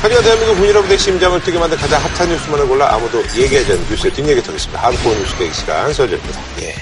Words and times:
하지만 0.00 0.22
대한민국 0.22 0.56
문이라부대 0.58 0.96
심장을 0.96 1.42
뛰게 1.42 1.58
만든 1.58 1.76
가장 1.76 2.00
핫한 2.00 2.28
뉴스만을 2.28 2.68
골라 2.68 2.94
아무도 2.94 3.18
얘기하지 3.36 3.72
않는 3.72 3.86
뉴스의 3.90 4.12
뒷얘기 4.12 4.42
듣겠습니다. 4.42 4.80
하드코어 4.80 5.14
뉴스 5.14 5.34
대기 5.36 5.52
시간 5.52 5.92
서재입니다. 5.92 6.40
예. 6.62 6.74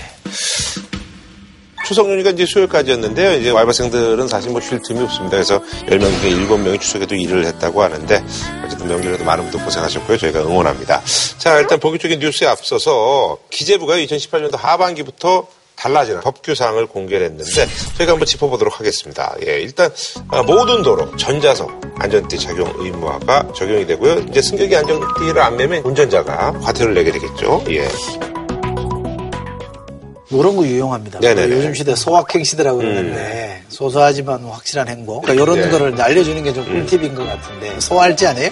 추석 1.86 2.10
연휴가 2.10 2.30
이제 2.30 2.44
수요일까지였는데요. 2.44 3.34
이제 3.40 3.56
알바생들은 3.56 4.26
사실 4.28 4.50
뭐 4.50 4.60
쉴 4.60 4.80
틈이 4.86 5.00
없습니다. 5.04 5.36
그래서 5.36 5.62
10명 5.88 6.20
중에 6.20 6.30
7명이 6.32 6.80
추석에도 6.80 7.14
일을 7.14 7.46
했다고 7.46 7.82
하는데 7.82 8.24
어쨌든 8.66 8.88
명절에도 8.88 9.24
많은 9.24 9.44
분들 9.44 9.64
고생하셨고요. 9.64 10.18
저희가 10.18 10.40
응원합니다. 10.40 11.02
자, 11.38 11.58
일단 11.60 11.78
본격적인 11.80 12.18
뉴스에 12.18 12.48
앞서서 12.48 13.38
기재부가 13.50 13.96
2018년도 13.98 14.58
하반기부터 14.58 15.46
달라지는 15.76 16.20
법규사항을 16.22 16.86
공개를 16.86 17.26
했는데 17.26 17.66
저희가 17.96 18.12
한번 18.12 18.26
짚어보도록 18.26 18.80
하겠습니다. 18.80 19.34
예, 19.46 19.60
일단 19.60 19.90
아, 20.28 20.42
모든 20.42 20.82
도로 20.82 21.14
전자석 21.16 21.80
안전띠 21.98 22.38
착용 22.38 22.72
의무화가 22.76 23.52
적용이 23.54 23.86
되고요. 23.86 24.26
이제 24.28 24.42
승객이 24.42 24.74
안전띠를 24.74 25.40
안 25.40 25.56
매면 25.56 25.82
운전자가 25.84 26.52
과태료를 26.52 26.94
내게 26.94 27.12
되겠죠. 27.12 27.62
예. 27.68 27.88
이런 30.30 30.56
거 30.56 30.64
유용합니다. 30.66 31.20
네네네. 31.20 31.54
요즘 31.56 31.74
시대 31.74 31.94
소확행 31.94 32.42
시대라고 32.44 32.78
그러는데 32.78 33.62
소소하지만 33.68 34.44
확실한 34.44 34.88
행복. 34.88 35.22
그러니까 35.22 35.42
이런 35.44 35.60
네. 35.60 35.68
거를 35.70 36.00
알려주는 36.00 36.42
게 36.42 36.52
좀 36.52 36.64
꿀팁인 36.64 37.14
것 37.14 37.24
같은데 37.24 37.78
소할지 37.80 38.26
아니에요? 38.26 38.50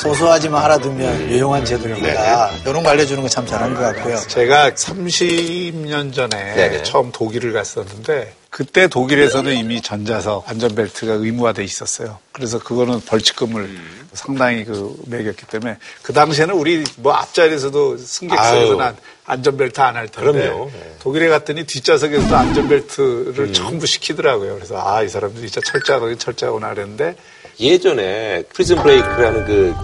소소하지만 0.00 0.62
알아두면 0.64 1.30
유용한 1.30 1.64
제도니까 1.64 2.50
이런 2.66 2.82
거 2.82 2.88
알려주는 2.90 3.22
거 3.22 3.28
참 3.28 3.46
잘한 3.46 3.74
것 3.74 3.80
같고요. 3.80 4.16
제가 4.28 4.70
30년 4.70 6.12
전에 6.14 6.54
네네. 6.54 6.82
처음 6.84 7.10
독일을 7.12 7.52
갔었는데 7.52 8.32
그때 8.56 8.86
독일에서는 8.86 9.52
이미 9.56 9.82
전자석 9.82 10.48
안전벨트가 10.48 11.14
의무화돼 11.14 11.64
있었어요. 11.64 12.18
그래서 12.30 12.60
그거는 12.60 13.00
벌칙금을 13.00 13.62
음. 13.62 14.08
상당히 14.12 14.64
그 14.64 14.94
매겼기 15.06 15.46
때문에 15.46 15.76
그 16.02 16.12
당시에는 16.12 16.54
우리 16.54 16.84
뭐 16.98 17.12
앞자리에서도 17.14 17.96
승객석에서는 17.98 18.80
아유. 18.80 18.80
안- 18.80 18.96
안전벨트 19.26 19.80
안 19.80 19.96
할 19.96 20.06
텐데 20.06 20.30
그럼요. 20.32 20.66
네. 20.66 20.72
음. 20.72 20.94
독일에 21.00 21.28
갔더니 21.30 21.64
뒷좌석에서도 21.64 22.36
안전벨트를 22.36 23.52
전부 23.52 23.86
시키더라고요. 23.86 24.54
그래서 24.54 24.76
아 24.78 25.02
이 25.02 25.08
사람들이 25.08 25.50
진짜 25.50 25.60
철저하게 25.72 26.16
철저하구나 26.16 26.74
그랬는데 26.74 27.16
예전에 27.58 28.44
프리즌 28.52 28.76
브레이크라는 28.76 29.46
그 29.46 29.74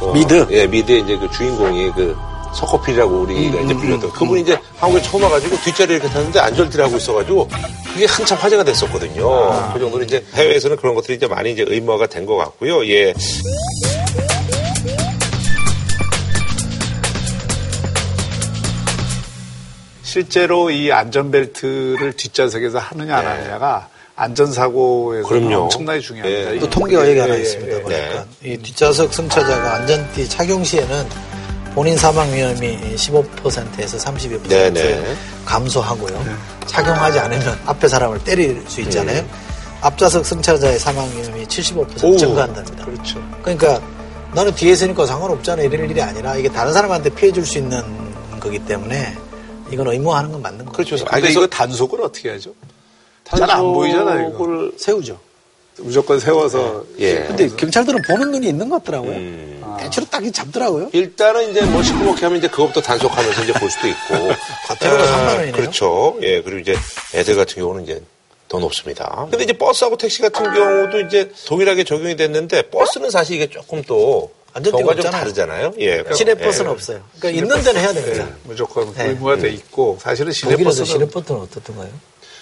어, 0.00 0.12
미드? 0.14 0.46
예 0.50 0.66
미드의 0.66 1.02
이제 1.02 1.18
그 1.18 1.30
주인공이 1.30 1.92
그 1.92 2.16
석호필이라고 2.54 3.20
우리가 3.22 3.60
이제 3.60 3.74
불렸던 3.74 4.10
그분이 4.12 4.42
이제 4.42 4.58
한국에 4.76 5.02
처음 5.02 5.22
와가지고 5.24 5.56
뒷자리에 5.64 5.96
이렇게 5.96 6.08
탔는데 6.12 6.38
안전벨트를 6.40 6.84
하고 6.84 6.96
있어가지고 6.96 7.48
그게 7.92 8.06
한참 8.06 8.38
화제가 8.38 8.64
됐었거든요. 8.64 9.72
그 9.72 9.78
정도로 9.80 10.02
이제 10.04 10.24
해외에서는 10.34 10.76
그런 10.76 10.94
것들이 10.94 11.16
이제 11.16 11.26
많이 11.26 11.52
이제 11.52 11.64
의무화가 11.66 12.06
된 12.06 12.24
것 12.24 12.36
같고요. 12.36 12.86
예. 12.88 13.12
실제로 20.02 20.70
이 20.70 20.92
안전벨트를 20.92 22.12
뒷좌석에서 22.12 22.78
하느냐 22.78 23.16
안 23.16 23.26
하느냐가 23.26 23.88
안전사고에서 24.16 25.28
네. 25.28 25.40
그럼요. 25.40 25.64
엄청나게 25.64 26.00
중요합니다. 26.00 26.54
예. 26.54 26.58
또 26.60 26.70
통계가 26.70 27.08
여기 27.08 27.18
하나 27.18 27.34
예, 27.36 27.40
있습니다. 27.40 27.76
예, 27.78 27.82
보니까 27.82 28.26
이 28.44 28.56
뒷좌석 28.58 29.12
승차자가 29.12 29.74
안전띠 29.74 30.28
착용 30.28 30.62
시에는 30.62 31.04
본인 31.74 31.96
사망 31.96 32.32
위험이 32.32 32.78
15%에서 32.94 33.96
32% 33.98 34.48
네네. 34.48 35.14
감소하고요. 35.44 36.24
착용하지 36.66 37.18
않으면 37.18 37.58
앞에 37.66 37.88
사람을 37.88 38.22
때릴 38.22 38.62
수 38.68 38.80
있잖아요. 38.82 39.24
앞좌석 39.80 40.24
승차자의 40.24 40.78
사망 40.78 41.08
위험이 41.10 41.44
75% 41.46 42.04
오. 42.04 42.16
증가한답니다. 42.16 42.84
그렇죠. 42.84 43.20
그러니까 43.42 43.80
나는 44.32 44.54
뒤에 44.54 44.72
있으니까 44.72 45.04
상관없잖아 45.06 45.62
이럴 45.62 45.90
일이 45.90 46.00
아니라 46.00 46.36
이게 46.36 46.48
다른 46.48 46.72
사람한테 46.72 47.10
피해 47.10 47.32
줄 47.32 47.44
수 47.44 47.58
있는 47.58 47.82
거기 48.40 48.58
때문에 48.60 49.16
이건 49.70 49.88
의무화하는 49.88 50.32
건 50.32 50.42
맞는 50.42 50.58
거예요. 50.66 50.72
그렇죠. 50.72 51.04
아, 51.08 51.16
그래서 51.18 51.40
이거 51.40 51.46
단속을 51.46 52.00
어떻게 52.02 52.30
하죠? 52.30 52.52
잘 53.24 53.50
안 53.50 53.62
보이잖아요, 53.62 54.20
이거. 54.20 54.30
단속을 54.30 54.72
세우죠. 54.78 55.18
무조건 55.78 56.20
세워서 56.20 56.84
예. 57.00 57.24
근데 57.24 57.48
경찰들은 57.48 58.02
보는 58.02 58.30
눈이 58.30 58.46
있는 58.48 58.68
것 58.68 58.82
같더라고요. 58.84 59.12
음. 59.12 59.53
대체로 59.78 60.06
딱 60.10 60.22
잡더라고요. 60.32 60.90
일단은 60.92 61.50
이제 61.50 61.62
뭐 61.62 61.82
시끄럽게 61.82 62.22
하면 62.26 62.38
이제 62.38 62.48
그것부터 62.48 62.80
단속하면서 62.80 63.44
이제 63.44 63.52
볼 63.54 63.70
수도 63.70 63.88
있고. 63.88 64.14
과태료가 64.66 65.02
아, 65.02 65.06
3만 65.06 65.26
원이네요. 65.34 65.52
그렇죠. 65.52 66.16
예, 66.22 66.42
그리고 66.42 66.58
이제 66.58 66.74
애들 67.14 67.36
같은 67.36 67.54
경우는 67.62 67.84
이제 67.84 68.02
더 68.48 68.58
높습니다. 68.58 69.26
근데 69.30 69.44
이제 69.44 69.52
버스하고 69.52 69.96
택시 69.96 70.22
같은 70.22 70.52
경우도 70.52 71.00
이제 71.00 71.32
동일하게 71.46 71.84
적용이 71.84 72.16
됐는데 72.16 72.70
버스는 72.70 73.10
사실 73.10 73.36
이게 73.36 73.48
조금 73.48 73.82
또 73.82 74.32
안전띠가 74.52 74.78
경우가 74.78 75.02
좀. 75.02 75.10
다르잖아요. 75.10 75.74
예. 75.80 76.04
시내버스는 76.14 76.70
예. 76.70 76.72
없어요. 76.72 77.02
그러니까 77.18 77.42
있는 77.42 77.62
데는 77.62 77.80
해야 77.80 77.92
됩니다. 77.92 78.28
무조건 78.44 78.94
네. 78.94 79.08
의무화 79.08 79.36
돼 79.36 79.50
있고 79.50 79.98
사실은 80.00 80.32
시내버스는 80.32 80.86
시내버스는 80.86 81.40
어떻던가요? 81.40 81.90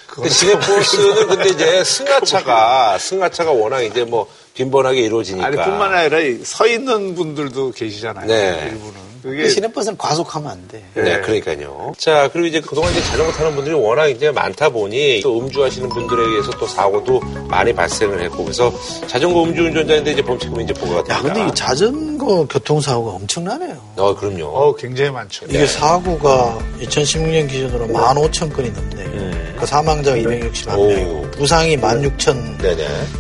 근데 0.09 0.29
시내버스는 0.29 1.27
근데 1.29 1.49
이제 1.49 1.85
승하차가 1.85 2.99
승하차가 2.99 3.51
워낙 3.53 3.81
이제 3.81 4.05
뭐 4.05 4.29
빈번하게 4.55 5.01
이루어지니까. 5.03 5.47
아니 5.47 5.57
뿐만 5.57 5.93
아니라 5.93 6.19
이서 6.21 6.67
있는 6.67 7.15
분들도 7.15 7.73
계시잖아요. 7.73 8.27
네. 8.27 8.71
일부는. 8.73 9.12
그게 9.23 9.49
시내버스는 9.49 9.97
과속하면 9.97 10.51
안 10.51 10.69
돼. 10.69 10.83
네, 10.95 11.21
그러니까요. 11.21 11.93
자, 11.97 12.29
그리고 12.33 12.49
이제 12.49 12.61
그동안 12.61 12.91
이제 12.91 13.01
자전거 13.03 13.31
타는 13.33 13.55
분들이 13.55 13.75
워낙 13.75 14.09
이제 14.09 14.33
많다 14.33 14.69
보니 14.69 15.21
또 15.23 15.39
음주하시는 15.41 15.89
분들에 15.89 16.23
의해서 16.27 16.51
또 16.59 16.67
사고도 16.67 17.21
많이 17.49 17.73
발생을 17.73 18.21
했고 18.25 18.43
그래서 18.43 18.73
자전거 19.07 19.45
음주운전자인데 19.45 20.13
이제 20.13 20.23
범칙금이 20.23 20.65
이제 20.65 20.75
부과가 20.75 21.05
됩니다. 21.05 21.15
야, 21.15 21.23
근데 21.23 21.47
이 21.47 21.55
자전거 21.55 22.47
교통사고가 22.47 23.13
엄청나네요. 23.13 23.77
어, 23.97 24.15
그럼요. 24.17 24.47
어 24.47 24.75
굉장히 24.75 25.11
많죠. 25.11 25.47
이게 25.47 25.67
사고가 25.67 26.59
2016년 26.81 27.49
기준으로 27.49 27.87
15,000건이 27.89 28.73
넘네요. 28.73 29.07
음. 29.07 29.57
그 29.59 29.67
사망자가 29.67 30.17
261명, 30.17 30.79
오. 30.79 31.31
부상이 31.31 31.77
16,000명이 31.77 32.59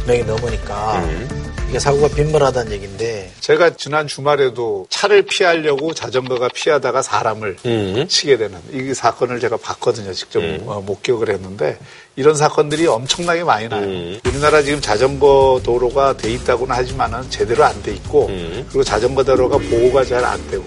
네네. 0.06 0.22
넘으니까 0.24 0.98
음. 1.04 1.41
이게 1.72 1.78
사고가 1.78 2.08
빈번하다는 2.14 2.70
얘기인데 2.72 3.32
제가 3.40 3.70
지난 3.76 4.06
주말에도 4.06 4.86
차를 4.90 5.22
피하려고 5.22 5.94
자전거가 5.94 6.48
피하다가 6.52 7.00
사람을 7.00 7.56
음. 7.64 8.04
치게 8.06 8.36
되는 8.36 8.58
이 8.74 8.92
사건을 8.92 9.40
제가 9.40 9.56
봤거든요. 9.56 10.12
직접 10.12 10.40
음. 10.40 10.62
어, 10.66 10.82
목격을 10.82 11.30
했는데 11.30 11.78
이런 12.14 12.34
사건들이 12.34 12.86
엄청나게 12.86 13.44
많이 13.44 13.68
나요. 13.70 13.84
음. 13.84 14.20
우리나라 14.28 14.60
지금 14.60 14.82
자전거 14.82 15.62
도로가 15.64 16.18
돼 16.18 16.30
있다고는 16.32 16.76
하지만은 16.76 17.30
제대로 17.30 17.64
안 17.64 17.82
돼 17.82 17.92
있고 17.94 18.26
음. 18.26 18.66
그리고 18.68 18.84
자전거 18.84 19.24
도로가 19.24 19.56
보호가 19.56 20.04
잘 20.04 20.22
안 20.26 20.46
되고 20.50 20.66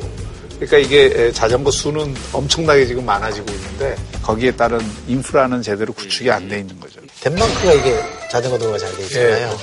그러니까 0.55 0.77
이게 0.79 1.11
에, 1.13 1.31
자전거 1.31 1.69
수는 1.69 2.15
엄청나게 2.33 2.87
지금 2.87 3.05
많아지고 3.05 3.45
있는데 3.51 3.95
거기에 4.23 4.51
따른 4.55 4.79
인프라는 5.07 5.61
제대로 5.61 5.93
구축이 5.93 6.31
안 6.31 6.49
돼 6.49 6.59
있는 6.61 6.79
거죠. 6.79 6.99
덴마크가 7.21 7.73
이게 7.73 7.99
자전거 8.31 8.57
도로가 8.57 8.79
잘 8.79 8.91
돼 8.95 9.03
있잖아요. 9.03 9.55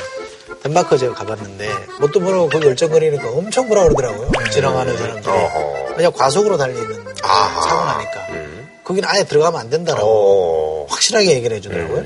덴마크 0.63 0.97
제가 0.97 1.15
가봤는데 1.15 1.69
뭣도 2.01 2.21
모르고 2.21 2.49
거기 2.49 2.67
열정거리니까 2.67 3.31
엄청 3.31 3.67
뭐라 3.67 3.83
그러더라고요. 3.85 4.31
지나가는 4.51 4.97
사람들이. 4.97 5.29
어허. 5.29 5.95
그냥 5.97 6.13
과속으로 6.13 6.57
달리는 6.57 7.05
아하. 7.23 7.63
사고 7.63 7.85
나니까. 7.85 8.27
음. 8.31 8.69
거기는 8.85 9.09
아예 9.09 9.25
들어가면 9.25 9.61
안 9.61 9.71
된다라고 9.71 10.07
어. 10.07 10.87
확실하게 10.89 11.35
얘기를 11.35 11.57
해주더라고요. 11.57 11.99
음. 11.99 12.03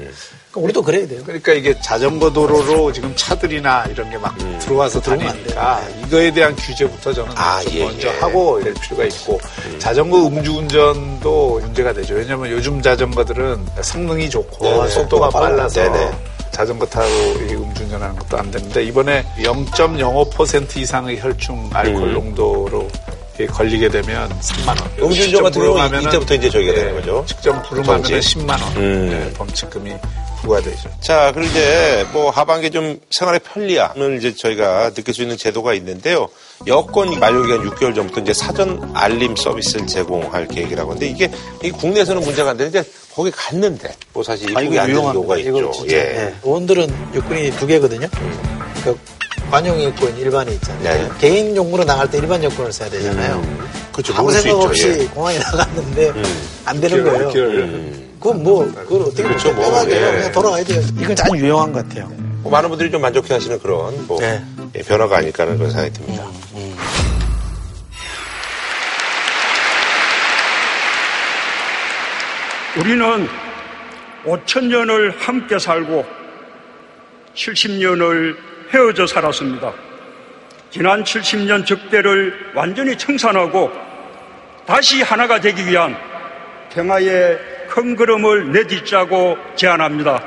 그러니까 0.50 0.60
우리도 0.60 0.82
그래야 0.82 1.06
돼요. 1.06 1.20
그러니까 1.24 1.52
이게 1.52 1.78
자전거 1.82 2.32
도로로 2.32 2.92
지금 2.92 3.14
차들이나 3.14 3.86
이런 3.90 4.10
게막 4.10 4.36
들어와서 4.60 5.00
다니니까 5.02 5.82
이거에 6.06 6.32
대한 6.32 6.56
규제부터 6.56 7.12
저는 7.12 7.32
아, 7.36 7.60
좀 7.62 7.72
예, 7.74 7.84
먼저 7.84 8.08
예. 8.08 8.18
하고 8.18 8.62
될 8.62 8.72
필요가 8.74 9.04
있고 9.04 9.38
자전거 9.78 10.26
음주운전도 10.26 11.60
문제가 11.60 11.92
되죠. 11.92 12.14
왜냐하면 12.14 12.50
요즘 12.50 12.80
자전거들은 12.80 13.66
성능이 13.82 14.30
좋고 14.30 14.64
네네. 14.64 14.88
속도가 14.88 14.88
속도가 14.88 15.28
빨라서 15.30 15.82
네네. 15.82 16.35
자전거 16.56 16.86
타고 16.86 17.06
이 17.06 17.52
음주운전하는 17.52 18.16
것도 18.16 18.38
안 18.38 18.50
되는데 18.50 18.82
이번에 18.84 19.26
0.05% 19.40 20.78
이상의 20.78 21.20
혈중 21.20 21.68
알코올 21.70 22.08
음. 22.08 22.14
농도로 22.14 22.88
걸리게 23.50 23.90
되면 23.90 24.30
3만 24.40 24.68
원. 24.68 24.90
음주운전 25.10 25.42
같은 25.42 25.60
경우는 25.60 26.02
이때부터 26.04 26.34
이제 26.34 26.48
저기가 26.48 26.72
되는 26.72 26.94
거죠. 26.94 27.22
직접 27.26 27.62
범칙. 27.68 28.16
10만 28.16 28.50
원 28.62 28.76
음. 28.78 29.10
네, 29.10 29.32
범칙금이 29.34 29.92
부과되죠. 30.46 30.90
자, 31.00 31.32
그리고 31.34 31.50
이제 31.50 32.06
뭐 32.12 32.30
하반기 32.30 32.70
좀 32.70 32.98
생활의 33.10 33.40
편리함을 33.40 34.16
이제 34.18 34.34
저희가 34.34 34.90
느낄 34.94 35.12
수 35.12 35.22
있는 35.22 35.36
제도가 35.36 35.74
있는데요. 35.74 36.28
여권 36.66 37.18
만료 37.18 37.42
기간 37.42 37.68
6개월 37.68 37.94
전부터 37.94 38.20
이제 38.22 38.32
사전 38.32 38.90
알림 38.94 39.36
서비스를 39.36 39.86
제공할 39.86 40.48
계획이라고 40.48 40.90
하는데 40.90 41.06
이게, 41.06 41.30
이게 41.60 41.70
국내에서는 41.70 42.22
문제가 42.22 42.50
안 42.50 42.56
되는데 42.56 42.82
거기 43.14 43.30
갔는데 43.30 43.94
뭐 44.12 44.22
사실 44.22 44.56
아, 44.56 44.62
이게 44.62 44.78
안 44.78 44.86
되는 44.86 45.02
경우가 45.02 45.36
있죠. 45.38 45.70
진짜. 45.72 45.96
예. 45.96 46.00
예. 46.00 46.34
의원들은 46.44 47.14
요건이 47.14 47.50
두 47.52 47.66
개거든요. 47.66 48.08
그 48.84 48.98
관용이 49.50 49.86
있고 49.88 50.08
일반이 50.08 50.54
있잖아요. 50.54 50.82
네. 50.82 51.10
개인 51.18 51.56
용무로 51.56 51.84
나갈 51.84 52.10
때 52.10 52.18
일반 52.18 52.42
여권을 52.42 52.72
써야 52.72 52.90
되잖아요. 52.90 53.42
그렇죠. 53.92 54.14
아무 54.16 54.30
생각. 54.32 54.60
없이 54.60 54.88
예. 54.88 55.06
공항에 55.06 55.38
나갔는데 55.38 56.10
음. 56.10 56.24
안 56.64 56.80
되는 56.80 56.98
육개월, 56.98 57.18
거예요. 57.18 57.28
육개월. 57.28 57.58
음. 57.58 58.05
그건 58.20 58.42
뭐, 58.42 58.64
그걸 58.72 59.02
어떻게 59.02 59.22
그렇죠. 59.22 59.52
뭐, 59.52 59.64
빼가지고 59.64 59.94
예. 59.94 60.00
그냥 60.00 60.32
돌아가야 60.32 60.64
돼요. 60.64 60.80
이건 60.98 61.12
아주 61.12 61.36
유용한 61.36 61.72
것 61.72 61.88
같아요. 61.88 62.08
뭐 62.42 62.50
많은 62.52 62.68
분들이 62.68 62.90
좀 62.90 63.00
만족해 63.02 63.34
하시는 63.34 63.58
그런 63.58 64.06
뭐 64.06 64.18
네. 64.20 64.42
예, 64.74 64.82
변화가 64.82 65.18
아닐까 65.18 65.42
하는 65.44 65.58
그런 65.58 65.70
생각이 65.70 65.92
듭니다. 65.92 66.24
우리는 72.78 73.28
5천 74.24 74.64
년을 74.66 75.14
함께 75.18 75.58
살고 75.58 76.04
70년을 77.34 78.36
헤어져 78.72 79.06
살았습니다. 79.06 79.72
지난 80.70 81.02
70년 81.04 81.64
적대를 81.64 82.52
완전히 82.54 82.96
청산하고 82.98 83.70
다시 84.66 85.00
하나가 85.02 85.40
되기 85.40 85.66
위한 85.66 85.96
평화의 86.72 87.55
큰 87.66 87.96
걸음을 87.96 88.52
내딛자고 88.52 89.36
제안합니다. 89.56 90.22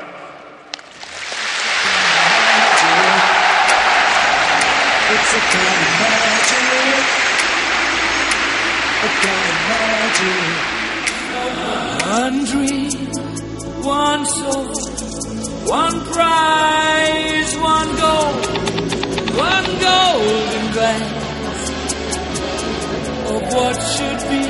One 12.10 12.44
dream, 12.44 12.90
one 13.82 14.24
soul, 14.26 14.66
one 15.66 16.00
prize, 16.12 17.56
one 17.56 17.96
goal, 17.96 18.32
one 19.38 19.68
golden 19.80 20.72
glance 20.72 21.12
of 23.30 23.42
what 23.54 23.76
should 23.80 24.20
be. 24.28 24.40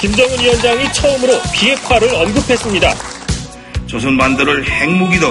김정은 0.00 0.40
위원장이 0.40 0.92
처음으로 0.94 1.34
비핵화를 1.52 2.14
언급했습니다. 2.14 2.94
조선 3.86 4.16
반도를 4.16 4.64
핵무기도 4.64 5.26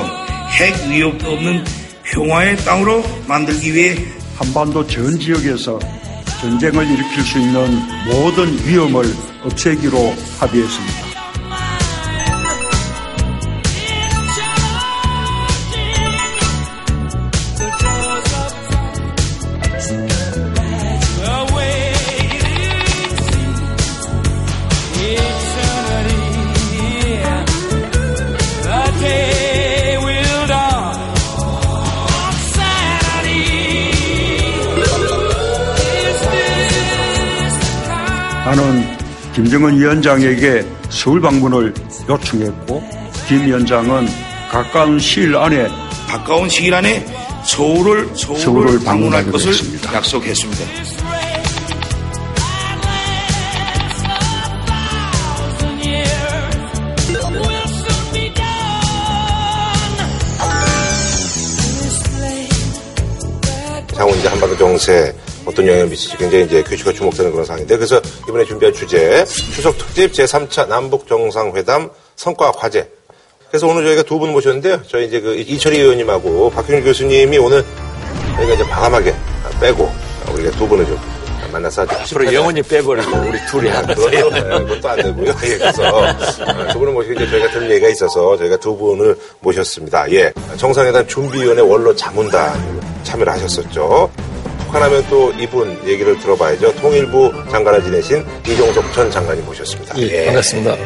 핵 0.52 0.88
위협도 0.88 1.32
없는 1.32 1.64
평화의 2.04 2.58
땅으로 2.58 3.04
만들기 3.28 3.74
위해 3.74 3.98
한반도 4.38 4.86
전 4.86 5.20
지역에서 5.20 5.80
전쟁을 6.40 6.86
일으킬 6.86 7.24
수 7.24 7.40
있는 7.40 7.82
모든 8.06 8.48
위험을 8.68 9.06
없애기로 9.44 10.16
합의했습니다. 10.40 11.09
김정은 39.70 39.78
위원장에게 39.78 40.66
서울 40.90 41.22
방문을 41.22 41.74
요청했고 42.08 42.84
김 43.28 43.46
위원장은 43.46 44.08
가까운 44.50 44.98
시일 44.98 45.36
안에 45.36 45.68
가까운 46.08 46.50
시일 46.50 46.74
안에 46.74 47.06
서울을 47.46 48.10
서울을, 48.16 48.42
서울을 48.42 48.84
방문할 48.84 49.32
것을 49.32 49.50
했습니다. 49.50 49.94
약속했습니다. 49.94 50.66
향후 63.98 64.16
이제 64.16 64.28
한반도 64.30 64.58
정세 64.58 65.14
어떤 65.50 65.68
영향을 65.68 65.88
미칠지 65.88 66.16
굉장히 66.18 66.46
이제 66.46 66.62
규칙과 66.64 66.94
주목되는 66.94 67.32
그런 67.32 67.46
상황인데 67.46 67.76
그래서 67.76 68.00
이번에 68.28 68.46
준비한 68.46 68.74
주제 68.74 69.26
추석 69.26 69.78
특집 69.78 70.12
제3차 70.14 70.68
남북 70.68 71.08
정상회담 71.08 71.90
성과 72.16 72.52
과제. 72.52 72.90
그래서 73.50 73.68
오늘 73.68 73.84
저희가 73.84 74.04
두 74.04 74.20
분 74.20 74.32
모셨는데요. 74.32 74.82
저희 74.88 75.08
이제 75.08 75.20
그 75.22 75.36
이철희 75.36 75.80
의원님하고 75.80 76.52
박형준 76.52 76.84
교수님이 76.84 77.38
오늘 77.40 77.66
저희가 78.36 78.54
이제 78.54 78.64
과감하게 78.64 79.16
빼고 79.60 79.92
우리가 80.34 80.52
두 80.52 80.68
분을 80.68 80.86
좀 80.86 81.00
만나서 81.52 81.82
앞으로 81.82 82.32
영원히 82.32 82.62
빼버리고 82.62 83.18
우리 83.28 83.40
둘이 83.50 83.70
하는 83.70 83.96
그것도, 83.96 84.10
네, 84.12 84.22
그것도 84.66 84.88
안 84.90 84.96
되고요. 84.98 85.34
예, 85.46 85.58
그래서 85.58 85.82
어, 85.84 86.68
두 86.72 86.78
분을 86.78 86.94
모시고 86.94 87.14
이제 87.16 87.28
저희가 87.28 87.50
들을 87.50 87.72
얘기가 87.72 87.90
있어서 87.90 88.38
저희가 88.38 88.58
두 88.58 88.78
분을 88.78 89.18
모셨습니다. 89.40 90.12
예, 90.12 90.32
정상회담 90.58 91.08
준비위원회 91.08 91.64
원로 91.64 91.96
자문단 91.96 92.80
참여를 93.04 93.34
하셨었죠. 93.34 94.12
북한하면 94.70 95.04
또 95.10 95.32
이분 95.40 95.80
얘기를 95.86 96.18
들어봐야죠. 96.20 96.76
통일부 96.76 97.34
장관을 97.50 97.84
지내신 97.84 98.24
이종석 98.48 98.94
전 98.94 99.10
장관님 99.10 99.44
모셨습니다. 99.46 99.98
예, 99.98 100.26
반갑습니다. 100.28 100.78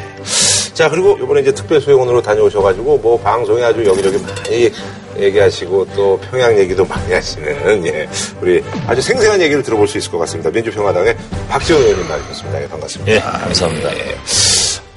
자, 0.74 0.90
그리고 0.90 1.18
이번에 1.22 1.42
이제 1.42 1.52
특별수행원으로 1.52 2.22
다녀오셔가지고, 2.22 2.98
뭐, 2.98 3.20
방송에 3.20 3.62
아주 3.62 3.86
여기저기 3.86 4.18
많이 4.18 4.72
얘기하시고, 5.20 5.88
또 5.96 6.20
평양 6.32 6.58
얘기도 6.58 6.86
많이 6.86 7.14
하시는, 7.14 7.86
예, 7.86 8.08
우리 8.42 8.64
아주 8.88 9.02
생생한 9.02 9.42
얘기를 9.42 9.62
들어볼 9.62 9.88
수 9.88 9.98
있을 9.98 10.10
것 10.10 10.18
같습니다. 10.20 10.50
민주평화당의 10.50 11.16
박지원 11.50 11.84
의원님 11.84 12.08
나오셨습니다. 12.08 12.64
예, 12.64 12.68
반갑습니다. 12.68 13.12
예, 13.14 13.20
감사합니다. 13.20 13.90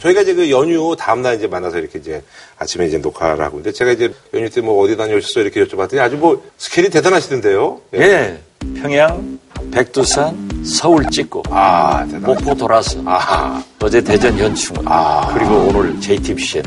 저희가 0.01 0.21
이제 0.23 0.35
그 0.35 0.51
연휴 0.51 0.95
다음날 0.97 1.37
이제 1.37 1.47
만나서 1.47 1.79
이렇게 1.79 1.99
이제 1.99 2.23
아침에 2.59 2.87
이제 2.87 2.99
녹화를 2.99 3.43
하고 3.45 3.59
있는데, 3.59 3.73
제가 3.73 3.93
이제 3.93 4.13
연휴 4.35 4.49
때 4.51 4.61
뭐 4.61 4.83
어디 4.83 4.97
다녀오셨어? 4.97 5.41
이렇게 5.41 5.65
여쭤봤더니 5.65 5.99
아주 6.01 6.17
뭐 6.17 6.43
스케일이 6.59 6.91
대단하시던데요? 6.91 7.81
예, 7.95 8.41
평양, 8.81 9.39
백두산, 9.73 10.63
서울 10.65 11.05
찍고 11.11 11.43
아. 11.51 12.05
목포 12.21 12.55
돌아서 12.55 12.99
아하. 13.07 13.63
어제 13.83 14.01
대전 14.01 14.39
연충을 14.39 14.83
아. 14.87 15.31
그리고 15.35 15.69
오늘 15.75 15.99
JTBC에 16.01 16.63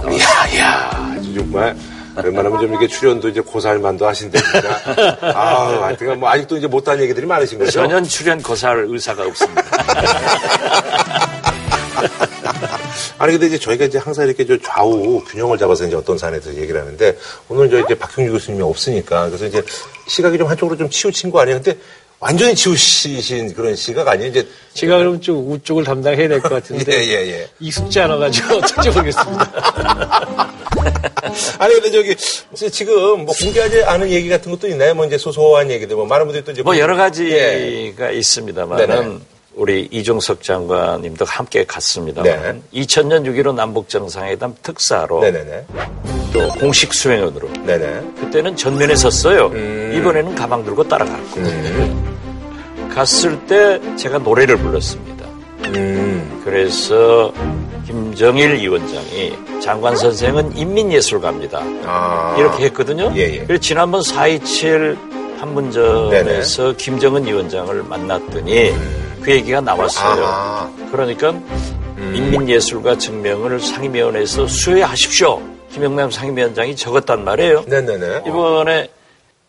이야, 0.56 0.90
아주 1.16 1.34
정말. 1.36 1.76
웬만하면 2.22 2.60
좀 2.60 2.70
이렇게 2.72 2.86
출연도 2.88 3.30
이제 3.30 3.40
고살만도 3.40 4.06
하신데, 4.06 4.40
진짜. 4.40 4.82
아우, 5.34 5.82
하여튼 5.82 6.20
뭐 6.20 6.28
아직도 6.30 6.58
이제 6.58 6.68
못한 6.68 7.00
얘기들이 7.02 7.26
많으신 7.26 7.58
거죠? 7.60 7.72
전혀 7.72 8.02
출연 8.02 8.42
고사할 8.42 8.86
의사가 8.90 9.24
없습니다. 9.26 9.62
아니 13.20 13.34
근데 13.34 13.48
이제 13.48 13.60
저희가 13.60 13.86
이제 13.86 13.98
항상 13.98 14.26
이렇게 14.26 14.46
저 14.46 14.58
좌우 14.62 15.22
균형을 15.26 15.58
잡아서 15.58 15.86
이제 15.86 15.96
어떤 15.96 16.18
사안에서 16.18 16.56
얘기를 16.56 16.80
하는데 16.82 17.18
오늘 17.50 17.70
저 17.70 17.80
이제 17.80 17.94
박형주 17.96 18.32
교수님이 18.32 18.64
없으니까 18.64 19.28
그래서 19.28 19.46
이제 19.46 19.62
시각이 20.08 20.38
좀 20.38 20.48
한쪽으로 20.48 20.78
좀 20.78 20.90
치우친 20.90 21.30
거 21.30 21.42
아니에요? 21.42 21.62
근데 21.62 21.78
완전히 22.22 22.56
치우신 22.56 23.54
그런 23.54 23.76
시각 23.76 24.08
아니에요? 24.08 24.30
이제 24.30 24.48
제가 24.74 24.98
그럼 24.98 25.20
좀 25.22 25.52
우쪽을 25.52 25.84
담당해야 25.84 26.28
될 26.30 26.42
것 26.42 26.50
같은데 26.50 26.92
예, 27.06 27.08
예, 27.08 27.28
예. 27.30 27.50
익숙지 27.60 28.00
않아가지고 28.00 28.56
어떻게 28.64 28.90
보겠습니다. 28.92 30.50
아니 31.60 31.74
근데 31.76 31.92
저기 31.92 32.16
지금 32.72 33.26
뭐 33.26 33.36
공개하지 33.40 33.84
않은 33.84 34.10
얘기 34.10 34.30
같은 34.30 34.52
것도 34.52 34.68
있나요? 34.68 34.96
뭐 34.96 35.06
이제 35.06 35.18
소소한 35.18 35.70
얘기들 35.70 35.96
뭐 35.96 36.06
많은 36.06 36.26
분들이 36.26 36.44
또 36.44 36.52
이제 36.52 36.62
뭐 36.64 36.78
여러 36.78 36.96
가지가 36.96 37.36
예. 37.36 37.94
있습니다만은 38.14 38.88
네네. 38.88 39.18
우리 39.56 39.88
이종석 39.92 40.44
장관님도 40.44 41.26
함께 41.26 41.66
갔습니다만 41.66 42.62
네. 42.72 42.82
2000년 42.82 43.26
6.15 43.26 43.56
남북정상회담 43.56 44.56
특사로 44.62 45.22
네네네 45.22 45.66
또 46.32 46.48
공식 46.60 46.94
수행원으로 46.94 47.50
네네 47.66 48.02
그때는 48.20 48.56
전면에 48.56 48.96
섰어요. 48.96 49.48
음. 49.48 49.94
이번에는 49.98 50.36
가방 50.36 50.64
들고 50.64 50.88
따라갔고 50.88 51.42
갔을 52.94 53.40
때 53.48 53.80
제가 53.96 54.20
노래를 54.20 54.58
불렀습니다. 54.58 55.26
음. 55.68 56.42
그래서 56.44 57.34
김정일 57.86 58.56
위원장이 58.56 59.36
장관 59.62 59.96
선생은 59.96 60.56
인민예술가입니다. 60.56 61.60
아. 61.86 62.36
이렇게 62.38 62.66
했거든요. 62.66 63.12
예, 63.16 63.22
예. 63.22 63.40
그래서 63.46 63.60
지난번 63.62 64.02
4.27 64.02 65.40
판문점에서 65.40 66.74
김정은 66.74 67.26
위원장을 67.26 67.84
만났더니 67.84 68.74
그 69.22 69.32
얘기가 69.32 69.62
나왔어요. 69.62 70.24
아하. 70.26 70.72
그러니까 70.92 71.34
인민예술가 71.98 72.98
증명을 72.98 73.60
상임위원회에서 73.60 74.48
수여하십시오. 74.48 75.42
김영남 75.72 76.10
상임위원장이 76.10 76.76
적었단 76.76 77.24
말이에요. 77.24 77.64
네네네 77.68 78.24
이번에 78.28 78.90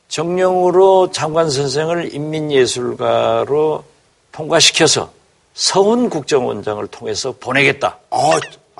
정령으로 0.08 1.10
장관 1.12 1.50
선생을 1.50 2.14
인민예술가로 2.14 3.84
통과시켜서 4.32 5.10
서훈 5.54 6.10
국정원장을 6.10 6.86
통해서 6.88 7.34
보내겠다. 7.38 7.98
아, 8.10 8.30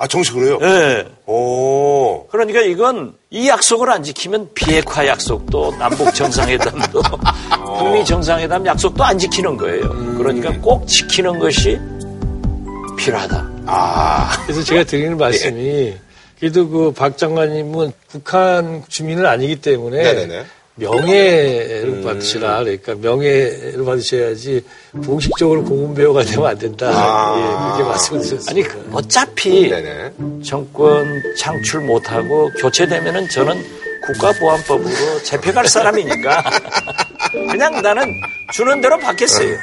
아 0.01 0.07
정식으로요? 0.07 0.57
예. 0.63 1.05
오. 1.27 2.25
그러니까 2.31 2.59
이건 2.61 3.13
이 3.29 3.47
약속을 3.47 3.87
안 3.91 4.01
지키면 4.01 4.49
비핵화 4.55 5.05
약속도 5.05 5.75
남북 5.77 6.11
정상회담도 6.15 7.01
북미 7.77 8.03
정상회담 8.03 8.65
약속도 8.65 9.03
안 9.03 9.19
지키는 9.19 9.57
거예요. 9.57 9.81
그러니까 10.17 10.51
꼭 10.59 10.87
지키는 10.87 11.37
것이 11.37 11.79
필요하다. 12.97 13.47
아. 13.67 14.31
그래서 14.43 14.63
제가 14.63 14.85
드리는 14.85 15.15
말씀이 15.17 15.93
그래도 16.39 16.67
그 16.67 16.91
박 16.93 17.15
장관님은 17.15 17.91
북한 18.07 18.83
주민은 18.87 19.27
아니기 19.27 19.57
때문에 19.61 20.01
네네네. 20.01 20.45
명예를 20.75 22.01
받으시라. 22.03 22.63
그러니까 22.63 22.95
명예를 22.95 23.83
받으셔야지 23.85 24.63
공식적으로 25.05 25.63
공군 25.63 25.93
배우가 25.93 26.23
되면 26.23 26.45
안 26.47 26.57
된다. 26.57 26.89
아. 26.89 27.35
예, 27.37 27.75
그렇게 27.75 27.89
말씀드렸습니다. 27.89 28.51
아니 28.51 28.63
그 28.63 28.89
어차피 28.93 29.69
네네. 29.69 30.13
정권 30.43 31.21
창출 31.37 31.81
못하고 31.81 32.49
교체되면은 32.59 33.29
저는 33.29 33.81
국가보안법으로 34.05 35.23
잡혀갈 35.23 35.67
사람이니까 35.67 36.43
그냥 37.51 37.81
나는 37.81 38.11
주는 38.51 38.81
대로 38.81 38.97
받겠어요. 38.97 39.57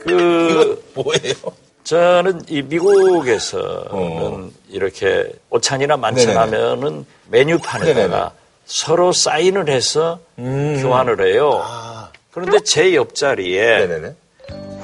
그 0.00 0.82
뭐예요? 0.94 1.34
저는 1.84 2.40
이 2.48 2.62
미국에서는 2.62 4.50
이렇게 4.70 5.30
오찬이나 5.50 5.96
만찬하면은 5.96 7.06
메뉴판에다가 7.30 7.94
네네네. 7.94 8.30
서로 8.66 9.12
사인을 9.12 9.68
해서 9.68 10.18
교환을 10.36 11.24
해요. 11.26 11.64
그런데 12.32 12.58
제 12.60 12.94
옆자리에 12.94 13.86
네네네. 13.86 14.14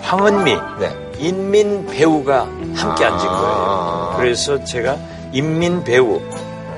황은미 0.00 0.56
네. 0.80 1.12
인민 1.18 1.86
배우가 1.86 2.44
함께 2.74 3.04
앉은 3.04 3.26
거예요. 3.26 4.14
그래서 4.16 4.64
제가 4.64 4.96
인민 5.32 5.84
배우, 5.84 6.20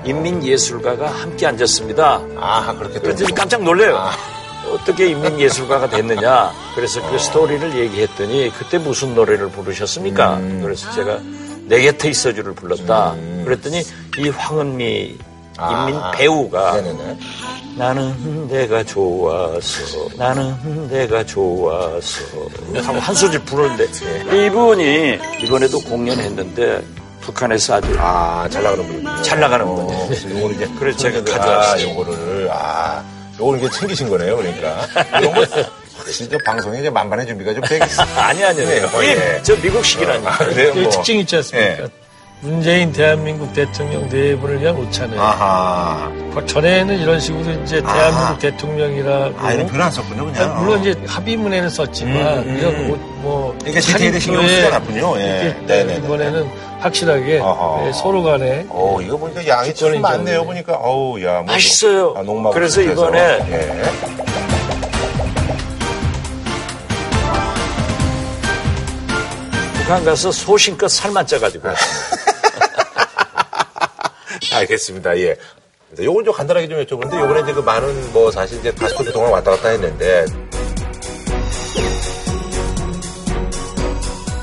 인민 0.04 0.42
예술가가 0.42 1.08
함께 1.08 1.46
앉았습니다. 1.46 2.22
아, 2.36 2.74
그렇게 2.78 2.94
또. 2.94 3.02
그래서 3.02 3.26
깜짝 3.34 3.62
놀래요. 3.62 3.98
어떻게 4.72 5.08
인민 5.08 5.38
예술가가 5.38 5.88
됐느냐. 5.88 6.52
그래서 6.74 7.00
그 7.10 7.18
스토리를 7.18 7.78
얘기했더니 7.78 8.50
그때 8.58 8.78
무슨 8.78 9.14
노래를 9.14 9.50
부르셨습니까? 9.50 10.40
그래서 10.62 10.90
제가 10.92 11.20
내 11.66 11.82
곁에 11.82 12.08
있어주를 12.08 12.54
불렀다. 12.54 13.14
그랬더니 13.44 13.82
이 14.18 14.28
황은미 14.28 15.16
인민 15.60 16.00
배우가 16.14 16.72
네네네. 16.80 17.18
나는 17.76 18.48
내가 18.48 18.82
좋아서 18.84 20.08
나는 20.16 20.88
내가 20.88 21.24
좋아서 21.24 22.22
하고 22.82 22.98
한 22.98 23.14
소절 23.14 23.40
부르는데 23.44 23.84
이분이 24.46 25.18
이번에도 25.42 25.78
공연했는데 25.80 26.82
북한에서 27.20 27.76
아주 27.76 27.96
아, 27.98 28.46
잘 28.50 28.62
나가는 28.62 28.86
분이군요. 28.86 29.22
잘 29.22 29.40
나가는 29.40 29.66
어, 29.66 29.74
분이에요. 29.74 30.06
그래서 30.06 30.30
요거를 30.30 30.56
이제. 30.56 30.68
그래서 30.78 30.98
제가 30.98 31.18
아, 31.18 31.38
가져왔어요. 31.38 31.90
요거를, 31.90 32.48
아, 32.52 33.02
요걸 33.40 33.58
이제 33.60 33.70
챙기신 33.70 34.08
거네요, 34.10 34.36
그러니까. 34.36 34.86
저 36.30 36.38
방송에 36.44 36.80
이제 36.80 36.90
만반의 36.90 37.26
준비가 37.26 37.54
좀 37.54 37.62
되겠어요. 37.62 38.06
아니 38.20 38.44
아니요. 38.44 38.66
네, 38.68 38.80
어, 38.82 39.04
예. 39.04 39.40
저 39.42 39.56
미국식이라니까. 39.56 40.30
아, 40.34 40.36
그래요? 40.36 40.74
그 40.74 40.80
뭐. 40.80 40.90
특징 40.90 41.18
있지 41.20 41.36
않습니까? 41.36 41.84
예. 41.84 41.86
문재인 42.48 42.92
대한민국 42.92 43.50
대통령 43.54 44.06
네 44.10 44.36
분을 44.36 44.60
위한 44.60 44.76
오찬을 44.76 45.18
아하. 45.18 46.12
그 46.34 46.44
전에는 46.44 46.98
이런 46.98 47.18
식으로 47.18 47.50
이제 47.62 47.80
대한민국 47.82 48.38
대통령이라고 48.38 49.34
아, 49.38 49.52
이런 49.52 49.66
표현 49.66 49.80
안 49.82 49.90
썼군요, 49.90 50.26
그냥. 50.26 50.50
아, 50.52 50.60
물론 50.60 50.80
이제 50.82 50.94
합의문에는 51.06 51.70
썼지만 51.70 52.16
음, 52.40 52.44
음. 52.46 52.56
이런 52.58 52.90
옷, 52.90 52.98
뭐 53.22 53.56
그러니까 53.60 53.80
디테일에 53.80 54.18
신경 54.18 54.46
쓰지 54.46 54.66
않았군요. 54.66 55.18
예. 55.20 55.22
이렇게 55.22 55.60
네네네. 55.66 55.96
이번에는 56.04 56.50
확실하게 56.80 57.38
어허. 57.40 57.86
예, 57.88 57.92
서로 57.94 58.22
간에 58.22 58.66
어, 58.68 58.98
이거 59.00 59.16
보니까 59.16 59.46
양이 59.48 59.68
참 59.68 59.74
직권을 59.76 60.00
많네요. 60.00 60.44
보니까. 60.44 60.74
어우, 60.74 61.22
야. 61.24 61.36
뭐 61.36 61.44
맛있어요. 61.44 62.08
농- 62.08 62.18
아, 62.18 62.22
농막 62.24 62.52
그래서 62.52 62.82
해서. 62.82 62.92
이번에 62.92 63.18
예. 63.52 63.82
북한 69.74 70.04
가서 70.04 70.32
소신껏 70.32 70.90
살만 70.90 71.26
쪄가지고 71.26 71.68
알겠습니다. 74.54 75.18
예. 75.18 75.36
요걸 76.00 76.24
좀 76.24 76.34
간단하게 76.34 76.68
좀 76.68 76.84
여쭤보는데, 76.84 77.20
요번에 77.20 77.40
이제 77.42 77.52
그 77.52 77.60
많은 77.60 78.12
뭐 78.12 78.30
사실 78.30 78.58
이제 78.58 78.72
가스코드 78.72 79.12
동안 79.12 79.32
왔다 79.32 79.52
갔다 79.52 79.68
했는데, 79.70 80.24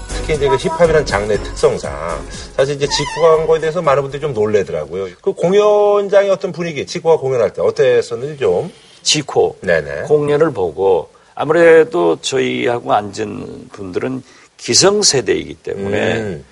특히 0.10 0.36
이제 0.36 0.48
그 0.48 0.56
힙합이라는 0.56 1.06
장르의 1.06 1.44
특성상, 1.44 2.26
사실 2.56 2.76
이제 2.76 2.88
직구한 2.88 3.48
거에 3.48 3.60
대해서 3.60 3.82
많은 3.82 4.04
분들이 4.04 4.22
좀 4.22 4.34
놀래더라고요. 4.34 5.08
그 5.22 5.34
공연장의 5.34 6.30
어떤 6.30 6.52
분위기, 6.52 6.86
직구가 6.86 7.18
공연할 7.18 7.54
때 7.54 7.62
어땠었는지 7.62 8.38
좀. 8.38 8.72
지코 9.04 9.58
네네. 9.62 10.04
공연을 10.04 10.52
보고 10.52 11.10
아무래도 11.34 12.22
저희하고 12.22 12.94
앉은 12.94 13.70
분들은 13.74 14.22
기성세대이기 14.58 15.56
때문에 15.56 16.18
음. 16.18 16.46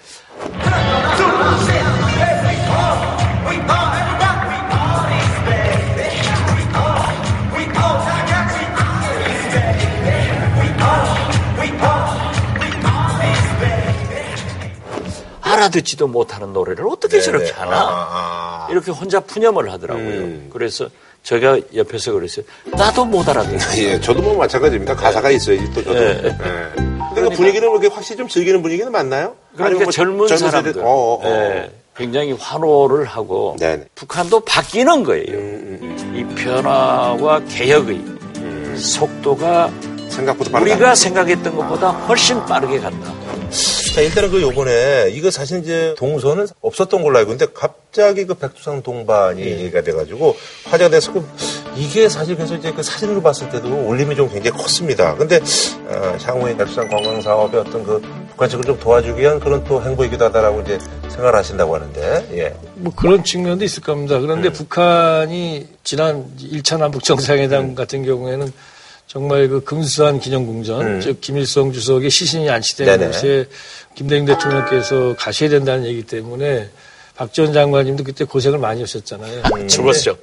알아듣지도 15.69 16.07
못하는 16.07 16.51
노래를 16.53 16.85
어떻게 16.87 17.21
저렇게 17.21 17.45
네네. 17.45 17.57
하나 17.57 17.77
아, 17.77 18.67
아. 18.67 18.67
이렇게 18.71 18.91
혼자 18.91 19.19
푸념을 19.19 19.71
하더라고요. 19.71 20.05
음. 20.05 20.49
그래서 20.51 20.87
제가 21.23 21.59
옆에서 21.75 22.13
그랬어요. 22.13 22.45
나도 22.65 23.05
못 23.05 23.27
알아듣는 23.27 23.59
예, 23.79 23.99
저도 24.01 24.21
뭐 24.21 24.35
마찬가지입니다. 24.37 24.95
가사가 24.95 25.29
있어야지 25.31 25.71
또 25.73 25.83
저도. 25.83 25.99
예. 25.99 26.09
예. 26.23 26.35
근데 27.13 27.21
그 27.21 27.29
분위기는 27.29 27.67
그렇게 27.69 27.87
확실히 27.87 28.17
좀 28.17 28.27
즐기는 28.27 28.61
분위기는 28.61 28.91
맞나요? 28.91 29.35
그러니까 29.55 29.83
뭐 29.83 29.91
젊은, 29.91 30.27
세대- 30.27 30.49
사람들 30.49 30.81
어, 30.81 30.87
어, 30.87 31.21
어. 31.23 31.25
예, 31.25 31.71
굉장히 31.95 32.33
환호를 32.33 33.05
하고 33.05 33.55
네네. 33.59 33.85
북한도 33.95 34.41
바뀌는 34.41 35.03
거예요. 35.03 35.25
음, 35.37 36.13
이 36.15 36.35
변화와 36.35 37.41
개혁의 37.49 38.01
속도가 38.77 39.71
생각보다. 40.09 40.59
우리가 40.59 40.95
생각했던 40.95 41.55
것보다 41.55 41.89
훨씬 41.89 42.43
빠르게 42.45 42.79
간다. 42.79 43.11
자, 43.93 44.01
일단은 44.01 44.29
그 44.29 44.41
요번에 44.41 45.09
이거 45.11 45.31
사실 45.31 45.59
이제 45.59 45.95
동선은 45.97 46.47
없었던 46.61 47.01
걸로 47.01 47.17
알고 47.17 47.33
있는데 47.33 47.51
갑자기 47.53 48.25
그 48.25 48.35
백두산 48.35 48.83
동반이 48.83 49.41
예. 49.41 49.59
얘기가 49.59 49.81
돼가지고 49.81 50.35
화제가 50.65 50.89
돼서 50.89 51.11
그 51.11 51.25
이게 51.75 52.07
사실 52.07 52.35
그래서 52.35 52.55
이제 52.55 52.71
그 52.71 52.83
사진으로 52.83 53.21
봤을 53.21 53.49
때도 53.49 53.67
울림이 53.67 54.15
좀 54.15 54.29
굉장히 54.29 54.57
컸습니다. 54.57 55.15
근데 55.15 55.39
어, 55.87 56.17
향후에 56.21 56.55
백두산 56.55 56.87
관광 56.87 57.19
사업의 57.19 57.61
어떤 57.61 57.83
그 57.83 58.01
북한 58.29 58.47
측을 58.47 58.63
좀 58.63 58.79
도와주기 58.79 59.19
위한 59.19 59.39
그런 59.39 59.63
또 59.63 59.81
행보이기도 59.81 60.25
하다라고 60.25 60.61
이제 60.61 60.77
생각을 61.09 61.35
하신다고 61.35 61.75
하는데 61.75 62.27
예. 62.33 62.55
뭐 62.75 62.93
그런 62.95 63.23
측면도 63.23 63.65
있을 63.65 63.81
겁니다. 63.81 64.19
그런데 64.19 64.51
북한이 64.51 65.67
지난 65.83 66.25
1차 66.39 66.77
남북 66.77 67.03
정상회담 67.03 67.75
같은 67.75 68.05
경우에는 68.05 68.53
정말 69.09 69.47
그 69.47 69.63
금수산 69.63 70.19
기념궁전, 70.19 70.81
음. 70.85 71.01
즉 71.01 71.19
김일성 71.19 71.71
주석의 71.71 72.11
시신이 72.11 72.47
안치된 72.47 72.85
네네. 72.85 73.07
곳에 73.07 73.47
김대중 73.95 74.25
대통령께서 74.25 75.15
가셔야 75.17 75.49
된다는 75.49 75.85
얘기 75.85 76.03
때문에 76.03 76.69
박전 77.15 77.51
장관님도 77.51 78.03
그때 78.03 78.23
고생을 78.23 78.59
많이 78.59 78.81
하셨잖아요. 78.81 79.41
음. 79.51 79.67
죽었죠. 79.67 80.15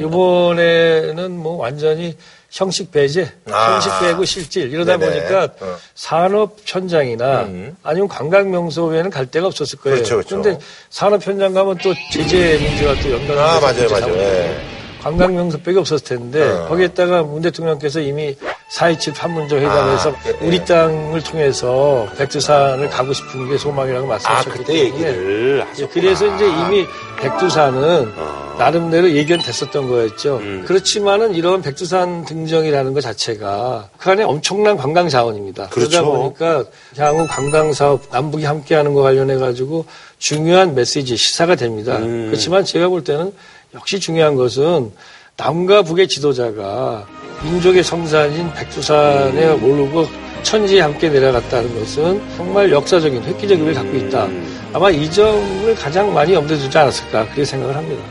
이번에는 0.00 1.36
뭐 1.36 1.58
완전히 1.58 2.16
형식 2.50 2.90
배제, 2.90 3.30
아. 3.52 3.74
형식 3.74 3.92
배고 4.00 4.24
실질 4.24 4.72
이러다 4.72 4.96
네네. 4.96 5.28
보니까 5.28 5.44
어. 5.60 5.76
산업 5.94 6.56
현장이나 6.64 7.42
음. 7.42 7.76
아니면 7.82 8.08
관광 8.08 8.50
명소 8.50 8.86
외에는 8.86 9.10
갈 9.10 9.26
데가 9.26 9.48
없었을 9.48 9.78
거예요. 9.80 9.96
그렇죠, 9.96 10.16
그렇죠. 10.16 10.36
런데 10.36 10.58
산업 10.88 11.24
현장 11.26 11.52
가면 11.52 11.76
또 11.82 11.92
제재 12.10 12.58
문제가 12.58 12.94
또 13.02 13.12
연관돼서 13.12 13.38
아 13.38 13.60
맞아요 13.60 13.88
맞아요. 13.90 14.79
관광 15.00 15.34
명소밖에 15.34 15.78
없었을 15.78 16.04
텐데 16.04 16.42
어. 16.42 16.68
거기에다가 16.68 17.22
문 17.22 17.42
대통령께서 17.42 18.00
이미 18.00 18.36
4.27 18.72 19.14
판문점 19.14 19.58
회담에서 19.58 20.10
아, 20.10 20.14
예, 20.26 20.30
예. 20.30 20.46
우리 20.46 20.64
땅을 20.64 21.22
통해서 21.22 22.06
백두산을 22.16 22.88
가고 22.88 23.12
싶은 23.12 23.48
게 23.48 23.58
소망이라고 23.58 24.06
아 24.06 24.10
말씀하셨기 24.10 24.58
그때 24.58 24.72
때문에 24.72 24.84
얘기를 24.84 25.66
예. 25.78 25.86
그래서 25.86 26.34
이제 26.34 26.46
이미 26.46 26.86
백두산은 27.18 28.12
어. 28.16 28.50
나름대로 28.60 29.10
예견됐었던 29.10 29.88
거였죠. 29.88 30.36
음. 30.36 30.64
그렇지만은 30.66 31.34
이런 31.34 31.62
백두산 31.62 32.26
등정이라는 32.26 32.92
것 32.92 33.00
자체가 33.00 33.88
북한의 33.92 34.26
엄청난 34.26 34.76
관광 34.76 35.08
자원입니다. 35.08 35.68
그러다 35.70 36.02
그렇죠. 36.02 36.04
보니까 36.04 36.64
향후 36.98 37.26
관광 37.26 37.72
사업 37.72 38.02
남북이 38.12 38.44
함께하는 38.44 38.92
거 38.92 39.00
관련해 39.00 39.36
가지고 39.36 39.86
중요한 40.18 40.74
메시지 40.74 41.16
시사가 41.16 41.54
됩니다. 41.54 41.96
음. 41.96 42.26
그렇지만 42.26 42.64
제가 42.64 42.88
볼 42.88 43.02
때는 43.02 43.32
역시 43.74 44.00
중요한 44.00 44.34
것은 44.34 44.92
남과 45.36 45.82
북의 45.82 46.08
지도자가 46.08 47.06
민족의 47.44 47.82
성산인 47.82 48.52
백두산에 48.52 49.48
오르고 49.52 50.06
천지에 50.42 50.80
함께 50.80 51.08
내려갔다는 51.08 51.78
것은 51.78 52.36
정말 52.36 52.70
역사적인 52.70 53.22
획기적인 53.22 53.60
의미를 53.66 53.74
갖고 53.74 53.96
있다. 53.96 54.28
아마 54.72 54.90
이 54.90 55.10
점을 55.10 55.74
가장 55.74 56.12
많이 56.12 56.34
염두에 56.34 56.56
두지 56.58 56.76
않았을까 56.76 57.24
그렇게 57.24 57.44
생각을 57.44 57.76
합니다. 57.76 58.02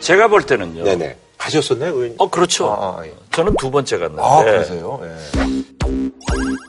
제가 0.00 0.28
볼 0.28 0.42
때는요. 0.42 0.84
네네. 0.84 1.16
가셨었나요? 1.38 1.92
의원님? 1.92 2.14
어 2.18 2.30
그렇죠. 2.30 2.70
아, 2.70 3.00
아, 3.00 3.06
예. 3.06 3.12
저는 3.30 3.54
두 3.58 3.70
번째 3.70 3.98
갔는데 3.98 4.22
아 4.22 4.44
그러세요? 4.44 5.00
예. 5.04 6.64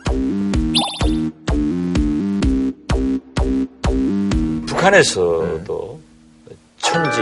북한에서도 4.68 6.00
천지 6.78 7.22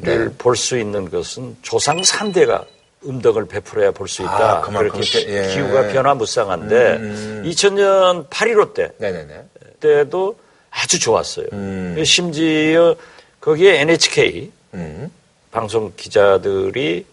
를 0.00 0.30
볼 0.36 0.56
수 0.56 0.78
있는 0.78 1.10
것은 1.10 1.56
조상 1.62 2.00
3대가 2.00 2.64
음덕을 3.04 3.46
베풀어야 3.46 3.90
볼 3.92 4.08
수 4.08 4.22
있다. 4.22 4.58
아, 4.58 4.60
그렇게 4.62 5.00
예. 5.28 5.54
기후가 5.54 5.88
변화무쌍한데 5.92 6.98
2000년 7.44 8.28
8.15 8.28 8.74
때 8.74 8.90
네네네. 8.98 9.44
때도 9.80 10.38
아주 10.70 10.98
좋았어요. 10.98 11.46
음. 11.52 12.02
심지어 12.04 12.96
거기에 13.40 13.80
NHK 13.80 14.52
음. 14.74 15.10
방송 15.50 15.92
기자들이 15.96 17.06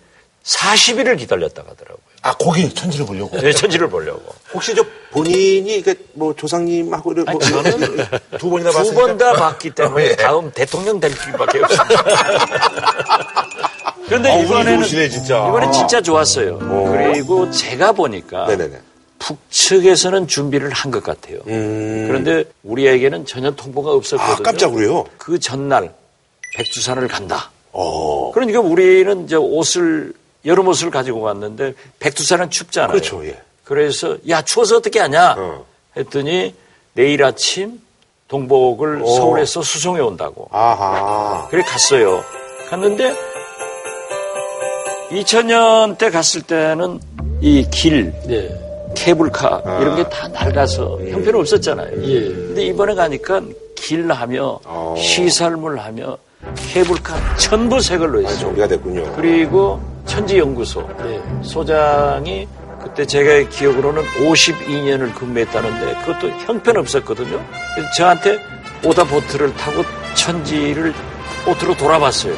40일을 0.44 1.18
기다렸다고 1.18 1.70
하더라고요. 1.70 2.13
아, 2.26 2.34
거기 2.36 2.74
천지를 2.74 3.06
보려고. 3.06 3.38
네, 3.38 3.52
천지를 3.52 3.90
보려고. 3.90 4.34
혹시 4.54 4.74
저 4.74 4.82
본인이 5.12 5.84
그뭐 5.84 6.34
조상님하고 6.36 7.12
이렇게 7.12 7.32
뭐 7.34 7.42
저는 7.42 7.98
두 8.40 8.50
번이나 8.50 8.72
두 8.72 8.78
봤으니까 8.78 9.02
번다 9.06 9.34
봤기 9.34 9.72
때문에 9.76 10.06
예. 10.06 10.16
다음 10.16 10.50
대통령 10.52 11.00
될 11.02 11.14
길밖에 11.14 11.60
없습니다. 11.60 12.04
그런데 14.08 14.32
아, 14.32 14.38
이번에는 14.40 14.78
좋으시네, 14.80 15.10
진짜. 15.10 15.48
이번엔 15.50 15.72
진짜 15.74 16.02
좋았어요. 16.02 16.60
그리고 16.60 17.52
제가 17.52 17.92
보니까 17.92 18.48
네네네. 18.48 18.80
북측에서는 19.20 20.28
준비를 20.28 20.70
한 20.72 20.92
것 20.92 21.04
같아요. 21.04 21.40
음. 21.48 22.06
그런데 22.08 22.46
우리에게는 22.64 23.26
전혀 23.26 23.52
통보가 23.52 23.92
없었거든요. 23.92 24.34
아, 24.34 24.38
깜짝으로요? 24.38 25.06
그 25.18 25.40
전날 25.40 25.94
백두산을 26.56 27.08
간다. 27.08 27.52
어. 27.72 28.32
그러니까 28.34 28.60
우리는 28.60 29.26
이제 29.26 29.36
옷을 29.36 30.14
여름 30.46 30.68
옷을 30.68 30.90
가지고 30.92 31.22
왔는데 31.22 31.74
백두산은 32.00 32.50
춥잖아요. 32.50 32.92
그렇죠, 32.92 33.26
예. 33.26 33.40
그래서 33.64 34.18
야 34.30 34.42
추워서 34.42 34.78
어떻게 34.78 35.00
하냐 35.00 35.36
어. 35.38 35.66
했더니 35.96 36.54
내일 36.94 37.24
아침 37.24 37.80
동복을 38.28 39.02
오. 39.02 39.08
서울에서 39.16 39.62
수송해 39.62 40.02
온다고. 40.02 40.48
아하. 40.52 41.48
그래 41.50 41.64
갔어요. 41.64 42.24
갔는데 42.70 43.14
2000년 45.12 45.98
때 45.98 46.10
갔을 46.10 46.42
때는 46.42 47.00
이 47.42 47.68
길, 47.70 48.12
네. 48.26 48.50
케이블카 48.96 49.62
이런 49.82 49.96
게 49.96 50.04
다 50.10 50.28
낡아서 50.28 51.00
형편이 51.00 51.40
없었잖아요. 51.40 52.04
예. 52.04 52.20
근데 52.30 52.66
이번에 52.66 52.94
가니까 52.96 53.42
길 53.76 54.12
하며 54.12 54.60
어. 54.66 54.96
시설물 54.98 55.80
하며 55.80 56.18
케이블카 56.56 57.36
전부 57.38 57.80
새 57.82 57.98
걸로 57.98 58.22
했어요. 58.22 58.40
정비가 58.40 58.68
됐군요. 58.68 59.14
그리고 59.16 59.80
천지연구소 60.06 60.88
네. 61.00 61.22
소장이 61.44 62.48
그때 62.82 63.06
제가 63.06 63.50
기억으로는 63.50 64.04
52년을 64.20 65.14
근무했다는데 65.16 66.02
그것도 66.02 66.30
형편없었거든요. 66.46 67.42
그래서 67.76 67.90
저한테 67.98 68.40
오다 68.84 69.06
보트를 69.06 69.54
타고 69.56 69.84
천지를 70.16 70.94
보트로 71.46 71.76
돌아봤어요. 71.78 72.36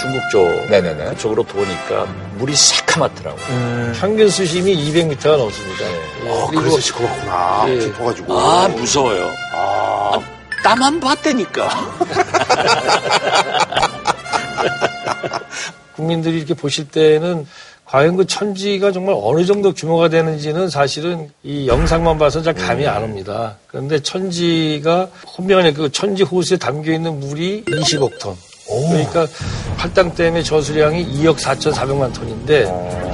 중국 0.00 0.20
쪽 0.30 0.42
네네네. 0.70 1.04
그쪽으로 1.10 1.42
도니까 1.44 2.06
물이 2.38 2.54
새카맣더라고요. 2.54 3.92
평균 4.00 4.28
수심이 4.28 4.74
200m가 4.74 5.36
넘습니다. 5.36 5.84
예, 5.84 6.30
어, 6.30 6.46
그래서 6.48 6.80
시커멓구나. 6.80 7.64
예. 7.68 7.78
깊어가지고. 7.78 8.38
아 8.38 8.68
무서워요. 8.68 9.30
아. 9.52 10.18
나만 10.64 10.98
봤다니까. 10.98 11.68
국민들이 15.96 16.38
이렇게 16.38 16.54
보실 16.54 16.88
때는 16.88 17.46
과연 17.84 18.16
그 18.16 18.26
천지가 18.26 18.92
정말 18.92 19.14
어느 19.18 19.44
정도 19.44 19.72
규모가 19.72 20.08
되는지는 20.08 20.68
사실은 20.70 21.30
이 21.42 21.68
영상만 21.68 22.18
봐서 22.18 22.42
잘 22.42 22.54
감이 22.54 22.86
안 22.86 23.02
옵니다. 23.02 23.58
그런데 23.68 24.00
천지가 24.00 25.08
혼면에 25.36 25.72
그 25.72 25.92
천지 25.92 26.22
호수에 26.22 26.56
담겨 26.56 26.92
있는 26.92 27.20
물이 27.20 27.64
20억 27.66 28.18
톤. 28.18 28.34
그러니까 28.66 29.26
팔당 29.76 30.14
댐의 30.14 30.42
저수량이 30.42 31.06
2억 31.18 31.36
4,400만 31.36 32.14
톤인데 32.14 32.62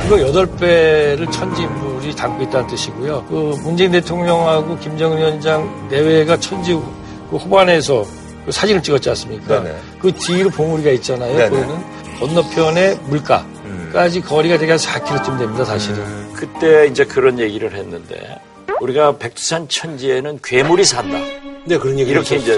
이거 0.07 0.17
8배를 0.17 1.31
천지 1.33 1.63
물이 1.67 2.15
담고 2.15 2.45
있다는 2.45 2.69
뜻이고요. 2.69 3.27
그 3.29 3.57
문재인 3.63 3.91
대통령하고 3.91 4.79
김정은 4.79 5.19
위원장 5.19 5.89
내외가 5.91 6.39
천지 6.39 6.73
그 6.75 7.37
호반에서 7.37 8.07
그 8.47 8.53
사진을 8.53 8.83
찍었지 8.83 9.09
않습니까? 9.11 9.61
네네. 9.61 9.77
그 10.01 10.13
뒤로 10.13 10.49
봉우리가 10.51 10.91
있잖아요. 10.93 11.37
네네. 11.37 11.51
보이는 11.51 12.00
건너편에 12.21 12.95
물가까지 13.09 14.21
거리가 14.21 14.59
되게 14.59 14.73
한 14.73 14.79
4km쯤 14.79 15.39
됩니다, 15.39 15.65
사실은. 15.65 16.05
그때 16.35 16.87
이제 16.87 17.05
그런 17.05 17.39
얘기를 17.39 17.75
했는데 17.75 18.39
우리가 18.81 19.17
백두산 19.19 19.67
천지에는 19.69 20.39
괴물이 20.45 20.85
산다. 20.85 21.19
네, 21.65 21.79
그런 21.79 21.99
얘기 21.99 22.11
이렇게 22.11 22.37
이제 22.37 22.55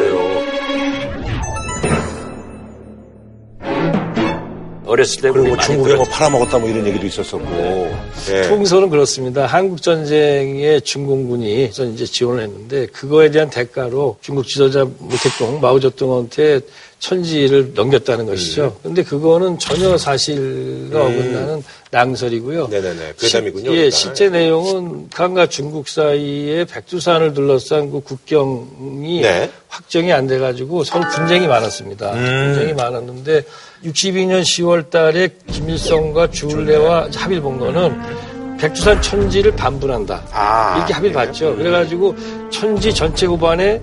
어렸을 4.85 5.22
때 5.22 5.31
그리고 5.31 5.48
뭐 5.48 5.57
중국에 5.57 5.94
뭐. 5.94 6.05
팔아먹었다 6.05 6.59
뭐 6.59 6.68
이런 6.68 6.87
얘기도 6.87 7.07
있었었고. 7.07 7.92
예. 8.31 8.42
총선은 8.42 8.90
그렇습니다. 8.90 9.46
한국 9.46 9.81
전쟁에 9.81 10.81
중공군이 10.81 11.64
이제 11.64 12.05
지원을 12.05 12.42
했는데 12.42 12.87
그거에 12.87 13.31
대한 13.31 13.48
대가로 13.48 14.18
중국 14.20 14.46
지도자 14.46 14.85
모택동 14.98 15.61
마오쩌둥한테 15.62 16.61
천지를 17.02 17.72
넘겼다는 17.74 18.26
것이죠. 18.26 18.76
그런데 18.80 19.02
그거는 19.02 19.58
전혀 19.58 19.98
사실과 19.98 21.00
어긋나는 21.02 21.64
낭설이고요. 21.90 22.68
네네네. 22.68 23.14
괴담이군요. 23.18 23.72
시- 23.72 23.76
예. 23.76 23.90
실제 23.90 24.28
내용은 24.30 25.08
북한과 25.10 25.48
중국 25.48 25.88
사이에 25.88 26.64
백두산을 26.64 27.34
둘러싼 27.34 27.90
그 27.90 28.00
국경이 28.00 29.20
네. 29.20 29.50
확정이 29.66 30.12
안 30.12 30.28
돼가지고 30.28 30.84
서로 30.84 31.02
분쟁이 31.12 31.48
많았습니다. 31.48 32.12
음. 32.14 32.52
분쟁이 32.54 32.72
많았는데 32.74 33.42
62년 33.84 34.42
10월 34.42 34.88
달에 34.88 35.28
김일성과 35.50 36.30
주울레와 36.30 37.08
합의를 37.12 37.42
본 37.42 37.58
거는 37.58 38.58
백두산 38.58 39.02
천지를 39.02 39.50
반분한다. 39.56 40.22
아, 40.30 40.76
이렇게 40.76 40.92
합의를 40.94 41.16
네. 41.16 41.26
봤죠. 41.26 41.56
그래가지고 41.56 42.14
천지 42.48 42.94
전체 42.94 43.26
후반에 43.26 43.80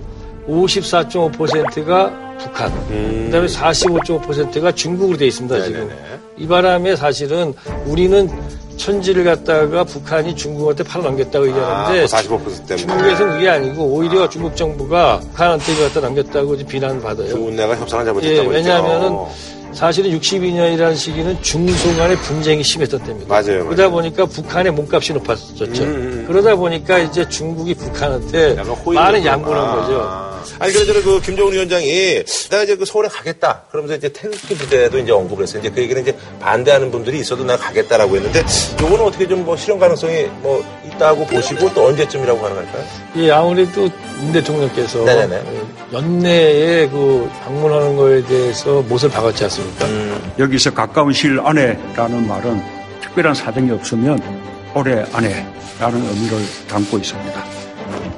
54.5%가 0.48 2.10
북한, 2.38 2.72
그다음에 3.26 3.46
45.5%가 3.46 4.72
중국으로 4.72 5.18
돼 5.18 5.26
있습니다. 5.26 5.62
지금 5.62 5.80
음. 5.82 5.88
네네네. 5.88 6.18
이 6.38 6.46
바람에 6.46 6.96
사실은 6.96 7.52
우리는 7.84 8.30
천지를 8.78 9.24
갖다가 9.24 9.84
북한이 9.84 10.34
중국한테 10.34 10.82
팔아 10.84 11.04
넘겼다고 11.04 11.44
아, 11.44 11.48
얘기하는데 11.48 12.04
45% 12.06 12.66
때문에. 12.66 12.76
중국에서는 12.76 13.32
그게 13.34 13.48
아니고 13.50 13.82
오히려 13.84 14.26
중국 14.26 14.56
정부가 14.56 15.20
북한한테 15.20 15.74
갖다 15.82 16.00
넘겼다고 16.00 16.56
지금 16.56 16.70
비난을 16.70 17.02
받아요. 17.02 17.28
중국 17.28 17.52
내가 17.54 17.76
협상을 17.76 18.04
예, 18.04 18.06
잘못했다고 18.06 18.48
왜냐하면은 18.48 19.02
했죠. 19.02 19.28
사실은 19.74 20.18
62년이라는 20.18 20.96
시기는 20.96 21.42
중소 21.42 21.94
간의 21.96 22.16
분쟁이 22.16 22.64
심했던 22.64 23.04
때입니다. 23.04 23.28
맞아요, 23.28 23.64
그러다 23.66 23.82
맞아요. 23.82 23.90
보니까 23.90 24.24
북한의 24.26 24.72
몸값이 24.72 25.12
높아졌죠. 25.12 25.64
음, 25.64 25.70
음. 25.84 26.24
그러다 26.26 26.56
보니까 26.56 26.98
이제 27.00 27.28
중국이 27.28 27.74
북한한테 27.74 28.54
많은 28.54 29.20
좀- 29.20 29.26
양보를 29.26 29.60
한 29.60 29.68
아. 29.68 29.76
거죠. 29.76 30.00
아 30.02 30.29
니 30.66 30.72
그래서 30.72 31.02
그 31.02 31.20
김정은 31.20 31.52
위원장이 31.52 32.24
내가 32.50 32.62
이제 32.62 32.76
그 32.76 32.84
서울에 32.84 33.08
가겠다. 33.08 33.62
그러면서 33.70 33.96
이제 33.96 34.08
태극기 34.08 34.54
부대도 34.54 34.98
이제 34.98 35.12
언급을 35.12 35.42
했어요. 35.42 35.60
이제 35.60 35.70
그 35.70 35.80
얘기는 35.80 36.00
이제 36.02 36.16
반대하는 36.40 36.90
분들이 36.90 37.18
있어도 37.20 37.44
내가 37.44 37.58
가겠다라고 37.58 38.16
했는데 38.16 38.44
요거는 38.80 39.04
어떻게 39.04 39.26
좀 39.26 39.40
뭐 39.40 39.56
실현 39.56 39.78
가능성이 39.78 40.24
뭐 40.42 40.62
있다고 40.86 41.24
보시고 41.26 41.72
또 41.72 41.86
언제쯤이라고 41.86 42.40
가능할까요? 42.40 42.84
예, 43.16 43.30
아무래도 43.30 43.88
문 44.18 44.32
대통령께서 44.32 44.98
네네네. 45.04 45.36
어, 45.36 45.68
연내에 45.94 46.88
그 46.88 47.28
방문하는 47.42 47.96
거에 47.96 48.22
대해서 48.26 48.82
못을 48.82 49.08
박았지 49.08 49.44
않습니까? 49.44 49.86
음. 49.86 50.32
여기서 50.38 50.74
가까운 50.74 51.12
시일 51.12 51.40
안에라는 51.40 52.28
말은 52.28 52.62
특별한 53.02 53.34
사정이 53.34 53.70
없으면 53.72 54.20
올해 54.74 55.04
안에라는 55.12 56.06
의미를 56.10 56.38
담고 56.68 56.98
있습니다. 56.98 57.59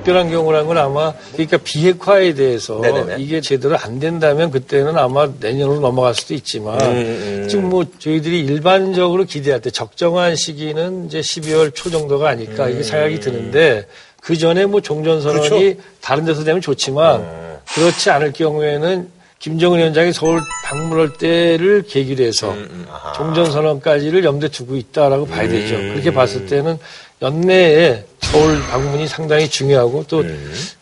특별한 0.02 0.30
경우라는 0.30 0.66
건 0.66 0.78
아마 0.78 1.12
그러니까 1.32 1.58
비핵화에 1.58 2.34
대해서 2.34 2.80
네네네. 2.80 3.16
이게 3.18 3.40
제대로 3.40 3.76
안 3.78 3.98
된다면 4.00 4.50
그때는 4.50 4.98
아마 4.98 5.28
내년으로 5.40 5.80
넘어갈 5.80 6.14
수도 6.14 6.34
있지만 6.34 6.80
음, 6.80 6.96
음. 6.96 7.48
지금 7.48 7.68
뭐 7.68 7.84
저희들이 7.98 8.40
일반적으로 8.40 9.24
기대할 9.24 9.60
때 9.60 9.70
적정한 9.70 10.36
시기는 10.36 11.06
이제 11.06 11.20
12월 11.20 11.74
초 11.74 11.90
정도가 11.90 12.28
아닐까 12.28 12.68
이게 12.68 12.82
생각이 12.82 13.20
드는데 13.20 13.86
그 14.20 14.36
전에 14.36 14.66
뭐 14.66 14.80
종전선언이 14.80 15.46
음. 15.46 15.50
그렇죠. 15.50 15.80
다른 16.00 16.24
데서 16.24 16.44
되면 16.44 16.60
좋지만 16.60 17.60
그렇지 17.74 18.10
않을 18.10 18.32
경우에는 18.32 19.08
김정은 19.38 19.78
위원장이 19.78 20.12
서울 20.12 20.40
방문할 20.64 21.14
때를 21.14 21.82
계기로 21.82 22.24
해서 22.24 22.52
음. 22.52 22.86
종전선언까지를 23.16 24.24
염두에 24.24 24.48
두고 24.48 24.76
있다라고 24.76 25.26
봐야 25.26 25.48
되죠. 25.48 25.76
그렇게 25.76 26.12
봤을 26.12 26.46
때는 26.46 26.78
연내에 27.20 28.04
서울 28.22 28.60
방문이 28.62 29.06
상당히 29.08 29.48
중요하고 29.48 30.04
또 30.08 30.22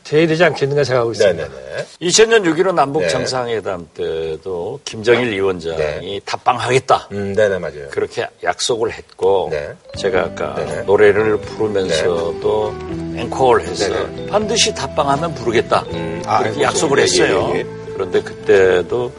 돼야 0.05 0.27
되지 0.27 0.45
않겠는가 0.45 0.85
생각하고 0.85 1.13
있습니다. 1.13 1.47
음. 1.47 1.51
네네네. 1.51 1.87
2000년 2.03 2.45
6.15 2.45 2.75
남북 2.75 3.03
네. 3.03 3.09
정상회담 3.09 3.89
때도 3.95 4.81
김정일 4.85 5.33
위원장이 5.33 6.21
답방하겠다. 6.25 7.09
음, 7.13 7.35
네네 7.35 7.59
맞아요. 7.59 7.89
그렇게 7.91 8.27
약속을 8.43 8.93
했고 8.93 9.49
네. 9.51 9.71
제가 9.97 10.21
아까 10.21 10.55
네네. 10.55 10.83
노래를 10.83 11.39
부르면서도 11.41 12.75
앵콜 13.17 13.63
해서 13.63 13.89
네네. 13.89 14.27
반드시 14.27 14.75
답방하면 14.75 15.35
부르겠다. 15.35 15.85
음, 15.93 16.23
아, 16.27 16.43
그렇게 16.43 16.63
약속을 16.63 16.99
예, 16.99 17.03
했어요. 17.03 17.51
예, 17.55 17.59
예. 17.59 17.67
그런데 17.95 18.23
그때도 18.23 19.13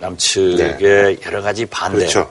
남측의 0.00 1.18
여러 1.26 1.42
가지 1.42 1.66
반대 1.66 1.98
그렇죠. 1.98 2.30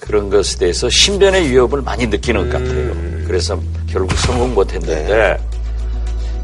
예. 0.00 0.06
그런 0.06 0.30
것에 0.30 0.58
대해서 0.58 0.88
신변의 0.88 1.50
위협을 1.50 1.82
많이 1.82 2.06
느끼는 2.06 2.50
것 2.50 2.58
같아요. 2.58 2.92
음. 2.92 3.24
그래서 3.26 3.60
결국 3.88 4.12
성공 4.18 4.54
못했는데 4.54 5.04
네. 5.04 5.38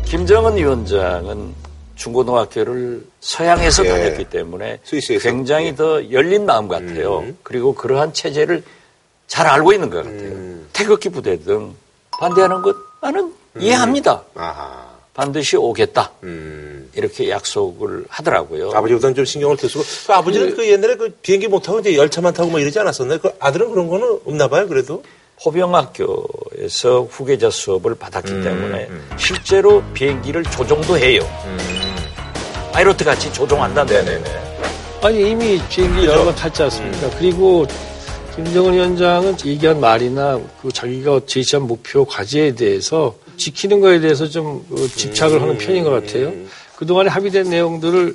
김정은 0.05 0.57
위원장은 0.57 1.55
중고등학교를 1.97 3.05
서양에서 3.21 3.85
예. 3.85 3.89
다녔기 3.89 4.25
때문에 4.25 4.81
스위스에서. 4.85 5.29
굉장히 5.29 5.67
예. 5.67 5.75
더 5.75 6.11
열린 6.11 6.47
마음 6.47 6.69
같아요. 6.69 7.25
그리고 7.43 7.75
그러한 7.75 8.13
체제를 8.13 8.65
잘 9.27 9.47
알고 9.47 9.73
있는 9.73 9.91
것 9.91 9.99
같아요. 9.99 10.33
음. 10.33 10.67
태극기 10.73 11.11
부대 11.11 11.39
등 11.39 11.75
반대하는 12.11 12.63
것 12.63 12.75
나는 13.01 13.33
이해합니다. 13.59 14.23
아하. 14.35 14.90
반드시 15.15 15.57
오겠다. 15.57 16.13
음. 16.23 16.91
이렇게 16.95 17.31
약속을 17.31 18.05
하더라고요. 18.09 18.71
아버지보다는 18.73 19.15
좀 19.15 19.25
신경을 19.25 19.57
쓰고 19.57 19.83
그 20.07 20.13
아버지는 20.13 20.57
그 20.57 20.69
옛날에 20.69 20.97
그 20.97 21.11
비행기 21.23 21.49
못 21.49 21.61
타고 21.61 21.81
이제 21.81 21.97
열차만 21.97 22.33
타고 22.33 22.51
뭐 22.51 22.61
이러지 22.61 22.79
않았었나요? 22.79 23.19
그 23.19 23.31
아들은 23.39 23.71
그런 23.71 23.89
거는 23.89 24.21
없나 24.25 24.49
봐요. 24.49 24.67
그래도. 24.67 25.03
호병학교에서 25.43 27.09
후계자 27.11 27.49
수업을 27.49 27.95
받았기 27.95 28.31
음, 28.31 28.45
때문에 28.45 28.89
실제로 29.17 29.83
비행기를 29.95 30.45
조종도 30.45 30.99
해요. 30.99 31.23
파이로트 32.73 33.05
같이 33.05 33.33
조종한다는 33.33 34.05
네네네. 34.05 34.51
아니 35.03 35.31
이미 35.31 35.59
비행기 35.71 36.05
여러 36.05 36.25
번 36.25 36.35
탔지 36.35 36.63
않습니까? 36.65 37.09
그리고 37.19 37.67
김정은 38.37 38.75
위원장은 38.75 39.37
얘기한 39.47 39.81
말이나 39.81 40.39
그 40.61 40.71
자기가 40.71 41.21
제시한 41.27 41.67
목표 41.67 42.05
과제에 42.05 42.55
대해서 42.55 43.15
지키는 43.41 43.81
거에 43.81 43.99
대해서 44.01 44.29
좀 44.29 44.65
어, 44.71 44.77
집착을 44.95 45.41
하는 45.43 45.59
편인 45.59 45.83
것 45.83 45.91
같아요. 45.91 46.33
그동안에 46.77 47.09
합의된 47.09 47.49
내용들을 47.51 48.15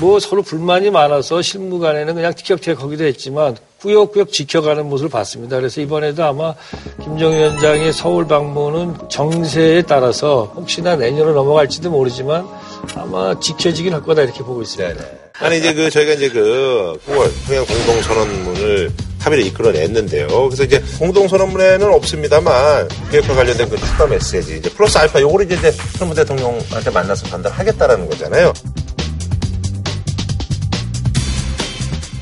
뭐 0.00 0.18
서로 0.18 0.42
불만이 0.42 0.90
많아서 0.90 1.40
실무 1.42 1.78
간에는 1.78 2.14
그냥 2.14 2.34
티격태격 2.34 2.82
하기도 2.82 3.04
했지만 3.04 3.56
꾸역꾸역 3.80 4.32
지켜가는 4.32 4.86
모습을 4.88 5.10
봤습니다. 5.10 5.56
그래서 5.56 5.80
이번에도 5.80 6.24
아마 6.24 6.54
김정은 7.02 7.36
위원장의 7.38 7.92
서울 7.92 8.26
방문은 8.26 8.96
정세에 9.10 9.82
따라서 9.82 10.52
혹시나 10.56 10.96
내년으로 10.96 11.34
넘어갈지도 11.34 11.90
모르지만 11.90 12.46
아마 12.94 13.38
지켜지긴 13.38 13.92
할 13.92 14.02
거다 14.02 14.22
이렇게 14.22 14.40
보고 14.40 14.62
있습니다. 14.62 15.04
아니 15.40 15.58
이제 15.58 15.74
그 15.74 15.90
저희가 15.90 16.14
이제 16.14 16.30
그 16.30 16.98
9월 17.06 17.30
평양 17.46 17.64
공동 17.66 18.02
선언문을 18.02 18.90
합의를 19.26 19.44
이끌어냈는데요. 19.46 20.28
그래서 20.28 20.64
이제 20.64 20.82
공동선언문에는 20.98 21.92
없습니다만 21.94 22.88
비핵화 23.10 23.34
관련된 23.34 23.68
그 23.68 23.76
추가 23.76 24.06
메시지 24.06 24.58
이제 24.58 24.70
플러스 24.70 24.96
알파 24.98 25.20
요거를 25.20 25.50
이제 25.50 25.70
트럼프 25.94 26.14
대통령한테 26.14 26.90
만나서 26.90 27.26
전달하겠다라는 27.26 28.08
거잖아요. 28.08 28.52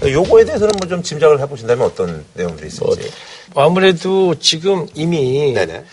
요거에 0.02 0.44
대해서는 0.44 0.74
뭐 0.80 0.88
좀 0.88 1.02
짐작을 1.02 1.40
해보신다면 1.40 1.86
어떤 1.86 2.24
내용들이 2.34 2.68
있을지. 2.68 3.10
아무래도 3.54 4.34
지금 4.38 4.86
이미 4.94 5.52
네네. 5.52 5.84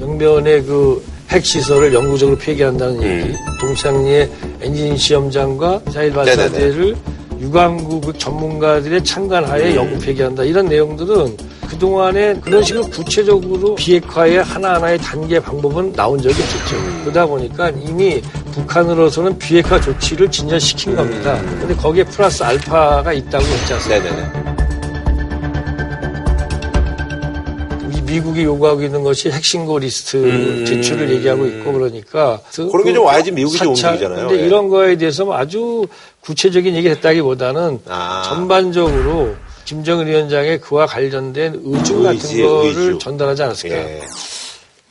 영변의 0.00 0.64
그 0.64 1.04
핵시설을 1.30 1.92
영구적으로 1.92 2.38
폐기한다는 2.38 3.02
얘기, 3.02 3.34
동창리의 3.60 4.30
엔진 4.62 4.96
시험장과 4.96 5.82
미사일 5.86 6.12
발사대를 6.12 6.96
유관국 7.40 8.04
그 8.04 8.18
전문가들의 8.18 9.04
참관하에 9.04 9.74
영구 9.74 9.98
폐기한다. 9.98 10.42
이런 10.44 10.66
내용들은 10.66 11.36
그동안에 11.68 12.34
그런 12.40 12.62
식으로 12.62 12.84
구체적으로 12.84 13.74
비핵화의 13.74 14.42
하나하나의 14.42 14.98
단계 14.98 15.38
방법은 15.38 15.92
나온 15.92 16.20
적이 16.20 16.34
없었죠. 16.40 16.76
그러다 17.02 17.26
보니까 17.26 17.70
이미 17.70 18.22
북한으로서는 18.52 19.38
비핵화 19.38 19.80
조치를 19.80 20.30
진전시킨 20.30 20.96
겁니다. 20.96 21.38
근데 21.60 21.74
거기에 21.74 22.04
플러스 22.04 22.42
알파가 22.42 23.12
있다고 23.12 23.44
했지 23.44 23.74
않습니까? 23.74 24.10
네네네. 24.10 24.47
미국이 28.08 28.42
요구하고 28.44 28.82
있는 28.82 29.02
것이 29.02 29.30
핵신고 29.30 29.78
리스트 29.80 30.64
제출을 30.66 31.10
얘기하고 31.10 31.46
있고 31.46 31.72
그러니까 31.72 32.40
음. 32.58 32.70
그런 32.70 32.84
게 32.84 32.92
좀 32.94 33.04
와야지 33.04 33.30
미국이 33.32 33.58
좀 33.58 33.74
사찰, 33.74 33.92
움직이잖아요. 33.92 34.28
근데 34.28 34.42
예. 34.42 34.46
이런 34.46 34.68
거에 34.68 34.96
대해서 34.96 35.24
뭐 35.24 35.36
아주 35.36 35.86
구체적인 36.20 36.74
얘기를 36.74 36.96
했다기보다는 36.96 37.80
아. 37.88 38.22
전반적으로 38.26 39.34
김정은 39.64 40.06
위원장의 40.06 40.60
그와 40.60 40.86
관련된 40.86 41.60
의중 41.64 42.02
같은 42.02 42.14
의지, 42.18 42.42
거를 42.42 42.64
의주. 42.68 42.98
전달하지 42.98 43.42
않았을까. 43.42 43.74
예. 43.76 44.00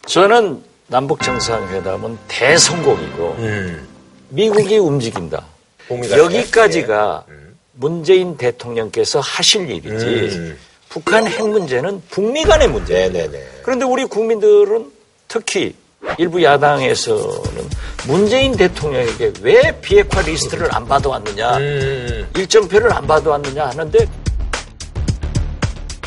저는 0.06 0.62
남북 0.88 1.21
정상회담은 1.21 2.17
대성공이고 2.27 3.36
음. 3.39 3.88
미국이 4.30 4.77
움직인다. 4.77 5.43
여기까지가 5.89 7.25
문재인 7.73 8.38
대통령께서 8.38 9.19
하실 9.19 9.69
일이지. 9.69 10.06
음. 10.06 10.58
북한 10.89 11.28
핵 11.28 11.47
문제는 11.47 12.02
북미 12.10 12.43
간의 12.43 12.69
문제. 12.69 13.10
네네네. 13.10 13.47
그런데 13.63 13.86
우리 13.86 14.06
국민들은 14.06 14.91
특히 15.28 15.76
일부 16.17 16.41
야당에서는 16.41 17.69
문재인 18.08 18.56
대통령에게 18.56 19.34
왜 19.41 19.80
비핵화 19.82 20.21
리스트를 20.21 20.73
안 20.73 20.88
받아왔느냐, 20.88 21.58
음. 21.58 22.30
일정표를 22.36 22.93
안 22.93 23.06
받아왔느냐 23.06 23.65
하는데 23.65 24.08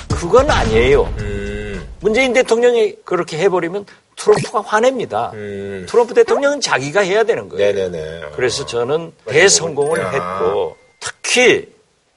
그건 0.08 0.50
아니에요. 0.50 1.02
음. 1.18 1.86
문재인 2.00 2.32
대통령이 2.32 2.96
그렇게 3.04 3.36
해버리면 3.38 3.84
트럼프가 4.16 4.62
화냅니다. 4.62 5.30
음. 5.34 5.86
트럼프 5.88 6.14
대통령은 6.14 6.60
자기가 6.60 7.00
해야 7.00 7.24
되는 7.24 7.48
거예요. 7.48 7.72
네네네. 7.72 8.20
그래서 8.36 8.66
저는 8.66 9.12
대성공을 9.26 10.00
야. 10.00 10.10
했고 10.10 10.76
특히 10.98 11.68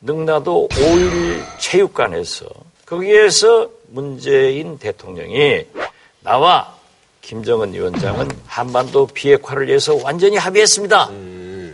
능라도 0.05 0.67
5일 0.69 1.41
체육관에서 1.59 2.45
거기에서 2.85 3.69
문재인 3.87 4.77
대통령이 4.77 5.65
나와 6.19 6.75
김정은 7.21 7.73
위원장은 7.73 8.29
한반도 8.45 9.07
비핵화를 9.07 9.67
위해서 9.67 9.95
완전히 10.03 10.35
합의했습니다. 10.35 11.09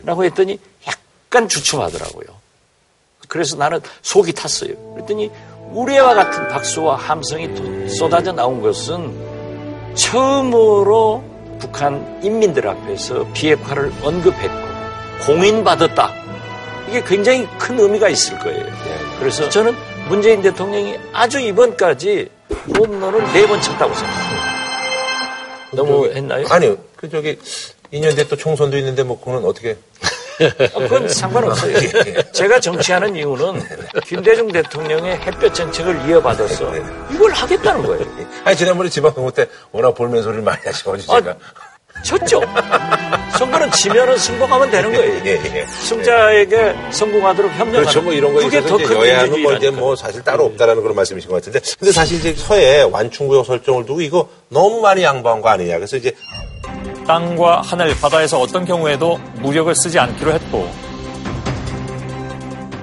라고 0.05 0.23
했더니 0.23 0.59
약간 0.87 1.47
주춤하더라고요. 1.47 2.27
그래서 3.27 3.55
나는 3.57 3.79
속이 4.03 4.33
탔어요. 4.33 4.75
그랬더니 4.93 5.31
우리와 5.71 6.13
같은 6.13 6.47
박수와 6.47 6.95
함성이 6.95 7.53
또 7.55 7.87
쏟아져 7.89 8.31
나온 8.31 8.61
것은 8.61 9.95
처음으로 9.95 11.23
북한 11.59 12.19
인민들 12.23 12.67
앞에서 12.67 13.25
비핵화를 13.33 13.91
언급했고 14.03 14.69
공인받았다. 15.25 16.18
이게 16.89 17.03
굉장히 17.03 17.47
큰 17.59 17.79
의미가 17.79 18.09
있을 18.09 18.37
거예요. 18.39 18.65
그래서 19.19 19.47
저는 19.49 19.75
문재인 20.07 20.41
대통령이 20.41 20.97
아주 21.13 21.39
이번까지 21.39 22.27
홈런을 22.77 23.31
네 23.33 23.45
번 23.45 23.61
쳤다고 23.61 23.93
생각합니다. 23.93 24.49
너무 25.73 26.07
했나요? 26.07 26.45
아니요. 26.49 26.75
그 26.95 27.07
저기 27.09 27.37
2년 27.93 28.15
뒤에 28.15 28.27
또 28.27 28.35
총선도 28.35 28.75
있는데 28.77 29.03
뭐 29.03 29.19
그거는 29.19 29.45
어떻게 29.45 29.77
어, 30.73 30.79
그건 30.79 31.07
상관없어요. 31.09 31.77
제가 32.31 32.59
정치하는 32.59 33.15
이유는 33.15 33.61
김대중 34.05 34.51
대통령의 34.51 35.17
햇볕 35.17 35.53
정책을 35.53 36.09
이어받아서 36.09 36.71
이걸 37.13 37.31
하겠다는 37.31 37.83
거예요. 37.85 38.05
아니 38.45 38.55
지난번에 38.57 38.89
지방선거 38.89 39.31
때 39.31 39.47
워낙 39.71 39.93
볼멘 39.93 40.23
소리를 40.23 40.41
많이 40.43 40.59
하셔가지고 40.65 41.13
제가 41.19 41.31
아, 41.31 41.35
졌죠. 42.03 42.41
선거는 43.37 43.71
지면은 43.71 44.17
승복하면 44.17 44.71
되는 44.71 44.91
거예요. 44.93 45.21
예, 45.25 45.41
예. 45.55 45.65
승자에게 45.65 46.75
성공하도록 46.91 47.51
협력하는 47.51 47.81
그렇죠. 47.81 48.01
뭐 48.01 48.13
이런 48.13 48.33
거에 48.33 48.43
그게 48.45 48.59
있어서 48.59 48.77
더 48.77 48.83
이제 48.83 48.93
큰 48.93 49.01
여야는 49.01 49.41
뭐 49.41 49.53
이제. 49.53 49.69
뭐 49.69 49.95
사실 49.95 50.23
따로 50.23 50.45
없다라는 50.45 50.81
그런 50.81 50.95
말씀이신 50.95 51.29
것 51.29 51.35
같은데 51.37 51.59
근데 51.77 51.91
사실 51.91 52.17
이제 52.17 52.33
서해 52.35 52.81
완충구역 52.81 53.45
설정을 53.45 53.85
두고 53.85 54.01
이거 54.01 54.27
너무 54.49 54.81
많이 54.81 55.03
양보한 55.03 55.41
거 55.41 55.49
아니냐. 55.49 55.75
그래서 55.75 55.97
이제 55.97 56.15
땅과 57.07 57.61
하늘, 57.61 57.95
바다에서 57.99 58.39
어떤 58.39 58.65
경우에도 58.65 59.19
무력을 59.35 59.73
쓰지 59.75 59.97
않기로 59.97 60.33
했고 60.33 60.71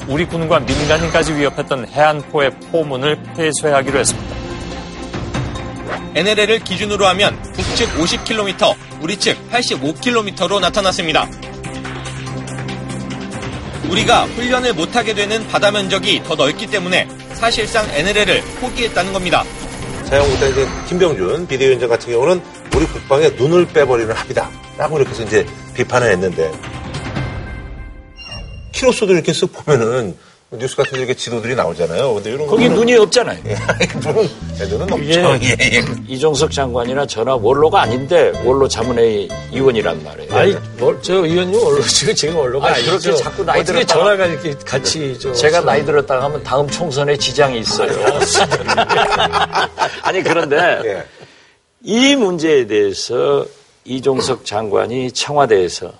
우리 0.09 0.24
군과 0.24 0.61
민간인까지 0.61 1.35
위협했던 1.35 1.88
해안포의 1.88 2.50
포문을 2.72 3.18
폐쇄하기로 3.37 3.98
했습니다. 3.98 4.37
NLL을 6.14 6.61
기준으로 6.61 7.07
하면 7.09 7.40
북 7.52 7.65
측 7.77 7.91
50km, 7.91 8.75
우리 9.03 9.19
측 9.19 9.37
85km로 9.51 10.61
나타났습니다. 10.61 11.29
우리가 13.91 14.25
훈련을 14.25 14.73
못하게 14.73 15.12
되는 15.12 15.47
바다 15.49 15.71
면적이 15.71 16.23
더 16.25 16.35
넓기 16.35 16.69
때문에 16.69 17.07
사실상 17.35 17.87
NLL을 17.91 18.41
포기했다는 18.62 19.12
겁니다. 19.12 19.45
자유한국당 20.07 20.51
이제 20.53 20.67
김병준 20.89 21.47
비대위원장 21.49 21.91
같은 21.91 22.11
경우는 22.15 22.41
우리 22.75 22.87
국방에 22.87 23.29
눈을 23.29 23.67
빼버리는 23.67 24.11
합의다 24.11 24.51
라고 24.79 24.97
이렇게 24.97 25.11
해서 25.11 25.25
이제 25.25 25.47
비판을 25.75 26.11
했는데 26.12 26.51
키로수도 28.73 29.12
이렇게 29.12 29.33
쓱 29.33 29.53
보면은 29.53 30.17
뉴스 30.53 30.77
같은 30.77 30.93
데 30.93 30.99
이렇게 30.99 31.13
지도들이 31.15 31.57
나오잖아요. 31.57 32.15
근데 32.15 32.31
이런 32.31 32.47
거기 32.47 32.69
거는- 32.69 32.75
눈이 32.75 32.95
없잖아요. 32.95 33.39
눈은, 34.01 34.29
네, 34.59 34.67
눈은 34.69 34.93
엄청. 34.93 35.43
예, 35.43 35.57
예. 35.61 35.83
이종석 36.07 36.53
장관이나 36.53 37.05
전화 37.07 37.35
원로가 37.35 37.81
아닌데 37.83 38.31
원로 38.45 38.69
자문회의 38.69 39.29
의원이란 39.53 40.05
말이에요. 40.05 40.35
아니, 40.37 40.55
뭘, 40.79 40.97
저 41.03 41.15
의원님 41.15 41.61
원로, 41.61 41.83
지금 41.89 42.15
제가 42.15 42.39
원로가 42.39 42.67
아니, 42.69 42.77
아니죠. 42.89 42.99
그렇게 43.11 43.23
자꾸 43.25 43.45
나이 43.45 43.65
들었다가- 43.65 43.89
전화가 43.89 44.27
이렇게 44.27 44.55
같이 44.65 45.19
저. 45.19 45.33
제가 45.33 45.63
나이 45.63 45.85
들었다가 45.85 46.25
하면 46.27 46.43
다음 46.45 46.69
총선에 46.71 47.17
지장이 47.17 47.59
있어요. 47.59 47.91
아니 50.03 50.23
그런데 50.23 50.57
예. 50.85 51.05
이 51.83 52.15
문제에 52.15 52.67
대해서 52.69 53.45
이종석 53.85 54.45
장관이 54.45 55.11
청와대에서 55.11 55.93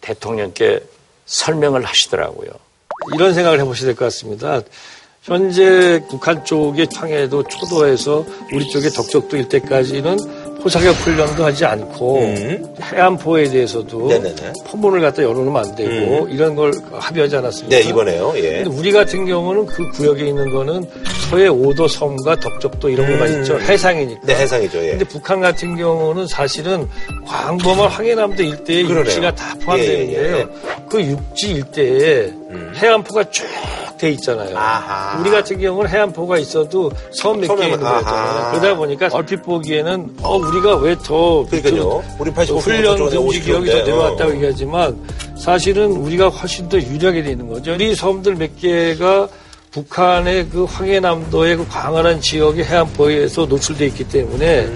대통령께 0.00 0.80
설명을 1.26 1.84
하시더라고요. 1.84 2.50
이런 3.14 3.34
생각을 3.34 3.60
해보셔야 3.60 3.86
될 3.86 3.94
것 3.96 4.04
같습니다. 4.06 4.60
현재 5.22 6.02
북한 6.10 6.44
쪽의 6.44 6.88
황해도 6.92 7.44
초도에서 7.44 8.24
우리 8.52 8.68
쪽의 8.68 8.90
덕적도 8.90 9.36
일대까지는 9.36 10.18
포사격 10.60 10.90
훈련도 10.96 11.44
하지 11.44 11.64
않고 11.64 12.34
해안포에 12.92 13.48
대해서도 13.48 14.04
음. 14.04 14.08
네네네. 14.08 14.52
포문을 14.66 15.00
갖다 15.00 15.22
열어놓으면 15.22 15.56
안 15.56 15.74
되고 15.76 16.26
이런 16.28 16.56
걸 16.56 16.72
합의하지 16.92 17.36
않았습니까? 17.36 17.76
네, 17.76 17.82
이번에요. 17.88 18.32
예. 18.36 18.62
근데 18.62 18.76
우리 18.76 18.90
같은 18.90 19.24
경우는 19.26 19.66
그 19.66 19.88
구역에 19.90 20.26
있는 20.26 20.50
거는 20.52 20.88
서해 21.30 21.46
오도 21.46 21.86
섬과 21.86 22.36
덕적도 22.40 22.88
이런 22.88 23.08
것만 23.08 23.40
있죠. 23.40 23.58
해상이니까. 23.60 24.20
네, 24.24 24.34
해상이죠. 24.36 24.84
예. 24.84 24.90
근데 24.90 25.04
북한 25.04 25.40
같은 25.40 25.76
경우는 25.76 26.26
사실은 26.26 26.88
광범한 27.26 27.88
황해남도 27.88 28.42
일대에 28.42 28.82
그러네요. 28.82 29.04
육지가 29.04 29.34
다 29.36 29.54
포함되는데요. 29.64 30.36
예, 30.36 30.40
예, 30.40 30.46
그 30.88 31.00
육지 31.00 31.52
일대에 31.52 32.32
해안포가 32.76 33.30
쭉 33.30 33.46
돼 33.98 34.10
있잖아요. 34.10 34.58
아하. 34.58 35.20
우리 35.20 35.30
같은 35.30 35.60
경우는 35.60 35.88
해안포가 35.88 36.36
있어도 36.38 36.90
섬 37.12 37.38
몇개 37.40 37.54
섬에만- 37.54 37.62
있는 37.66 37.78
거잖아요. 37.78 38.04
아하. 38.04 38.50
그러다 38.50 38.76
보니까 38.76 39.08
얼핏 39.12 39.36
보기에는 39.42 40.16
어 40.22 40.36
우리가 40.38 40.76
왜더 40.78 41.46
그러니까요. 41.48 42.02
우리 42.18 42.32
85 42.32 42.58
훈련 42.58 42.96
금지 42.98 43.16
50 43.16 43.44
기억이 43.44 43.70
더 43.70 43.76
내려왔다고 43.76 44.30
어. 44.32 44.34
얘기하지만 44.34 44.96
사실은 45.38 45.92
우리가 45.92 46.30
훨씬 46.30 46.68
더 46.68 46.78
유리하게 46.78 47.22
돼 47.22 47.30
있는 47.30 47.46
거죠. 47.48 47.74
우리 47.74 47.94
섬들 47.94 48.34
몇 48.34 48.58
개가 48.60 49.28
북한의 49.70 50.48
그 50.48 50.64
황해남도의 50.64 51.56
그 51.58 51.68
광활한 51.68 52.20
지역의 52.20 52.64
해안포에서 52.64 53.46
노출돼 53.46 53.86
있기 53.86 54.02
때문에 54.08 54.68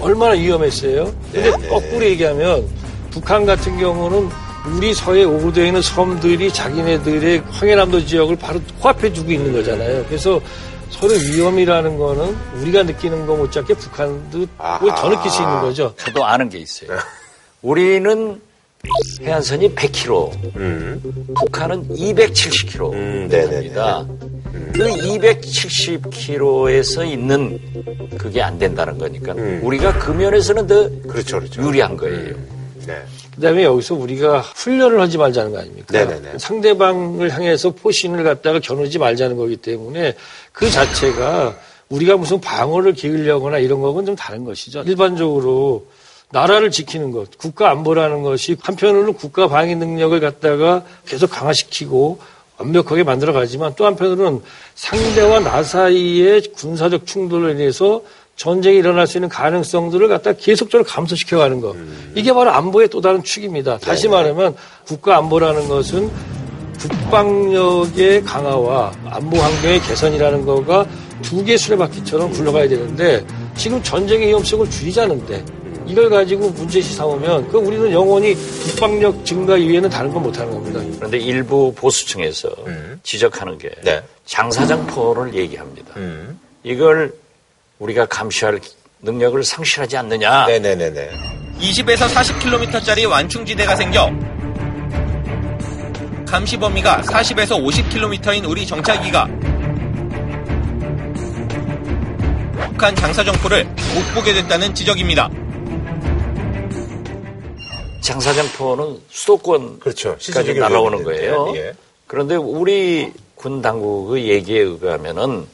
얼마나 0.00 0.34
위험했어요. 0.34 1.12
근데 1.32 1.48
음. 1.48 1.56
네네. 1.62 1.68
거꾸로 1.68 2.04
얘기하면 2.04 2.64
북한 3.10 3.44
같은 3.44 3.76
경우는 3.76 4.28
우리 4.66 4.92
서해 4.94 5.24
오고도에 5.24 5.66
있는 5.68 5.80
섬들이 5.82 6.52
자기네들의 6.52 7.42
황해남도 7.50 8.04
지역을 8.04 8.36
바로 8.36 8.60
코앞에 8.80 9.12
두고 9.12 9.30
있는 9.32 9.52
거잖아요. 9.52 10.04
그래서 10.06 10.40
서로 10.90 11.12
위험이라는 11.14 11.96
거는 11.98 12.36
우리가 12.60 12.82
느끼는 12.82 13.26
거 13.26 13.36
못지않게 13.36 13.74
북한도 13.74 14.46
그걸 14.56 14.94
더 14.96 15.08
느낄 15.10 15.30
수 15.30 15.42
있는 15.42 15.60
거죠. 15.60 15.94
저도 15.96 16.24
아는 16.24 16.48
게 16.48 16.58
있어요. 16.58 16.90
우리는 17.62 18.40
해안선이 19.22 19.74
100km, 19.74 21.34
북한은 21.34 21.88
270km 21.88 22.92
음, 22.92 23.26
네네네. 23.28 23.56
입니다. 23.56 24.06
그 24.72 24.84
270km에서 24.84 27.04
있는 27.06 27.58
그게 28.16 28.40
안 28.40 28.56
된다는 28.58 28.96
거니까 28.96 29.34
우리가 29.62 29.98
그 29.98 30.12
면에서는 30.12 30.66
더 30.66 30.88
그렇죠, 31.08 31.38
그렇죠. 31.40 31.62
유리한 31.62 31.96
거예요. 31.96 32.34
네. 32.86 33.02
그다음에 33.38 33.62
여기서 33.62 33.94
우리가 33.94 34.40
훈련을 34.40 35.00
하지 35.00 35.16
말자는 35.16 35.52
거 35.52 35.58
아닙니까? 35.60 35.86
네네네. 35.92 36.38
상대방을 36.38 37.32
향해서 37.32 37.70
포신을 37.70 38.24
갖다가 38.24 38.58
겨누지 38.58 38.98
말자는 38.98 39.36
거기 39.36 39.56
때문에 39.56 40.14
그 40.52 40.68
자체가 40.68 41.56
우리가 41.88 42.16
무슨 42.16 42.40
방어를 42.40 42.92
기울려거나 42.94 43.58
이런 43.58 43.80
거는 43.80 44.06
좀 44.06 44.16
다른 44.16 44.44
것이죠. 44.44 44.82
일반적으로 44.82 45.86
나라를 46.30 46.70
지키는 46.70 47.12
것, 47.12 47.38
국가 47.38 47.70
안보라는 47.70 48.22
것이 48.22 48.56
한편으로는 48.60 49.14
국가 49.14 49.48
방위 49.48 49.76
능력을 49.76 50.18
갖다가 50.20 50.84
계속 51.06 51.30
강화시키고 51.30 52.18
완벽하게 52.58 53.04
만들어 53.04 53.32
가지만 53.32 53.72
또 53.76 53.86
한편으로는 53.86 54.42
상대와 54.74 55.40
나 55.40 55.62
사이의 55.62 56.42
군사적 56.56 57.06
충돌로 57.06 57.50
인해서 57.50 58.02
전쟁이 58.38 58.78
일어날 58.78 59.06
수 59.08 59.18
있는 59.18 59.28
가능성들을 59.28 60.06
갖다 60.08 60.32
계속적으로 60.32 60.84
감소시켜 60.84 61.38
가는 61.38 61.60
것. 61.60 61.74
이게 62.14 62.32
바로 62.32 62.50
안보의 62.50 62.88
또 62.88 63.00
다른 63.00 63.22
축입니다. 63.22 63.78
다시 63.78 64.08
말하면 64.08 64.54
국가 64.86 65.18
안보라는 65.18 65.68
것은 65.68 66.08
국방력의 66.78 68.22
강화와 68.22 68.92
안보 69.06 69.38
환경의 69.38 69.82
개선이라는 69.82 70.46
거가 70.46 70.86
두개 71.22 71.56
수레바퀴처럼 71.56 72.30
굴러가야 72.30 72.68
되는데 72.68 73.26
지금 73.56 73.82
전쟁의 73.82 74.28
위험성을 74.28 74.70
줄이자는데 74.70 75.44
이걸 75.88 76.08
가지고 76.08 76.50
문제시 76.50 76.94
삼으면 76.94 77.48
그 77.48 77.58
우리는 77.58 77.90
영원히 77.90 78.34
국방력 78.34 79.24
증가 79.24 79.56
이외에는 79.56 79.90
다른 79.90 80.12
건 80.12 80.22
못하는 80.22 80.52
겁니다. 80.52 80.80
그런데 80.96 81.18
일부 81.18 81.74
보수층에서 81.74 82.50
지적하는 83.02 83.58
게 83.58 83.70
네. 83.82 84.00
장사장포를 84.26 85.34
얘기합니다. 85.34 85.94
음. 85.96 86.38
이걸 86.62 87.12
우리가 87.78 88.06
감시할 88.06 88.60
능력을 89.00 89.42
상실하지 89.44 89.96
않느냐. 89.96 90.46
네네네네. 90.46 91.10
20에서 91.60 92.08
40km짜리 92.08 93.08
완충지대가 93.08 93.74
생겨 93.74 94.10
감시 96.26 96.56
범위가 96.56 97.02
40에서 97.02 97.58
50km인 97.58 98.48
우리 98.48 98.66
정찰기가 98.66 99.26
북한 102.66 102.94
장사 102.94 103.24
정포를 103.24 103.64
못 103.64 104.14
보게 104.14 104.34
됐다는 104.34 104.72
지적입니다. 104.74 105.28
장사장포는 108.00 109.00
수도권 109.10 109.80
그렇죠. 109.80 110.12
까지 110.12 110.26
시설적인 110.26 110.60
날아오는 110.60 111.02
거예요. 111.02 111.52
예. 111.56 111.74
그런데 112.06 112.36
우리 112.36 113.12
군 113.34 113.60
당국의 113.60 114.28
얘기에 114.28 114.60
의하면은 114.60 115.46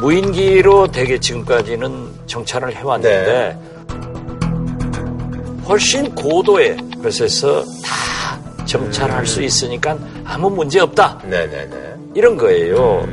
무인기로 0.00 0.88
대개 0.88 1.18
지금까지는 1.18 2.08
정찰을 2.26 2.74
해왔는데 2.74 3.58
훨씬 5.66 6.12
고도의 6.14 6.76
것에서 7.02 7.62
다 7.82 8.66
정찰할 8.66 9.26
수 9.26 9.42
있으니까 9.42 9.96
아무 10.24 10.50
문제 10.50 10.80
없다. 10.80 11.22
네네네. 11.24 11.94
이런 12.14 12.36
거예요. 12.36 13.08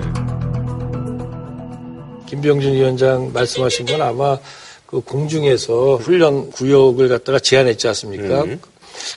김병준 2.25 2.73
위원장 2.73 3.31
말씀하신 3.31 3.85
건 3.85 4.01
아마 4.01 4.37
그 4.87 4.99
공중에서 5.01 5.97
훈련 5.97 6.49
구역을 6.51 7.07
갖다가 7.09 7.39
제한했지 7.39 7.87
않습니까? 7.89 8.45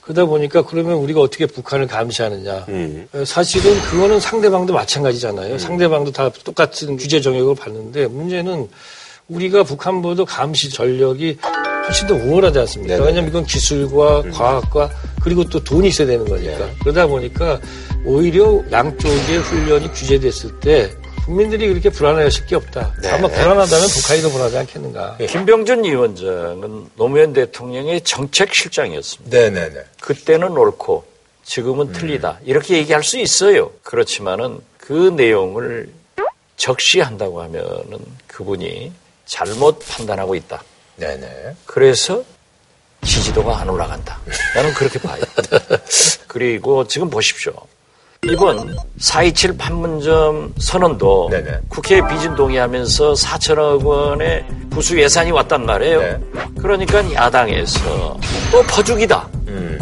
그러다 0.02 0.24
보니까 0.26 0.62
그러면 0.62 0.94
우리가 0.94 1.20
어떻게 1.20 1.46
북한을 1.46 1.86
감시하느냐. 1.86 2.66
음. 2.68 3.08
사실은 3.24 3.80
그거는 3.82 4.20
상대방도 4.20 4.72
마찬가지잖아요. 4.72 5.58
상대방도 5.58 6.12
다 6.12 6.30
똑같은 6.44 6.96
규제 6.96 7.20
정역을 7.20 7.54
받는데 7.54 8.06
문제는 8.06 8.68
우리가 9.28 9.62
북한보다 9.62 10.24
감시 10.24 10.70
전력이 10.70 11.38
훨씬 11.86 12.06
더 12.06 12.14
우월하지 12.14 12.58
않습니까? 12.60 12.94
네네. 12.94 13.06
왜냐하면 13.06 13.30
이건 13.30 13.46
기술과 13.46 14.22
과학과 14.32 14.90
그리고 15.22 15.44
또 15.44 15.62
돈이 15.62 15.88
있어야 15.88 16.06
되는 16.06 16.24
거니까. 16.24 16.68
그러다 16.80 17.06
보니까 17.06 17.60
오히려 18.04 18.62
양쪽의 18.70 19.38
훈련이 19.38 19.92
규제됐을 19.92 20.60
때 20.60 20.90
국민들이 21.24 21.68
그렇게 21.68 21.90
불안해하실 21.90 22.46
게 22.46 22.56
없다. 22.56 22.94
네. 23.02 23.10
아마 23.10 23.28
불안하다면 23.28 23.88
북한이 23.88 24.22
더 24.22 24.28
불안하지 24.30 24.58
않겠는가. 24.58 25.18
김병준 25.18 25.84
위원장은 25.84 26.90
노무현 26.96 27.32
대통령의 27.32 28.00
정책 28.02 28.54
실장이었습니다. 28.54 29.36
네네네. 29.36 29.84
그때는 30.00 30.48
옳고 30.56 31.04
지금은 31.44 31.92
틀리다. 31.92 32.40
이렇게 32.44 32.76
얘기할 32.78 33.02
수 33.02 33.18
있어요. 33.18 33.70
그렇지만은 33.82 34.60
그 34.78 34.92
내용을 35.16 35.90
적시한다고 36.56 37.42
하면은 37.42 37.98
그분이 38.26 38.92
잘못 39.26 39.78
판단하고 39.88 40.34
있다. 40.34 40.62
네네. 40.96 41.56
그래서 41.64 42.22
지지도가 43.04 43.58
안 43.60 43.68
올라간다. 43.68 44.20
나는 44.54 44.72
그렇게 44.74 44.98
봐요. 44.98 45.22
그리고 46.28 46.86
지금 46.86 47.08
보십시오. 47.08 47.52
이번 48.30 48.76
4.27 48.98 49.56
판문점 49.56 50.52
선언도 50.58 51.28
네네. 51.30 51.58
국회에 51.70 52.00
비준 52.06 52.34
동의하면서 52.36 53.14
4천억 53.14 53.82
원의 53.82 54.44
부수 54.68 55.00
예산이 55.00 55.30
왔단 55.30 55.64
말이에요. 55.64 56.00
네. 56.00 56.18
그러니까 56.60 57.12
야당에서 57.14 58.18
또 58.52 58.62
퍼주기다. 58.64 59.26
음. 59.48 59.78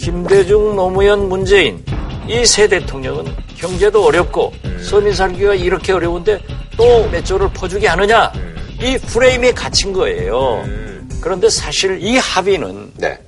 김대중, 0.00 0.74
노무현, 0.74 1.28
문재인 1.28 1.84
이 2.26 2.46
세 2.46 2.66
대통령은 2.66 3.26
경제도 3.56 4.04
어렵고 4.06 4.52
서민 4.80 5.12
살기가 5.12 5.54
이렇게 5.54 5.92
어려운데 5.92 6.40
또 6.78 7.06
몇 7.10 7.22
조를 7.26 7.50
퍼주게 7.52 7.86
하느냐 7.88 8.32
이 8.80 8.96
프레임에 8.96 9.52
갇힌 9.52 9.92
거예요. 9.92 10.64
그런데 11.20 11.50
사실 11.50 11.98
이 12.00 12.16
합의는 12.16 12.92
네. 12.96 13.18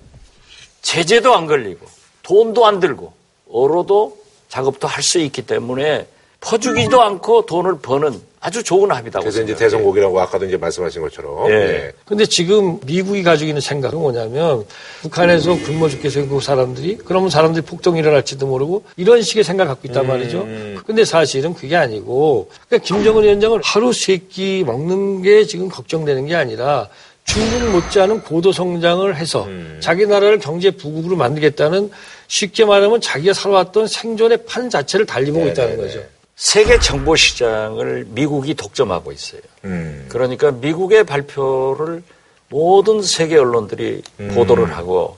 제재도 0.83 1.35
안 1.35 1.47
걸리고 1.47 1.87
돈도 2.23 2.66
안 2.66 2.81
들고 2.81 3.12
어로도 3.51 4.18
작업도 4.49 4.87
할 4.88 5.03
수 5.03 5.18
있기 5.21 5.42
때문에 5.42 6.07
퍼주기도 6.40 7.01
않고 7.01 7.47
돈을 7.47 7.79
버는 7.79 8.21
아주 8.40 8.64
좋은 8.64 8.90
합이라고 8.90 9.23
그래서 9.23 9.42
이제 9.42 9.55
생각해요. 9.55 9.57
대성곡이라고 9.59 10.21
아까도 10.21 10.45
이제 10.47 10.57
말씀하신 10.57 11.01
것처럼. 11.03 11.49
예. 11.49 11.55
예. 11.55 11.92
근데 12.05 12.27
지금 12.27 12.81
미국이 12.85 13.23
가지고 13.23 13.47
있는 13.49 13.61
생각은 13.61 13.97
뭐냐면 14.01 14.64
북한에서 15.03 15.55
굶어 15.59 15.88
죽게 15.88 16.11
생긴 16.11 16.40
사람들이 16.40 16.99
그러면 17.05 17.31
사람들이 17.31 17.64
폭동이 17.64 18.01
일어날지도 18.01 18.49
모르고 18.49 18.83
이런 18.97 19.23
식의 19.23 19.45
생각 19.45 19.66
갖고 19.66 19.87
있단 19.87 20.05
말이죠. 20.09 20.45
근데 20.85 21.05
사실은 21.05 21.55
그게 21.55 21.77
아니고 21.77 22.51
그러니까 22.68 22.85
김정은 22.85 23.23
위원장은 23.23 23.61
하루 23.62 23.92
세 23.92 24.16
끼 24.29 24.64
먹는 24.66 25.23
게 25.23 25.45
지금 25.47 25.68
걱정되는 25.68 26.27
게 26.27 26.35
아니라 26.35 26.88
중국 27.25 27.71
못지않은 27.71 28.23
고도 28.23 28.53
성장을 28.53 29.15
해서 29.17 29.49
자기 29.81 30.07
나라를 30.07 30.39
경제 30.39 30.71
부국으로 30.71 31.17
만들겠다는 31.17 31.91
쉽게 32.29 32.65
말하면 32.65 33.01
자기가 33.01 33.33
살아왔던 33.33 33.87
생존의 33.87 34.45
판 34.45 34.69
자체를 34.69 35.07
달리 35.07 35.31
보고 35.31 35.47
있다는 35.47 35.77
거죠. 35.77 36.03
세계 36.37 36.79
정보 36.79 37.15
시장을 37.15 38.07
미국이 38.09 38.55
독점하고 38.55 39.13
있어요. 39.13 39.41
음. 39.65 40.07
그러니까 40.09 40.51
미국의 40.51 41.05
발표를 41.05 42.03
모든 42.49 43.01
세계 43.03 43.39
언론들이 43.39 44.03
보도를 44.35 44.77
하고 44.77 45.17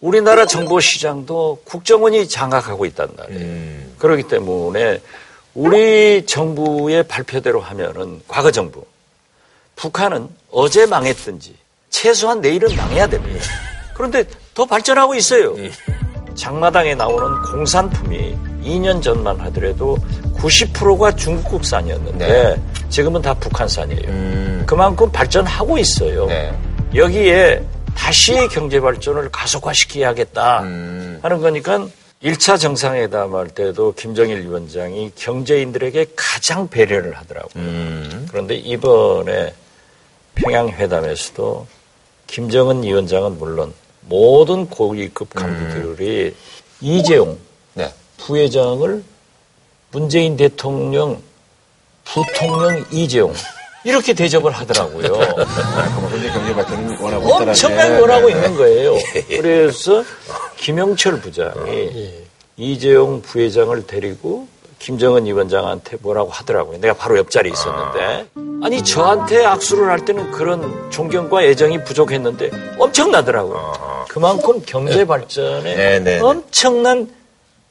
우리나라 0.00 0.46
정보 0.46 0.80
시장도 0.80 1.62
국정원이 1.64 2.28
장악하고 2.28 2.86
있단 2.86 3.08
말이에요. 3.16 3.78
그렇기 3.98 4.22
때문에 4.24 5.00
우리 5.54 6.24
정부의 6.24 7.02
발표대로 7.02 7.60
하면은 7.60 8.20
과거 8.28 8.50
정부 8.50 8.84
북한은 9.78 10.28
어제 10.50 10.86
망했든지 10.86 11.54
최소한 11.88 12.40
내일은 12.40 12.74
망해야 12.76 13.06
됩니다. 13.06 13.44
그런데 13.94 14.24
더 14.54 14.64
발전하고 14.64 15.14
있어요. 15.14 15.54
장마당에 16.34 16.94
나오는 16.94 17.42
공산품이 17.42 18.36
2년 18.62 19.02
전만 19.02 19.40
하더라도 19.40 19.96
90%가 20.36 21.14
중국 21.16 21.48
국산이었는데 21.48 22.60
지금은 22.90 23.22
다 23.22 23.34
북한산이에요. 23.34 24.64
그만큼 24.66 25.10
발전하고 25.10 25.78
있어요. 25.78 26.28
여기에 26.94 27.64
다시 27.94 28.34
경제 28.48 28.80
발전을 28.80 29.30
가속화시켜야겠다 29.30 30.58
하는 30.60 31.40
거니까 31.40 31.86
1차 32.22 32.58
정상회담 32.58 33.34
할 33.34 33.48
때도 33.48 33.94
김정일 33.94 34.42
위원장이 34.42 35.12
경제인들에게 35.16 36.06
가장 36.16 36.68
배려를 36.68 37.16
하더라고요. 37.16 37.64
그런데 38.28 38.54
이번에 38.56 39.54
평양회담에서도 40.42 41.66
김정은 42.26 42.82
위원장은 42.82 43.38
물론 43.38 43.72
모든 44.02 44.68
고위급 44.68 45.34
간부들이 45.34 46.34
이재용 46.80 47.38
부회장을 48.18 49.02
문재인 49.90 50.36
대통령 50.36 51.22
부통령 52.04 52.84
이재용 52.90 53.32
이렇게 53.84 54.12
대접을 54.12 54.50
하더라고요. 54.52 55.12
엄청나게. 57.22 57.98
원하고 57.98 58.28
있는 58.28 58.56
거예요. 58.56 58.96
그래서 59.28 60.04
김영철 60.56 61.20
부장이 61.20 62.12
이재용 62.56 63.22
부회장을 63.22 63.86
데리고 63.86 64.48
김정은 64.78 65.26
위원장한테 65.26 65.98
뭐라고 66.00 66.30
하더라고요. 66.30 66.78
내가 66.80 66.94
바로 66.94 67.18
옆자리에 67.18 67.52
있었는데. 67.52 68.26
아니, 68.62 68.82
저한테 68.82 69.44
악수를 69.44 69.88
할 69.88 70.04
때는 70.04 70.30
그런 70.30 70.90
존경과 70.90 71.42
애정이 71.42 71.84
부족했는데 71.84 72.50
엄청나더라고요. 72.78 74.06
그만큼 74.08 74.62
경제 74.66 75.04
발전에 75.04 75.74
네, 75.76 76.00
네. 76.00 76.20
엄청난 76.20 77.08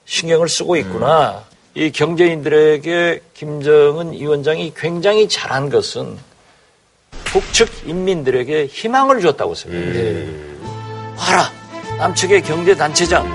신경을 0.06 0.48
쓰고 0.48 0.76
있구나. 0.78 1.44
이 1.76 1.92
경제인들에게 1.92 3.22
김정은 3.34 4.14
위원장이 4.14 4.74
굉장히 4.76 5.28
잘한 5.28 5.70
것은 5.70 6.18
북측 7.26 7.70
인민들에게 7.86 8.68
희망을 8.68 9.22
줬다고 9.22 9.54
생각해요. 9.54 10.28
봐라, 11.18 11.52
남측의 11.98 12.44
경제단체장, 12.44 13.26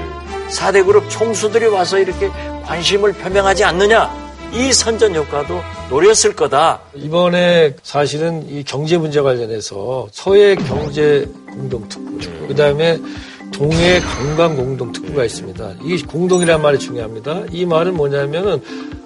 4대 0.49 0.85
그룹 0.85 1.09
총수들이 1.11 1.67
와서 1.67 1.99
이렇게 1.99 2.31
관심을 2.65 3.13
표명하지 3.13 3.65
않느냐. 3.65 4.23
이 4.53 4.73
선전 4.73 5.15
효과도 5.15 5.61
노렸을 5.89 6.37
거다. 6.37 6.81
이번에 6.95 7.75
사실은 7.83 8.47
이 8.49 8.63
경제 8.63 8.99
문제 8.99 9.21
관련해서 9.21 10.09
서해 10.13 10.55
경제 10.55 11.27
공동특구, 11.51 12.49
그 12.49 12.55
다음에 12.55 12.99
동해 13.51 14.01
관광 14.01 14.57
공동특구가 14.57 15.25
있습니다. 15.25 15.75
이 15.85 16.03
공동이라는 16.03 16.61
말이 16.61 16.79
중요합니다. 16.79 17.45
이 17.51 17.65
말은 17.65 17.95
뭐냐면은 17.97 18.61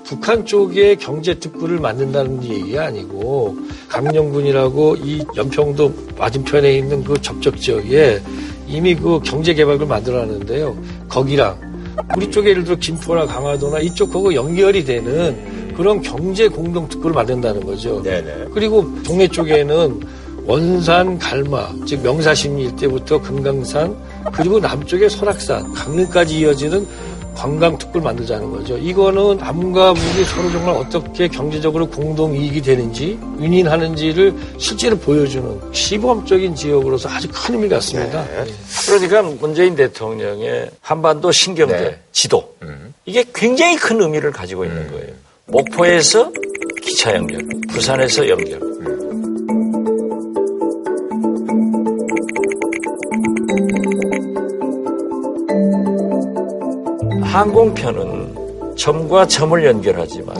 북한 0.04 0.44
쪽에 0.46 0.94
경제 0.94 1.34
특구를 1.34 1.78
만든다는 1.80 2.42
얘기가 2.44 2.86
아니고 2.86 3.56
강령군이라고 3.88 4.96
이 4.96 5.24
연평도 5.36 5.92
맞은편에 6.16 6.76
있는 6.76 7.02
그 7.04 7.20
접촉 7.20 7.60
지역에 7.60 8.20
이미 8.68 8.94
그 8.94 9.20
경제 9.24 9.52
개발을 9.52 9.86
만들어놨는데요. 9.86 10.76
거기랑 11.08 11.75
우리 12.16 12.30
쪽에 12.30 12.50
예를 12.50 12.64
들어 12.64 12.76
김포나 12.76 13.26
강화도나 13.26 13.80
이쪽하고 13.80 14.34
연결이 14.34 14.84
되는 14.84 15.74
그런 15.76 16.00
경제 16.00 16.48
공동 16.48 16.88
특구를 16.88 17.14
만든다는 17.14 17.64
거죠. 17.64 18.02
그리고 18.52 18.86
동해 19.02 19.28
쪽에는 19.28 20.00
원산, 20.46 21.18
갈마, 21.18 21.68
즉 21.86 22.02
명사심리 22.02 22.64
일대부터 22.64 23.20
금강산, 23.20 23.96
그리고 24.32 24.60
남쪽에 24.60 25.08
설악산, 25.08 25.72
강릉까지 25.72 26.38
이어지는 26.38 26.86
관광 27.36 27.76
특구를 27.76 28.02
만들자는 28.02 28.50
거죠. 28.50 28.78
이거는 28.78 29.36
남과 29.36 29.92
북이 29.92 30.24
서로 30.24 30.50
정말 30.50 30.74
어떻게 30.74 31.28
경제적으로 31.28 31.86
공동 31.86 32.34
이익이 32.34 32.62
되는지, 32.62 33.18
윈윈하는지를 33.38 34.34
실제로 34.58 34.96
보여주는 34.96 35.60
시범적인 35.72 36.54
지역으로서 36.54 37.08
아주 37.10 37.28
큰 37.32 37.54
의미 37.54 37.68
같습니다. 37.68 38.24
그러니까 38.86 39.22
문재인 39.22 39.76
대통령의 39.76 40.70
한반도 40.80 41.30
신경제 41.30 41.98
지도 42.12 42.56
이게 43.04 43.24
굉장히 43.34 43.76
큰 43.76 44.00
의미를 44.00 44.32
가지고 44.32 44.64
있는 44.64 44.90
거예요. 44.90 45.12
목포에서 45.46 46.32
기차 46.82 47.14
연결, 47.14 47.40
부산에서 47.68 48.28
연결. 48.28 48.75
항공편은 57.36 58.74
점과 58.76 59.26
점을 59.26 59.62
연결하지만 59.64 60.36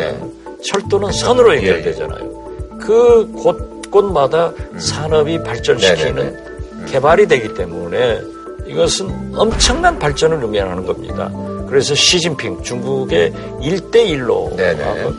철도는 0.63 1.13
선으로 1.13 1.57
연결되잖아요. 1.57 2.79
그 2.81 3.31
곳곳마다 3.33 4.53
산업이 4.79 5.43
발전시키는 5.43 6.87
개발이 6.87 7.27
되기 7.29 7.53
때문에 7.55 8.21
이것은 8.67 9.35
엄청난 9.37 9.99
발전을 9.99 10.43
의미하는 10.43 10.87
겁니다. 10.87 11.31
그래서 11.69 11.95
시진핑 11.95 12.63
중국의 12.63 13.33
일대일로 13.61 14.57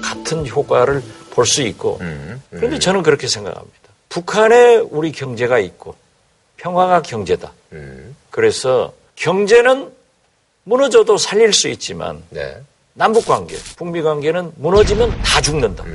같은 0.02 0.48
효과를 0.48 1.02
볼 1.32 1.46
수 1.46 1.62
있고 1.62 2.00
그런데 2.50 2.80
저는 2.80 3.04
그렇게 3.04 3.28
생각합니다. 3.28 3.78
북한에 4.10 4.78
우리 4.78 5.12
경제가 5.12 5.60
있고 5.60 5.94
평화가 6.58 7.04
경제다. 7.04 7.52
그래서 8.32 8.94
경제는 9.16 9.96
무너져도 10.68 11.18
살릴 11.18 11.54
수 11.54 11.70
있지만 11.70 12.22
남북 12.94 13.26
관계, 13.26 13.56
북미 13.78 14.02
관계는 14.02 14.52
무너지면 14.58 15.18
다 15.24 15.40
죽는다. 15.40 15.86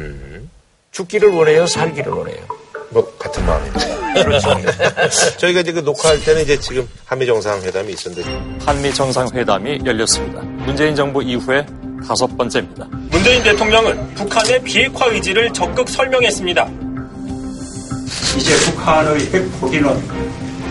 죽기를 0.92 1.28
원해요, 1.30 1.66
살기를 1.66 2.10
원해요. 2.10 2.38
뭐 2.88 3.04
같은 3.18 3.44
마음입니다. 3.44 4.02
그렇죠. 4.24 4.50
저희가 5.38 5.60
이제 5.60 5.72
그 5.72 5.80
녹화할 5.80 6.22
때는 6.22 6.42
이제 6.42 6.58
지금 6.58 6.88
한미 7.04 7.26
정상회담이 7.26 7.92
있었는데 7.92 8.64
한미 8.64 8.94
정상회담이 8.94 9.80
열렸습니다. 9.84 10.40
문재인 10.40 10.94
정부 10.94 11.22
이후에 11.22 11.66
다섯 12.06 12.26
번째입니다. 12.36 12.86
문재인 13.10 13.42
대통령은 13.42 14.14
북한의 14.14 14.62
비핵화 14.62 15.06
의지를 15.06 15.52
적극 15.52 15.88
설명했습니다. 15.88 16.70
이제 18.38 18.56
북한의 18.70 19.20
핵 19.32 19.60
포기는 19.60 20.08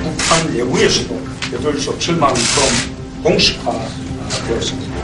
북한 0.04 0.54
내부에서도 0.56 1.20
여덟 1.54 1.80
수 1.80 1.92
없을 1.92 2.16
만큼 2.16 3.01
공식화되었습니다. 3.24 4.96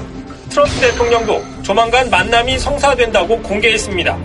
트럼프 0.50 0.80
대통령도 0.80 1.44
조만간 1.64 2.10
만남이 2.10 2.58
성사된다고 2.60 3.42
공개했습니다. 3.42 4.18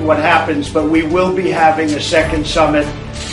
what 0.00 0.20
happens, 0.20 0.72
but 0.72 0.88
we 0.88 1.02
will 1.02 1.34
be 1.34 1.50
having 1.50 1.90
a 1.92 2.00
second 2.00 2.46
summit 2.46 2.86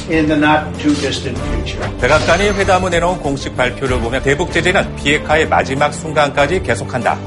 in 0.10 0.28
the 0.28 0.36
not 0.36 0.74
too 0.80 0.94
distant 0.96 1.38
future. 1.52 1.84
백악관이 2.00 2.50
회담을 2.50 2.90
내놓은 2.90 3.20
공식 3.20 3.56
발표를 3.56 4.00
보면 4.00 4.24
대북 4.24 4.52
제재는 4.52 4.96
비핵화의 4.96 5.48
마지막 5.48 5.94
순간까지 5.94 6.64
계속한다. 6.64 7.18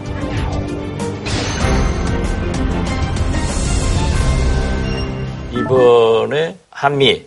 이번에 5.53 6.57
한미 6.70 7.24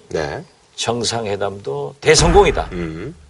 정상회담도 0.75 1.95
대성공이다. 1.99 2.69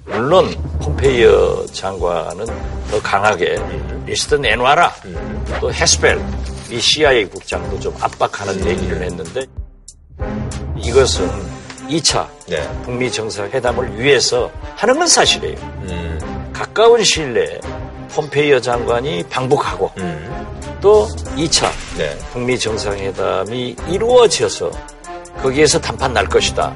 물론 0.09 0.49
폼페이오 0.81 1.65
장관은 1.71 2.45
더 2.91 3.01
강하게 3.01 3.57
리스트 4.05 4.35
내놔라. 4.35 4.93
또 5.61 5.71
해스펠 5.71 6.19
이 6.71 6.79
CIA 6.79 7.25
국장도 7.25 7.79
좀 7.79 7.95
압박하는 7.99 8.65
얘기를 8.65 9.01
했는데 9.01 9.45
이것은 10.77 11.29
2차 11.89 12.27
북미 12.83 13.11
정상회담을 13.11 13.99
위해서 13.99 14.51
하는 14.75 14.97
건 14.97 15.07
사실이에요. 15.07 15.55
가까운 16.53 17.03
시일 17.03 17.33
내에 17.33 17.59
폼페이오 18.11 18.59
장관이 18.61 19.23
방북하고 19.29 19.91
또 20.81 21.07
2차 21.35 21.69
북미 22.31 22.57
정상회담이 22.57 23.75
이루어져서 23.89 24.71
거기에서 25.41 25.79
단판 25.79 26.13
날 26.13 26.27
것이다. 26.27 26.75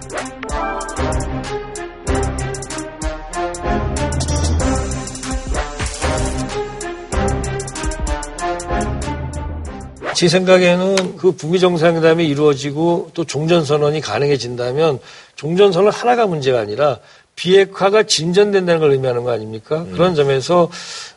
제 10.24 10.30
생각에는 10.30 11.17
그 11.17 11.34
북미 11.34 11.59
정상회담이 11.59 12.26
이루어지고 12.26 13.11
또 13.13 13.26
종전선언이 13.26 13.99
가능해진다면 13.99 14.99
종전선언 15.36 15.91
하나가 15.91 16.28
문제가 16.28 16.61
아니라 16.61 16.99
비핵화가 17.36 18.03
진전된다는 18.03 18.80
걸 18.80 18.91
의미하는 18.91 19.26
거 19.26 19.32
아닙니까? 19.32 19.86
그런 19.91 20.15
점에서 20.15 20.69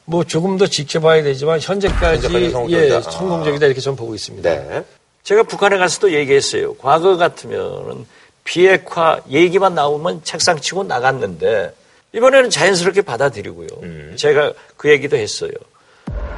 뭐 0.06 0.24
조금 0.24 0.58
더 0.58 0.66
지켜봐야 0.66 1.22
되지만 1.22 1.60
현재까지 1.60 2.26
현재까지 2.26 2.50
성공적이다. 2.50 2.96
예, 2.96 3.00
성공적이다 3.00 3.66
이렇게 3.66 3.80
저는 3.80 3.96
보고 3.96 4.12
있습니다. 4.12 4.82
제가 5.22 5.44
북한에 5.44 5.78
가서도 5.78 6.12
얘기했어요. 6.12 6.74
과거 6.74 7.16
같으면은 7.16 8.06
비핵화 8.42 9.20
얘기만 9.30 9.76
나오면 9.76 10.22
책상 10.24 10.60
치고 10.60 10.82
나갔는데 10.82 11.72
이번에는 12.12 12.50
자연스럽게 12.50 13.02
받아들이고요. 13.02 14.16
제가 14.16 14.52
그 14.76 14.90
얘기도 14.90 15.16
했어요. 15.16 15.52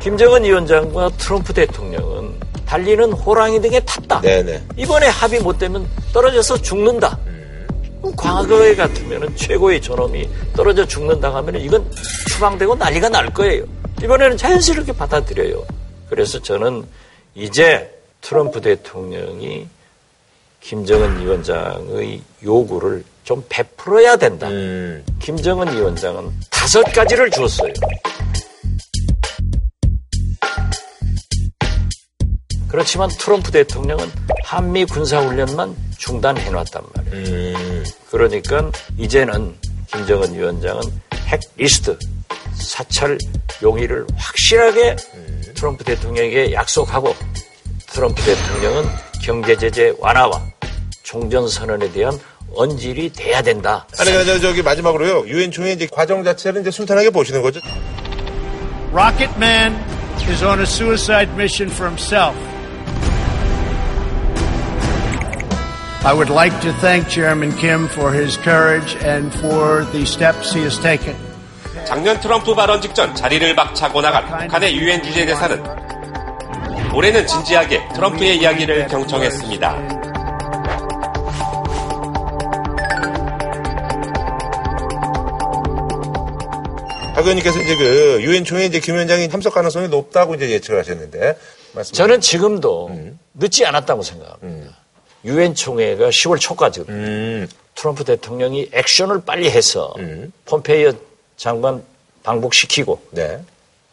김정은 0.00 0.44
위원장과 0.44 1.12
트럼프 1.16 1.54
대통령은 1.54 2.47
달리는 2.68 3.12
호랑이 3.12 3.62
등에 3.62 3.80
탔다. 3.80 4.20
네네. 4.20 4.62
이번에 4.76 5.06
합의 5.06 5.40
못 5.40 5.58
되면 5.58 5.88
떨어져서 6.12 6.60
죽는다. 6.60 7.18
그럼 8.02 8.14
과거에 8.14 8.76
같으면 8.76 9.34
최고의 9.36 9.80
존엄이 9.80 10.28
떨어져 10.54 10.86
죽는다 10.86 11.34
하면 11.34 11.56
이건 11.56 11.90
추방되고 12.28 12.74
난리가 12.74 13.08
날 13.08 13.32
거예요. 13.32 13.64
이번에는 14.02 14.36
자연스럽게 14.36 14.92
받아들여요. 14.92 15.64
그래서 16.10 16.40
저는 16.40 16.84
이제 17.34 17.90
트럼프 18.20 18.60
대통령이 18.60 19.66
김정은 20.60 21.22
위원장의 21.22 22.20
요구를 22.44 23.02
좀 23.24 23.42
베풀어야 23.48 24.16
된다. 24.16 24.46
김정은 25.20 25.74
위원장은 25.74 26.30
다섯 26.50 26.82
가지를 26.92 27.30
주었어요. 27.30 27.72
그렇지만 32.68 33.08
트럼프 33.08 33.50
대통령은 33.50 34.10
한미 34.44 34.84
군사훈련만 34.84 35.74
중단해놨단 35.96 36.82
말이에요. 36.94 37.58
그러니까 38.10 38.70
이제는 38.98 39.54
김정은 39.92 40.34
위원장은 40.34 40.82
핵 41.26 41.40
리스트 41.56 41.98
사찰 42.54 43.18
용의를 43.62 44.06
확실하게 44.16 44.96
트럼프 45.54 45.84
대통령에게 45.84 46.52
약속하고 46.52 47.14
트럼프 47.86 48.22
대통령은 48.22 48.84
경제제재 49.22 49.94
완화와 49.98 50.42
종전선언에 51.02 51.90
대한 51.92 52.18
언질이 52.54 53.12
돼야 53.12 53.42
된다. 53.42 53.86
아니, 53.98 54.10
저, 54.10 54.38
저기 54.40 54.62
마지막으로요. 54.62 55.26
유엔 55.26 55.50
총회 55.50 55.72
이제 55.72 55.86
과정 55.90 56.24
자체를 56.24 56.60
이제 56.62 56.70
순탄하게 56.70 57.10
보시는 57.10 57.42
거죠. 57.42 57.60
Rocket 58.92 59.32
Man 59.36 59.74
is 60.28 60.42
on 60.44 60.60
a 60.60 60.64
suicide 60.64 61.32
mission 61.32 61.74
for 61.74 61.88
himself. 61.88 62.36
I 66.08 66.14
would 66.14 66.30
like 66.30 66.58
to 66.62 66.72
thank 66.80 67.06
Chairman 67.10 67.52
Kim 67.52 67.86
for 67.86 68.10
his 68.10 68.38
courage 68.38 68.96
and 69.04 69.30
for 69.40 69.84
the 69.92 70.06
steps 70.06 70.54
he 70.54 70.62
has 70.62 70.80
taken. 70.80 71.14
작년 71.84 72.18
트럼프 72.18 72.54
발언 72.54 72.80
직전 72.80 73.14
자리를 73.14 73.54
막차고 73.54 74.00
나간 74.00 74.24
북한의 74.24 74.74
유엔 74.74 75.02
주재 75.02 75.26
대사는 75.26 75.62
올해는 76.94 77.26
진지하게 77.26 77.90
트럼프의 77.94 78.38
이야기를 78.38 78.88
경청했습니다. 78.88 79.70
박 87.14 87.18
의원님께서 87.18 87.60
이제 87.60 87.76
그 87.76 88.18
유엔 88.22 88.44
총회 88.44 88.64
이제 88.64 88.80
김 88.80 88.94
위원장이 88.94 89.28
참석 89.28 89.52
가능성이 89.52 89.88
높다고 89.88 90.34
이제 90.36 90.48
예측을 90.48 90.78
하셨는데 90.78 91.36
말씀. 91.74 91.92
저는 91.92 92.22
지금도 92.22 92.90
늦지 93.34 93.66
않았다고 93.66 94.02
생각합니다. 94.02 94.77
유엔 95.24 95.54
총회가 95.54 96.08
10월 96.08 96.40
초까지거든요. 96.40 97.46
트럼프 97.74 98.04
대통령이 98.04 98.68
액션을 98.72 99.22
빨리 99.24 99.50
해서 99.50 99.94
폼페이어 100.46 100.92
장관 101.36 101.82
방북시키고 102.22 103.00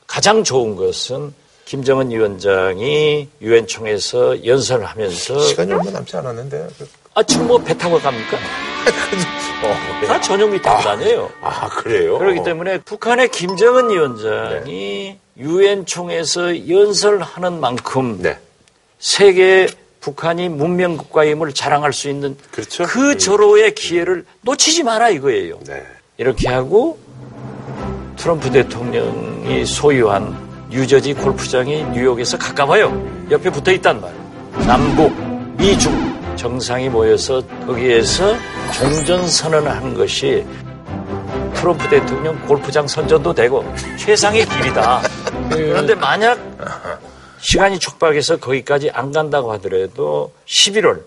가장 0.07 0.43
좋은 0.43 0.75
것은 0.75 1.33
김정은 1.65 2.11
위원장이 2.11 3.27
유엔 3.41 3.65
총회에서 3.67 4.45
연설을 4.45 4.85
하면서 4.85 5.39
시간이 5.39 5.71
얼마 5.73 5.89
남지 5.91 6.15
않았는데. 6.17 6.67
아 7.15 7.23
지금 7.23 7.47
뭐 7.47 7.57
배 7.57 7.75
타고 7.77 7.97
갑니까? 7.99 8.37
다 10.07 10.19
전용기 10.21 10.61
타고 10.61 10.81
다녀요. 10.83 11.29
아 11.41 11.67
그래요? 11.69 12.19
그렇기 12.19 12.43
때문에 12.43 12.79
북한의 12.79 13.29
김정은 13.29 13.89
위원장이 13.89 15.17
유엔 15.37 15.85
총회에서 15.85 16.69
연설하는 16.69 17.59
만큼 17.59 18.21
세계 18.99 19.67
북한이 20.05 20.49
문명 20.49 20.97
국가임을 20.97 21.51
자랑할 21.51 21.91
수 21.91 22.09
있는 22.09 22.37
그 22.51 23.17
절호의 23.17 23.73
기회를 23.73 24.23
놓치지 24.41 24.83
마라 24.83 25.09
이거예요. 25.09 25.57
이렇게 26.17 26.47
하고 26.47 26.99
트럼프 28.15 28.51
대통령이 28.51 29.65
소유한 29.65 30.37
뉴저지 30.69 31.15
골프장이 31.15 31.85
뉴욕에서 31.85 32.37
가까워요. 32.37 32.93
옆에 33.31 33.49
붙어 33.49 33.71
있단 33.71 33.99
말이에요. 33.99 34.23
남북, 34.67 35.11
미중 35.57 36.35
정상이 36.35 36.87
모여서 36.87 37.41
거기에서 37.65 38.35
종전 38.75 39.27
선언을 39.27 39.71
한 39.71 39.95
것이 39.95 40.45
트럼프 41.55 41.89
대통령 41.89 42.39
골프장 42.45 42.87
선전도 42.87 43.33
되고 43.33 43.65
최상의 43.97 44.45
길이다. 44.45 45.01
그런데 45.49 45.95
만약 45.95 46.37
시간이 47.45 47.77
촉박해서 47.77 48.37
거기까지 48.37 48.89
안 48.89 49.11
간다고 49.11 49.51
하더라도 49.53 50.31
11월 50.47 51.03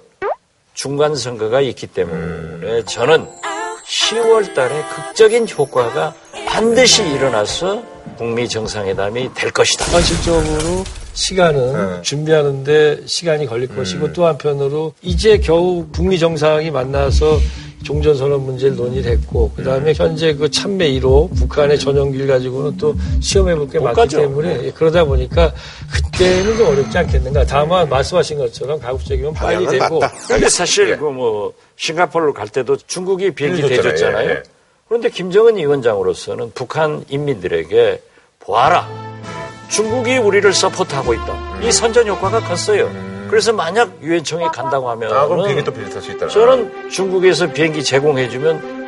중간 0.72 1.16
선거가 1.16 1.60
있기 1.60 1.88
때문에 1.88 2.84
저는 2.84 3.26
10월 3.84 4.54
달에 4.54 4.84
극적인 4.94 5.48
효과가 5.48 6.14
반드시 6.46 7.02
일어나서 7.02 7.82
북미 8.16 8.48
정상회담이 8.48 9.34
될 9.34 9.50
것이다. 9.50 9.84
현실적으로 9.86 10.84
시간은 11.14 12.04
준비하는데 12.04 13.06
시간이 13.06 13.46
걸릴 13.46 13.74
것이고 13.74 14.12
또 14.12 14.26
한편으로 14.26 14.94
이제 15.02 15.38
겨우 15.38 15.86
북미 15.90 16.20
정상이 16.20 16.70
만나서 16.70 17.38
종전선언 17.84 18.44
문제를 18.44 18.76
논의를 18.76 19.12
했고 19.12 19.50
그 19.54 19.62
다음에 19.62 19.92
현재 19.94 20.34
그 20.34 20.50
참배 20.50 20.90
1호 20.92 21.34
북한의 21.36 21.78
전용기를 21.78 22.26
가지고는 22.26 22.76
또 22.76 22.94
시험해 23.20 23.54
볼게못 23.54 23.84
많기 23.84 24.00
가죠. 24.00 24.18
때문에 24.18 24.66
예, 24.66 24.70
그러다 24.70 25.04
보니까 25.04 25.52
그때는 25.92 26.56
좀 26.56 26.66
어렵지 26.68 26.98
않겠는가. 26.98 27.44
다만 27.44 27.88
말씀하신 27.88 28.38
것처럼 28.38 28.80
가급적이면 28.80 29.34
빨리 29.34 29.66
되고 29.66 30.00
맞다. 30.00 30.14
근데 30.26 30.48
사실 30.48 30.96
그뭐 30.98 31.52
싱가포르를 31.76 32.34
갈 32.34 32.48
때도 32.48 32.76
중국이 32.76 33.30
비행기 33.30 33.62
해줬잖아요. 33.62 33.82
대줬잖아요. 33.82 34.30
예. 34.30 34.42
그런데 34.88 35.10
김정은 35.10 35.56
위원장으로서는 35.56 36.52
북한 36.54 37.04
인민들에게 37.08 38.02
보아라. 38.40 38.88
중국이 39.70 40.16
우리를 40.16 40.50
서포트하고 40.52 41.12
있다. 41.14 41.60
이 41.62 41.70
선전 41.70 42.08
효과가 42.08 42.40
컸어요. 42.40 42.90
그래서 43.28 43.52
만약 43.52 43.90
유엔청에 44.02 44.46
간다고 44.52 44.88
하면 44.90 45.12
아, 45.12 45.26
그럼 45.26 45.42
비행기 45.44 45.64
또 45.64 45.72
비행기 45.72 45.92
탈수 45.92 46.12
있다. 46.12 46.28
저는 46.28 46.90
중국에서 46.90 47.46
비행기 47.52 47.82
제공해주면 47.84 48.78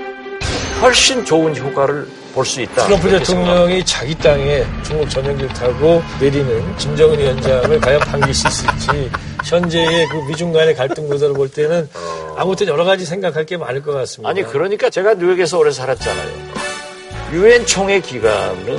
훨씬 0.83 1.25
좋은 1.25 1.57
효과를 1.57 2.07
볼 2.35 2.45
수 2.47 2.61
있다. 2.61 2.87
트럼프. 2.87 3.11
대통령이 3.11 3.85
자기 3.85 4.15
땅에 4.17 4.65
중국 4.85 5.11
전용기를 5.11 5.53
타고 5.53 6.01
내리는 6.21 6.77
김정은 6.77 7.19
위원장을 7.19 7.81
과연 7.81 8.01
반길 8.01 8.33
수 8.33 8.47
있을지 8.47 9.11
현재의 9.45 10.07
그 10.09 10.17
미중 10.29 10.53
간의 10.53 10.75
갈등 10.77 11.09
구도를 11.09 11.35
볼 11.35 11.51
때는 11.51 11.89
아무튼 12.37 12.69
여러 12.69 12.85
가지 12.85 13.05
생각할 13.05 13.45
게 13.47 13.57
많을 13.57 13.83
것 13.83 13.93
같습니다. 13.93 14.31
아니 14.31 14.43
그러니까 14.45 14.89
제가 14.91 15.15
뉴욕에서 15.15 15.59
오래 15.59 15.71
살았잖아요. 15.73 16.29
유엔 17.33 17.67
총회 17.67 18.01
기간은 18.01 18.79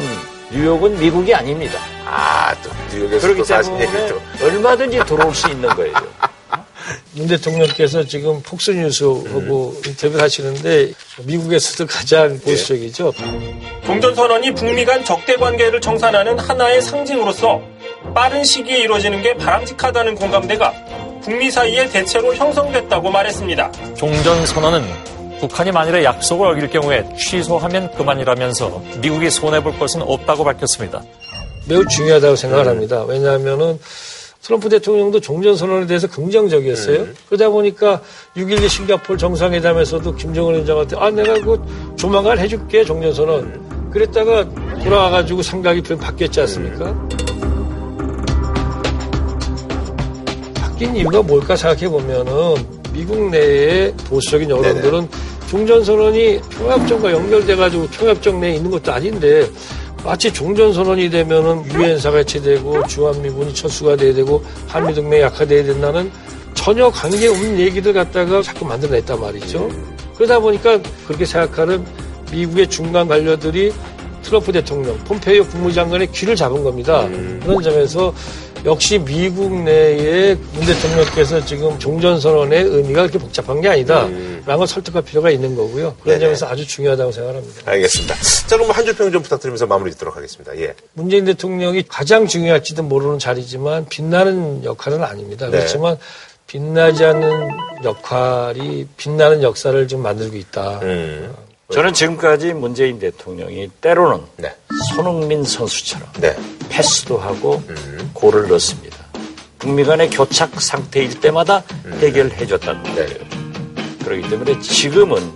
뉴욕은 0.51 0.99
미국이 0.99 1.33
아닙니다. 1.33 1.79
아, 2.05 2.53
또 2.61 2.69
뉴욕에서 2.93 3.27
그렇기 3.27 3.47
때문에 3.47 3.83
얘기 3.83 3.93
또. 4.09 4.45
얼마든지 4.45 4.99
들어올 5.05 5.33
수 5.33 5.49
있는 5.49 5.69
거예요. 5.69 5.93
문 7.13 7.27
대통령께서 7.27 8.03
지금 8.05 8.41
폭스뉴스하고 8.41 9.81
인터뷰를 9.85 10.23
하시는데 10.23 10.91
미국에서도 11.23 11.85
가장 11.87 12.39
보수적이죠. 12.39 13.13
종전선언이 13.85 14.53
북미 14.55 14.83
간 14.83 15.03
적대 15.05 15.35
관계를 15.35 15.79
정산하는 15.79 16.37
하나의 16.39 16.81
상징으로서 16.81 17.61
빠른 18.13 18.43
시기에 18.43 18.79
이루어지는 18.79 19.21
게 19.21 19.33
바람직하다는 19.35 20.15
공감대가 20.15 20.73
북미 21.23 21.51
사이에 21.51 21.87
대체로 21.87 22.33
형성됐다고 22.35 23.09
말했습니다. 23.11 23.71
종전선언은 23.95 24.83
북한이 25.41 25.71
만일에 25.71 26.03
약속을 26.03 26.47
어길 26.49 26.69
경우에 26.69 27.03
취소하면 27.17 27.91
그만이라면서 27.95 28.81
미국이 29.01 29.31
손해볼 29.31 29.79
것은 29.79 30.03
없다고 30.03 30.43
밝혔습니다. 30.43 31.01
매우 31.67 31.83
중요하다고 31.87 32.35
생각을 32.35 32.67
합니다. 32.67 33.03
왜냐하면은 33.05 33.79
트럼프 34.43 34.69
대통령도 34.69 35.19
종전선언에 35.19 35.87
대해서 35.87 36.07
긍정적이었어요. 36.07 37.07
그러다 37.27 37.49
보니까 37.49 38.01
6.12 38.35 38.69
싱가폴 38.69 39.17
정상회담에서도 39.17 40.15
김정은 40.15 40.53
위원장한테 40.53 40.95
아, 40.99 41.09
내가 41.09 41.33
그 41.41 41.95
조만간 41.97 42.37
해줄게 42.37 42.83
종전선언. 42.83 43.89
그랬다가 43.91 44.47
돌아와가지고 44.83 45.41
생각이 45.41 45.81
좀 45.81 45.97
바뀌었지 45.97 46.39
않습니까? 46.41 47.07
바뀐 50.55 50.95
이유가 50.95 51.21
뭘까 51.23 51.55
생각해 51.55 51.89
보면은 51.89 52.81
미국 52.93 53.29
내의 53.29 53.93
보수적인 54.07 54.49
여론들은 54.49 55.07
종전선언이 55.51 56.39
평화협정과 56.49 57.11
연결돼가지고 57.11 57.87
평화협정 57.87 58.39
내에 58.39 58.55
있는 58.55 58.71
것도 58.71 58.89
아닌데 58.93 59.45
마치 60.01 60.31
종전선언이 60.31 61.09
되면은 61.09 61.65
유엔사가 61.73 62.19
해체되고 62.19 62.87
주한미군이 62.87 63.53
철수가 63.53 63.97
돼야 63.97 64.13
되고 64.13 64.41
한미동맹이 64.69 65.21
약화돼야 65.23 65.65
된다는 65.65 66.09
전혀 66.53 66.89
관계없는 66.89 67.59
얘기들 67.59 67.91
갖다가 67.91 68.41
자꾸 68.41 68.65
만들어냈단 68.65 69.19
말이죠. 69.19 69.69
그러다 70.15 70.39
보니까 70.39 70.79
그렇게 71.05 71.25
생각하는 71.25 71.85
미국의 72.31 72.69
중간 72.69 73.09
관료들이 73.09 73.73
트럼프 74.23 74.53
대통령, 74.53 74.97
폼페이오 74.99 75.43
국무장관의 75.47 76.13
귀를 76.13 76.33
잡은 76.33 76.63
겁니다. 76.63 77.05
그런 77.43 77.61
점에서 77.61 78.13
역시 78.65 78.99
미국 78.99 79.63
내에 79.63 80.35
문 80.35 80.65
대통령께서 80.65 81.43
지금 81.45 81.77
종전선언의 81.79 82.63
의미가 82.63 83.01
그렇게 83.01 83.17
복잡한 83.17 83.59
게 83.61 83.69
아니다. 83.69 84.01
라는 84.01 84.57
걸 84.57 84.67
설득할 84.67 85.01
필요가 85.01 85.29
있는 85.31 85.55
거고요. 85.55 85.95
그런 86.01 86.19
네네. 86.19 86.19
점에서 86.19 86.47
아주 86.47 86.67
중요하다고 86.67 87.11
생각합니다. 87.11 87.71
알겠습니다. 87.71 88.15
자, 88.47 88.57
그럼 88.57 88.71
한줄 88.71 88.95
평 88.95 89.11
좀 89.11 89.21
부탁드리면서 89.23 89.65
마무리 89.65 89.91
짓도록 89.91 90.15
하겠습니다. 90.15 90.55
예. 90.57 90.73
문재인 90.93 91.25
대통령이 91.25 91.83
가장 91.87 92.27
중요할지도 92.27 92.83
모르는 92.83 93.19
자리지만 93.19 93.87
빛나는 93.89 94.63
역할은 94.63 95.03
아닙니다. 95.03 95.47
네. 95.47 95.51
그렇지만 95.57 95.97
빛나지 96.47 97.03
않는 97.03 97.49
역할이 97.83 98.87
빛나는 98.97 99.41
역사를 99.43 99.87
좀 99.87 100.01
만들고 100.01 100.35
있다. 100.37 100.79
음. 100.83 101.33
저는 101.73 101.93
지금까지 101.93 102.53
문재인 102.53 102.99
대통령이 102.99 103.69
때로는 103.79 104.25
네. 104.37 104.53
손흥민 104.93 105.43
선수처럼 105.43 106.07
네. 106.19 106.35
패스도 106.69 107.17
하고 107.17 107.61
골을 108.13 108.47
넣습니다. 108.49 108.97
북미 109.59 109.83
간의 109.83 110.09
교착 110.09 110.59
상태일 110.61 111.19
때마다 111.19 111.63
해결해 111.99 112.45
줬다는 112.45 112.83
거예요. 112.95 113.19
그렇기 114.03 114.29
때문에 114.29 114.59
지금은 114.59 115.31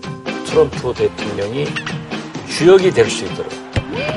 트럼프 0.46 0.94
대통령이 0.94 1.68
주역이 2.58 2.92
될 2.92 3.10
수 3.10 3.26
있도록 3.26 3.52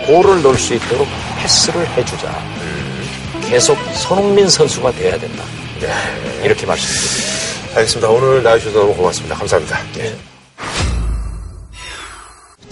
골을 0.07 0.43
넣을 0.43 0.57
수 0.57 0.75
있도록 0.75 1.07
패스를 1.41 1.87
해주자. 1.97 2.33
계속 3.49 3.77
손흥민 3.95 4.49
선수가 4.49 4.93
돼야 4.93 5.19
된다. 5.19 5.45
이렇게 6.43 6.67
말씀드립니다. 6.67 7.77
알겠습니다. 7.77 8.09
오늘 8.09 8.43
나와주셔서 8.43 8.79
너무 8.79 8.95
고맙습니다. 8.95 9.37
감사합니다. 9.37 9.79
예. 9.99 10.28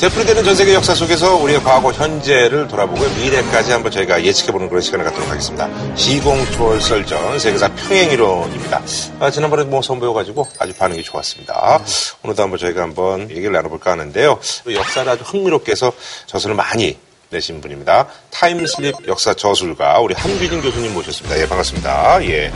되풀이되는 0.07 0.45
전 0.45 0.55
세계 0.55 0.73
역사 0.73 0.95
속에서 0.95 1.35
우리의 1.35 1.61
과거, 1.65 1.91
현재를 1.91 2.69
돌아보고 2.69 3.09
미래까지 3.17 3.73
한번 3.73 3.91
저희가 3.91 4.23
예측해보는 4.23 4.69
그런 4.69 4.81
시간을 4.81 5.05
갖도록 5.05 5.29
하겠습니다. 5.29 5.69
시공초월설전 5.97 7.41
세계사 7.41 7.75
평행이론입니다. 7.75 8.83
아, 9.19 9.31
지난번에 9.33 9.65
뭐 9.65 9.83
선보여가지고 9.83 10.47
아주 10.61 10.75
반응이 10.75 11.03
좋았습니다. 11.03 11.81
오늘도 12.23 12.41
한번 12.41 12.57
저희가 12.57 12.83
한번 12.83 13.29
얘기를 13.31 13.51
나눠볼까 13.51 13.93
하는데요. 13.93 14.39
역사를 14.71 15.11
아주 15.11 15.25
흥미롭게 15.25 15.73
해서 15.73 15.93
저서를 16.27 16.55
많이 16.55 16.97
내신 17.31 17.61
분입니다. 17.61 18.07
time 18.31 18.70
slip 18.70 19.09
역사 19.09 19.35
저술가 19.35 19.99
우리 19.99 20.15
함규진 20.15 20.63
교수님 20.63 20.95
모셨습니다. 20.95 21.37
예, 21.41 21.49
반갑습니다. 21.49 22.25
예. 22.27 22.53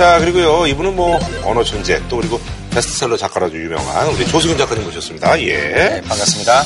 자, 0.00 0.18
그리고요, 0.18 0.66
이분은 0.66 0.96
뭐, 0.96 1.20
언어 1.44 1.62
천재, 1.62 2.00
또 2.08 2.16
그리고 2.16 2.40
베스트셀러 2.70 3.18
작가로도 3.18 3.54
유명한 3.54 4.08
우리 4.08 4.26
조승연 4.26 4.56
작가님 4.56 4.82
모셨습니다. 4.84 5.38
예. 5.42 6.00
반갑습니다. 6.08 6.64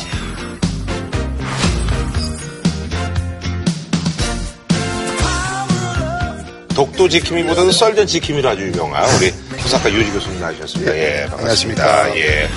독도 6.76 7.08
지킴이보다는 7.08 7.72
썰전 7.72 8.06
지킴이로 8.06 8.50
아주 8.50 8.68
유명한 8.68 9.04
우리 9.16 9.32
조사가 9.62 9.92
유지 9.92 10.12
교수님 10.12 10.40
나오셨습니다. 10.40 10.96
예, 10.96 11.26
반갑습니다. 11.28 12.16
예. 12.16 12.48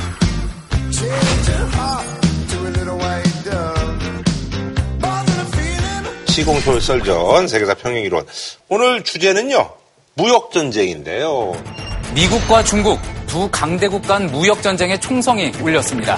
시공초월 6.27 6.81
썰전 6.81 7.47
세계사 7.47 7.73
평행 7.73 8.03
이론. 8.03 8.27
오늘 8.69 9.03
주제는요, 9.03 9.71
무역 10.17 10.51
전쟁인데요. 10.51 11.53
미국과 12.15 12.63
중국 12.63 12.99
두 13.27 13.47
강대국 13.51 14.01
간 14.01 14.25
무역 14.25 14.63
전쟁의 14.63 14.99
총성이 14.99 15.51
울렸습니다. 15.61 16.17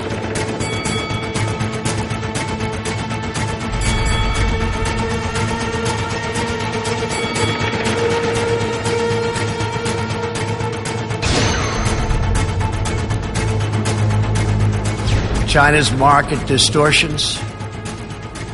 China's 15.46 15.92
market 15.96 16.46
distortions 16.46 17.38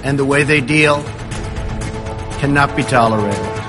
and 0.03 0.17
the 0.17 0.25
way 0.25 0.43
they 0.43 0.65
deal 0.65 1.03
cannot 2.39 2.75
be 2.75 2.81
tolerated. 2.81 3.64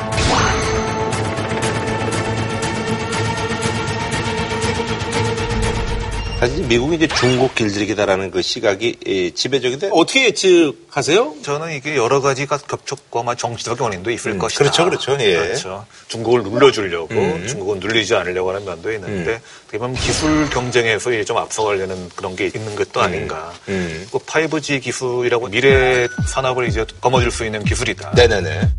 사실 6.46 6.64
미국이 6.66 6.94
이제 6.94 7.08
중국 7.08 7.56
길들이기다라는 7.56 8.30
그 8.30 8.40
시각이 8.40 8.96
예, 9.06 9.30
지배적인데 9.30 9.90
어떻게 9.92 10.26
예측하세요? 10.26 11.34
저는 11.42 11.72
이게 11.72 11.96
여러 11.96 12.20
가지가 12.20 12.58
겹쳤고 12.58 13.20
아마 13.20 13.34
정치적 13.34 13.80
원인도 13.80 14.12
있을 14.12 14.32
음, 14.32 14.38
것이다. 14.38 14.58
그렇죠, 14.58 14.84
그렇죠. 14.84 15.16
예. 15.24 15.34
그렇죠. 15.34 15.84
중국을 16.06 16.44
눌러주려고 16.44 17.14
음. 17.14 17.46
중국은 17.48 17.80
눌리지 17.80 18.14
않으려고 18.14 18.50
하는 18.50 18.64
면도 18.64 18.92
있는데 18.92 19.32
음. 19.32 19.38
어떻게 19.64 19.78
보면 19.78 19.96
기술 19.96 20.48
경쟁에서 20.50 21.24
좀 21.24 21.36
앞서가려는 21.36 22.10
그런 22.14 22.36
게 22.36 22.46
있는 22.46 22.76
것도 22.76 23.00
아닌가. 23.00 23.52
음. 23.68 24.06
그 24.12 24.18
5G 24.18 24.82
기술이라고 24.82 25.48
미래 25.48 26.06
산업을 26.28 26.68
이제 26.68 26.86
거머쥘 27.00 27.32
수 27.32 27.44
있는 27.44 27.64
기술이다. 27.64 28.12
네네네. 28.14 28.75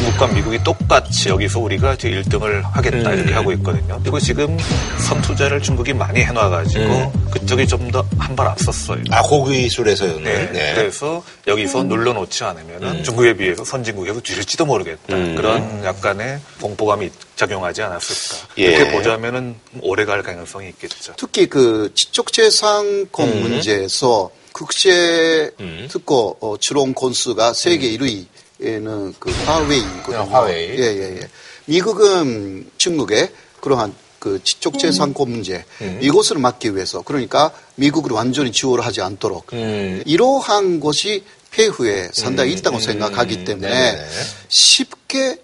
중국과 0.00 0.28
미국이 0.28 0.58
똑같이 0.64 1.28
여기서 1.28 1.58
우리가 1.60 1.94
이제 1.94 2.10
1등을 2.10 2.62
하겠다 2.62 3.10
음. 3.10 3.18
이렇게 3.18 3.32
하고 3.34 3.52
있거든요. 3.52 3.98
그리고 4.00 4.18
지금 4.18 4.56
선 4.98 5.20
투자를 5.20 5.60
중국이 5.60 5.92
많이 5.92 6.20
해놔가지고 6.22 7.12
그쪽이 7.32 7.66
좀 7.66 7.90
더 7.90 8.04
한 8.18 8.36
발 8.36 8.46
앞섰어요. 8.46 9.02
아, 9.10 9.20
고기술에서는. 9.22 10.22
네. 10.22 10.50
네. 10.52 10.74
그래서 10.74 11.22
여기서 11.46 11.82
눌러놓지 11.82 12.44
않으면 12.44 12.82
음. 12.82 13.02
중국에 13.02 13.34
비해서 13.34 13.64
선진국에서 13.64 14.20
뒤질지도 14.20 14.64
모르겠다. 14.64 15.14
음. 15.16 15.34
그런 15.34 15.84
약간의 15.84 16.38
공포감이 16.60 17.10
작용하지 17.36 17.82
않았을까. 17.82 18.48
예. 18.58 18.62
이렇게 18.66 18.92
보자면은 18.92 19.56
오래 19.80 20.04
갈 20.04 20.22
가능성이 20.22 20.68
있겠죠. 20.68 21.14
특히 21.16 21.46
그 21.46 21.90
지적재산권 21.94 23.28
음. 23.28 23.42
문제에서 23.42 24.30
국제 24.52 25.50
음. 25.60 25.88
특허 25.90 26.36
어, 26.40 26.56
출원 26.58 26.94
건수가 26.94 27.52
세계 27.54 27.88
1위 27.98 28.26
에는 28.62 29.14
그 29.18 29.30
화웨이거든요. 29.30 30.18
아, 30.18 30.24
화웨이. 30.24 30.78
예, 30.78 30.84
예, 30.84 31.20
예. 31.20 31.28
미국은 31.66 32.70
중국에 32.76 33.32
그러한 33.60 33.94
그 34.18 34.42
지적재산권 34.44 35.30
문제 35.30 35.64
음. 35.80 35.98
이것을 36.02 36.38
막기 36.38 36.74
위해서 36.74 37.02
그러니까 37.02 37.50
미국을 37.76 38.12
완전히 38.12 38.52
지원을 38.52 38.84
하지 38.84 39.00
않도록 39.00 39.52
음. 39.54 40.02
이러한 40.04 40.80
것이 40.80 41.24
폐후에 41.50 42.10
상당히 42.12 42.52
음, 42.52 42.58
있다고 42.58 42.76
음, 42.76 42.80
생각하기 42.80 43.44
때문에 43.44 43.68
네네네. 43.68 44.08
쉽게 44.48 45.38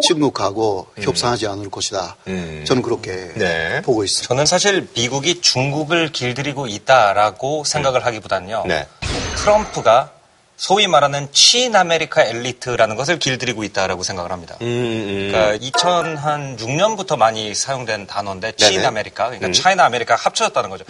중국하고 0.00 0.86
협상하지 0.98 1.46
않을 1.46 1.68
것이다. 1.68 2.16
저는 2.64 2.80
그렇게 2.80 3.82
보고 3.84 4.02
있습니다. 4.02 4.26
저는 4.26 4.46
사실 4.46 4.88
미국이 4.94 5.42
중국을 5.42 6.10
길들이고 6.10 6.66
있다라고 6.66 7.64
생각을 7.64 8.06
하기보다는요. 8.06 8.64
트럼프가 9.36 10.10
소위 10.62 10.86
말하는 10.86 11.26
Chimerica 11.32 12.22
엘리트라는 12.22 12.94
것을 12.94 13.18
길들이고 13.18 13.64
있다라고 13.64 14.04
생각을 14.04 14.30
합니다. 14.30 14.54
그러니까 14.60 15.56
2006년부터 15.56 17.18
많이 17.18 17.52
사용된 17.52 18.06
단어인데. 18.06 18.52
Chimerica, 18.52 19.24
그러니까 19.24 19.48
음. 19.48 19.52
China 19.52 19.86
America 19.86 20.14
합쳐졌다는 20.14 20.70
거죠. 20.70 20.84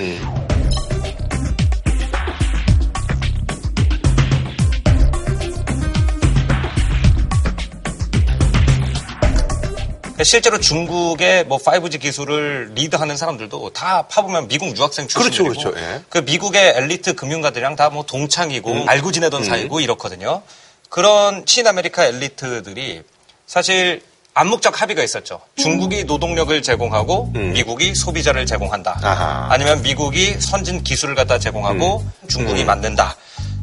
실제로 10.24 10.58
중국의 10.58 11.44
뭐 11.46 11.58
5G 11.58 12.00
기술을 12.00 12.72
리드하는 12.74 13.16
사람들도 13.16 13.70
다 13.70 14.02
파보면 14.08 14.48
미국 14.48 14.76
유학생 14.76 15.06
출신이고 15.08 15.44
그렇죠, 15.44 15.70
그렇죠. 15.72 15.80
예. 15.80 16.02
그 16.08 16.18
미국의 16.18 16.74
엘리트 16.76 17.14
금융가들이랑 17.14 17.76
다 17.76 17.90
뭐 17.92 18.04
동창이고 18.06 18.72
음. 18.72 18.88
알고 18.88 19.12
지내던 19.12 19.42
음. 19.42 19.44
사이고 19.44 19.80
이렇거든요. 19.80 20.42
그런 20.88 21.44
Chimerica 21.44 22.06
엘리트들이 22.06 23.02
사실 23.46 24.02
암묵적 24.34 24.80
합의가 24.80 25.02
있었죠. 25.02 25.40
중국이 25.56 26.04
노동력을 26.04 26.62
제공하고 26.62 27.32
미국이 27.34 27.94
소비자를 27.94 28.46
제공한다. 28.46 28.98
음. 29.00 29.04
아하. 29.04 29.48
아니면 29.50 29.82
미국이 29.82 30.40
선진 30.40 30.82
기술을 30.82 31.14
갖다 31.14 31.38
제공하고 31.38 32.02
중국이 32.28 32.62
음. 32.62 32.66
만든다. 32.66 33.14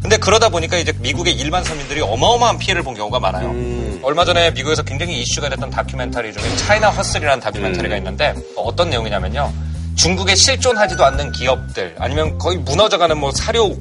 근데 0.01 0.17
그러다 0.17 0.49
보니까 0.49 0.77
이제 0.77 0.93
미국의 0.97 1.33
일반 1.33 1.63
서민들이 1.63 2.01
어마어마한 2.01 2.57
피해를 2.57 2.83
본 2.83 2.95
경우가 2.95 3.19
많아요. 3.19 3.49
음. 3.49 3.99
얼마 4.01 4.23
전에 4.23 4.51
미국에서 4.51 4.81
굉장히 4.83 5.19
이슈가 5.21 5.49
됐던 5.49 5.69
다큐멘터리 5.69 6.31
중에 6.31 6.55
China 6.55 6.89
Hustle이라는 6.89 7.41
다큐멘터리가 7.41 7.95
음. 7.95 7.97
있는데 7.97 8.33
어떤 8.55 8.89
내용이냐면요. 8.89 9.51
중국에 9.95 10.35
실존하지도 10.35 11.03
않는 11.03 11.33
기업들 11.33 11.95
아니면 11.99 12.37
거의 12.37 12.57
무너져가는 12.59 13.17
뭐 13.17 13.31
사료 13.31 13.75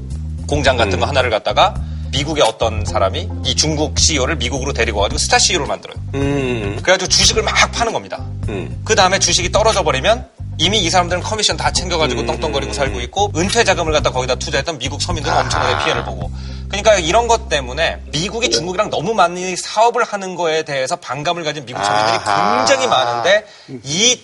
공장 0.48 0.76
같은 0.76 0.94
음. 0.94 1.00
거 1.00 1.06
하나를 1.06 1.30
갖다가 1.30 1.74
미국의 2.10 2.42
어떤 2.42 2.84
사람이 2.84 3.28
이 3.44 3.54
중국 3.54 3.96
CEO를 3.98 4.36
미국으로 4.36 4.72
데리고 4.72 4.98
와가지고 4.98 5.18
스타 5.18 5.38
CEO를 5.38 5.66
만들어요. 5.66 5.96
음. 6.14 6.78
그래가지고 6.82 7.08
주식을 7.08 7.42
막 7.42 7.54
파는 7.70 7.92
겁니다. 7.92 8.24
그 8.82 8.94
다음에 8.94 9.18
주식이 9.18 9.52
떨어져 9.52 9.84
버리면 9.84 10.26
이미 10.58 10.78
이 10.80 10.90
사람들은 10.90 11.22
커미션 11.22 11.56
다 11.56 11.70
챙겨가지고 11.70 12.26
떵떵거리고 12.26 12.72
살고 12.72 13.00
있고 13.02 13.30
은퇴 13.36 13.62
자금을 13.64 13.92
갖다 13.92 14.10
거기다 14.10 14.34
투자했던 14.34 14.78
미국 14.78 15.00
서민들은 15.00 15.36
엄청나게 15.36 15.84
피해를 15.84 16.04
보고. 16.04 16.30
그러니까 16.68 16.96
이런 16.96 17.28
것 17.28 17.48
때문에 17.48 18.02
미국이 18.10 18.50
중국이랑 18.50 18.90
너무 18.90 19.14
많이 19.14 19.56
사업을 19.56 20.04
하는 20.04 20.34
거에 20.34 20.64
대해서 20.64 20.96
반감을 20.96 21.44
가진 21.44 21.64
미국 21.64 21.82
서민들이 21.82 22.16
아하. 22.24 22.58
굉장히 22.58 22.86
많은데 22.88 23.46
이 23.84 24.20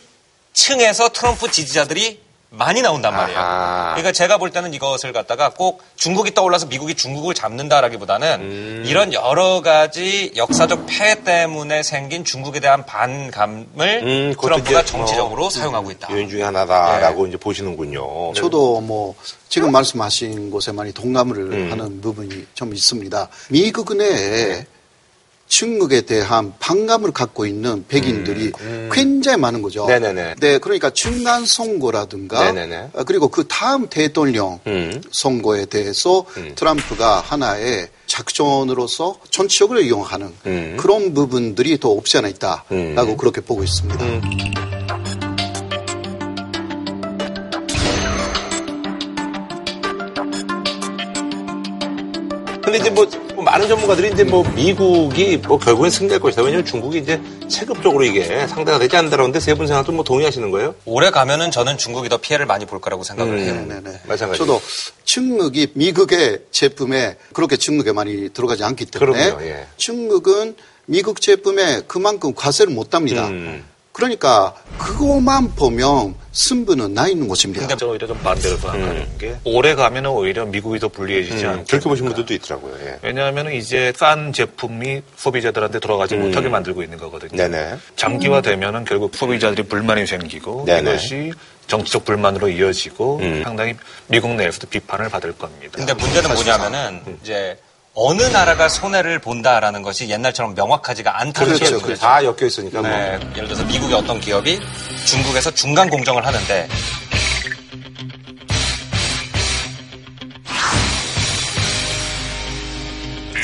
층에서 0.52 1.08
트럼프 1.10 1.50
지지자들이 1.50 2.20
많이 2.56 2.82
나온단 2.82 3.14
말이에요. 3.14 3.38
그러니까 3.38 4.12
제가 4.12 4.38
볼 4.38 4.50
때는 4.50 4.74
이것을 4.74 5.12
갖다가 5.12 5.50
꼭 5.50 5.82
중국이 5.96 6.34
떠올라서 6.34 6.66
미국이 6.66 6.94
중국을 6.94 7.34
잡는다라기보다는 7.34 8.40
음. 8.40 8.82
이런 8.86 9.12
여러 9.12 9.60
가지 9.62 10.32
역사적 10.36 10.86
폐해 10.86 11.22
때문에 11.22 11.82
생긴 11.82 12.24
중국에 12.24 12.60
대한 12.60 12.84
반감을 12.86 14.00
음, 14.02 14.34
트럼프가 14.40 14.80
이제 14.80 14.84
정치적으로 14.84 15.42
뭐 15.42 15.50
사용하고 15.50 15.90
있다. 15.90 16.12
요인 16.12 16.28
중에 16.28 16.42
하나다라고 16.42 17.26
이제 17.26 17.36
보시는군요. 17.36 18.32
저도 18.34 18.80
뭐 18.80 19.14
지금 19.48 19.72
말씀하신 19.72 20.50
것에 20.50 20.72
많이 20.72 20.92
동감을 20.92 21.70
하는 21.70 22.00
부분이 22.00 22.46
좀 22.54 22.74
있습니다. 22.74 23.28
미국 23.50 23.96
내에 23.96 24.66
중국에 25.54 26.00
대한 26.00 26.52
반감을 26.58 27.12
갖고 27.12 27.46
있는 27.46 27.84
백인들이 27.86 28.50
굉장히 28.90 29.38
많은 29.38 29.62
거죠. 29.62 29.86
네네네. 29.86 30.34
네, 30.40 30.58
그러니까 30.58 30.90
중간 30.90 31.46
선거라든가 31.46 32.50
네네네. 32.50 32.90
어, 32.92 33.04
그리고 33.04 33.28
그 33.28 33.46
다음 33.46 33.86
대통령 33.88 34.58
음. 34.66 35.00
선거에 35.12 35.66
대해서 35.66 36.26
트럼프가 36.56 37.20
하나의 37.20 37.88
작전으로서 38.06 39.20
정치적으로 39.30 39.80
이용하는 39.80 40.34
음. 40.46 40.76
그런 40.76 41.14
부분들이 41.14 41.78
더 41.78 41.90
없지 41.90 42.18
않아 42.18 42.26
있다라고 42.26 43.16
그렇게 43.16 43.40
보고 43.40 43.62
있습니다. 43.62 44.04
근데 52.64 52.78
이제 52.78 52.90
뭐, 52.90 53.04
뭐 53.04 53.23
많은 53.44 53.68
전문가들이 53.68 54.10
이제 54.12 54.24
뭐 54.24 54.42
미국이 54.54 55.36
뭐 55.36 55.58
결국엔 55.58 55.90
승리할 55.90 56.20
것이다. 56.20 56.42
왜냐면 56.42 56.64
중국이 56.64 56.98
이제 56.98 57.20
체급적으로 57.48 58.04
이게 58.04 58.46
상대가 58.46 58.78
되지 58.78 58.96
않는다는데 58.96 59.40
세 59.40 59.54
분 59.54 59.66
생각도 59.68 59.92
뭐 59.92 60.02
동의하시는 60.04 60.50
거예요? 60.50 60.74
오래 60.84 61.10
가면은 61.10 61.50
저는 61.52 61.78
중국이 61.78 62.08
더 62.08 62.16
피해를 62.16 62.46
많이 62.46 62.66
볼 62.66 62.80
거라고 62.80 63.02
음. 63.02 63.04
생각을 63.04 63.38
해요. 63.38 63.64
네네. 63.68 64.00
마찬가지. 64.08 64.38
저도 64.38 64.60
중국이 65.04 65.68
미국의 65.74 66.40
제품에 66.50 67.16
그렇게 67.32 67.56
중국에 67.56 67.92
많이 67.92 68.30
들어가지 68.30 68.64
않기 68.64 68.86
때문에 68.86 69.30
그럼요, 69.30 69.44
예. 69.46 69.66
중국은 69.76 70.56
미국 70.86 71.20
제품에 71.20 71.82
그만큼 71.86 72.34
과세를 72.34 72.72
못 72.74 72.94
합니다. 72.94 73.28
음. 73.28 73.64
그러니까 73.94 74.52
그것만 74.76 75.54
보면 75.54 76.16
승부는 76.32 76.94
나 76.94 77.06
있는 77.06 77.28
것입니다. 77.28 77.60
근데 77.60 77.76
저 77.76 77.86
오히려 77.86 78.08
좀 78.08 78.18
반대로 78.18 78.56
생각하는 78.56 79.18
게 79.18 79.36
오래 79.44 79.76
가면은 79.76 80.10
오히려 80.10 80.44
미국이 80.44 80.80
더 80.80 80.88
불리해지지 80.88 81.44
음, 81.44 81.48
않을까. 81.48 81.64
그렇게 81.68 81.88
보신 81.88 82.06
분들도 82.06 82.34
있더라고요. 82.34 82.74
예. 82.84 82.98
왜냐하면 83.02 83.52
이제 83.52 83.92
싼 83.94 84.32
제품이 84.32 85.02
소비자들한테 85.16 85.78
들어가지 85.78 86.16
음. 86.16 86.22
못하게 86.22 86.48
만들고 86.48 86.82
있는 86.82 86.98
거거든요. 86.98 87.36
네네. 87.36 87.76
장기화되면은 87.94 88.84
결국 88.84 89.14
소비자들이 89.14 89.68
불만이 89.68 90.08
생기고 90.08 90.64
네네. 90.66 90.90
이것이 90.90 91.32
정치적 91.68 92.04
불만으로 92.04 92.48
이어지고 92.48 93.20
음. 93.22 93.42
상당히 93.44 93.74
미국 94.08 94.34
내에서도 94.34 94.66
비판을 94.66 95.08
받을 95.08 95.32
겁니다. 95.38 95.70
근데 95.76 95.94
문제는 95.94 96.34
뭐냐면은 96.34 97.00
이제 97.22 97.56
어느 97.96 98.22
나라가 98.22 98.68
손해를 98.68 99.20
본다라는 99.20 99.82
것이 99.82 100.08
옛날처럼 100.08 100.54
명확하지가 100.54 101.20
않다는 101.20 101.54
그렇죠. 101.54 101.78
게 101.78 101.82
그렇죠. 101.84 102.00
다 102.00 102.24
엮여 102.24 102.46
있으니까 102.46 102.80
뭐. 102.80 102.90
네, 102.90 103.20
예를 103.36 103.44
들어서 103.48 103.64
미국의 103.64 103.94
어떤 103.96 104.20
기업이 104.20 104.60
중국에서 105.06 105.52
중간 105.52 105.88
공정을 105.88 106.26
하는데 106.26 106.68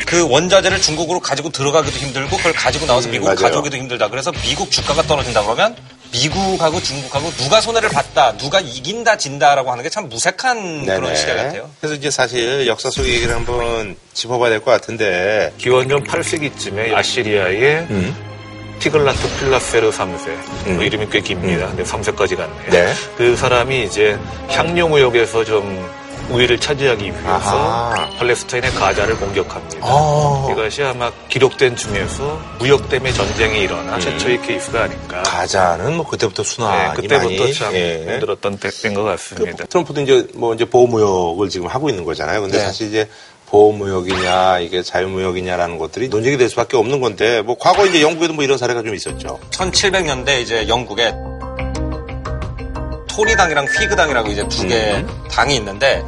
그 0.07 0.29
원자재를 0.29 0.83
중국으로 0.83 1.21
가지고 1.21 1.51
들어가기도 1.51 1.97
힘들고 1.99 2.37
그걸 2.37 2.53
가지고 2.53 2.87
나와서 2.87 3.09
음, 3.09 3.13
미국 3.13 3.27
맞아요. 3.27 3.37
가져오기도 3.39 3.77
힘들다. 3.77 4.09
그래서 4.09 4.33
미국 4.43 4.69
주가가 4.73 5.03
떨어진다 5.03 5.43
그러면 5.45 5.77
미국하고 6.13 6.81
중국하고 6.83 7.31
누가 7.33 7.61
손해를 7.61 7.89
봤다, 7.89 8.37
누가 8.37 8.59
이긴다, 8.61 9.17
진다라고 9.17 9.71
하는 9.71 9.83
게 9.85 9.91
참 9.91 10.09
무색한 10.09 10.87
그런 10.87 11.03
네네. 11.03 11.15
시대 11.17 11.35
같아요. 11.35 11.71
그래서 11.81 11.95
이제 11.97 12.11
사실 12.11 12.67
역사 12.67 12.91
속 12.91 13.07
얘기를 13.07 13.35
한번 13.35 13.97
짚어봐야 14.15 14.51
될 14.51 14.61
것 14.61 14.71
같은데. 14.71 15.53
기원전 15.59 16.05
8세기쯤에 16.05 16.95
아시리아의 16.95 17.87
티글라트 18.79 19.39
필라세르 19.39 19.91
3세. 19.91 20.71
뭐 20.75 20.83
이름이 20.85 21.09
꽤 21.11 21.21
깁니다. 21.21 21.67
근데 21.69 21.83
3세까지 21.83 22.37
갔네요. 22.37 22.65
음. 22.67 22.71
네. 22.71 22.93
그 23.17 23.37
사람이 23.37 23.85
이제 23.85 24.19
향료무역에서 24.49 25.45
좀 25.45 25.91
우위를 26.31 26.59
차지하기 26.61 27.05
위해서 27.05 27.29
아하. 27.29 28.09
팔레스타인의 28.19 28.71
가자를 28.73 29.17
공격합니다. 29.17 29.79
아. 29.83 30.49
이것이 30.51 30.83
아마 30.83 31.11
기록된 31.29 31.77
중에서 31.77 32.41
무역 32.59 32.89
때문에 32.89 33.13
전쟁이 33.13 33.61
일어나 33.61 33.99
최초의 33.99 34.43
케이스가 34.43 34.85
아닌가. 34.85 35.19
음. 35.19 35.23
가자는 35.25 35.97
뭐 35.97 36.07
그때부터 36.07 36.43
순환이 36.43 36.89
네, 36.89 36.95
그때부터 36.95 37.43
많이, 37.43 37.55
참 37.55 37.75
예. 37.75 38.05
힘들었던 38.09 38.59
때인 38.59 38.95
것 38.95 39.03
같습니다. 39.03 39.65
트럼프도 39.67 40.01
이제 40.03 40.27
뭐 40.35 40.55
이제 40.55 40.65
보호무역을 40.65 41.49
지금 41.49 41.67
하고 41.67 41.89
있는 41.89 42.05
거잖아요. 42.05 42.43
근데 42.43 42.59
네. 42.59 42.65
사실 42.65 42.89
이제 42.89 43.09
보호무역이냐 43.47 44.61
이게 44.61 44.83
자유무역이냐라는 44.83 45.79
것들이 45.79 46.09
논쟁이 46.09 46.37
될 46.39 46.49
수밖에 46.49 46.77
없는 46.77 47.01
건데 47.01 47.43
뭐 47.43 47.57
과거 47.59 47.85
이제 47.85 48.01
영국에도 48.01 48.33
뭐 48.33 48.45
이런 48.45 48.57
사례가 48.57 48.83
좀 48.83 48.95
있었죠. 48.95 49.41
1700년대 49.51 50.41
이제 50.41 50.69
영국에 50.69 51.13
토리당이랑 53.09 53.67
휘그당이라고 53.67 54.31
이제 54.31 54.49
두개 54.49 55.05
당이 55.31 55.57
있는데 55.57 56.03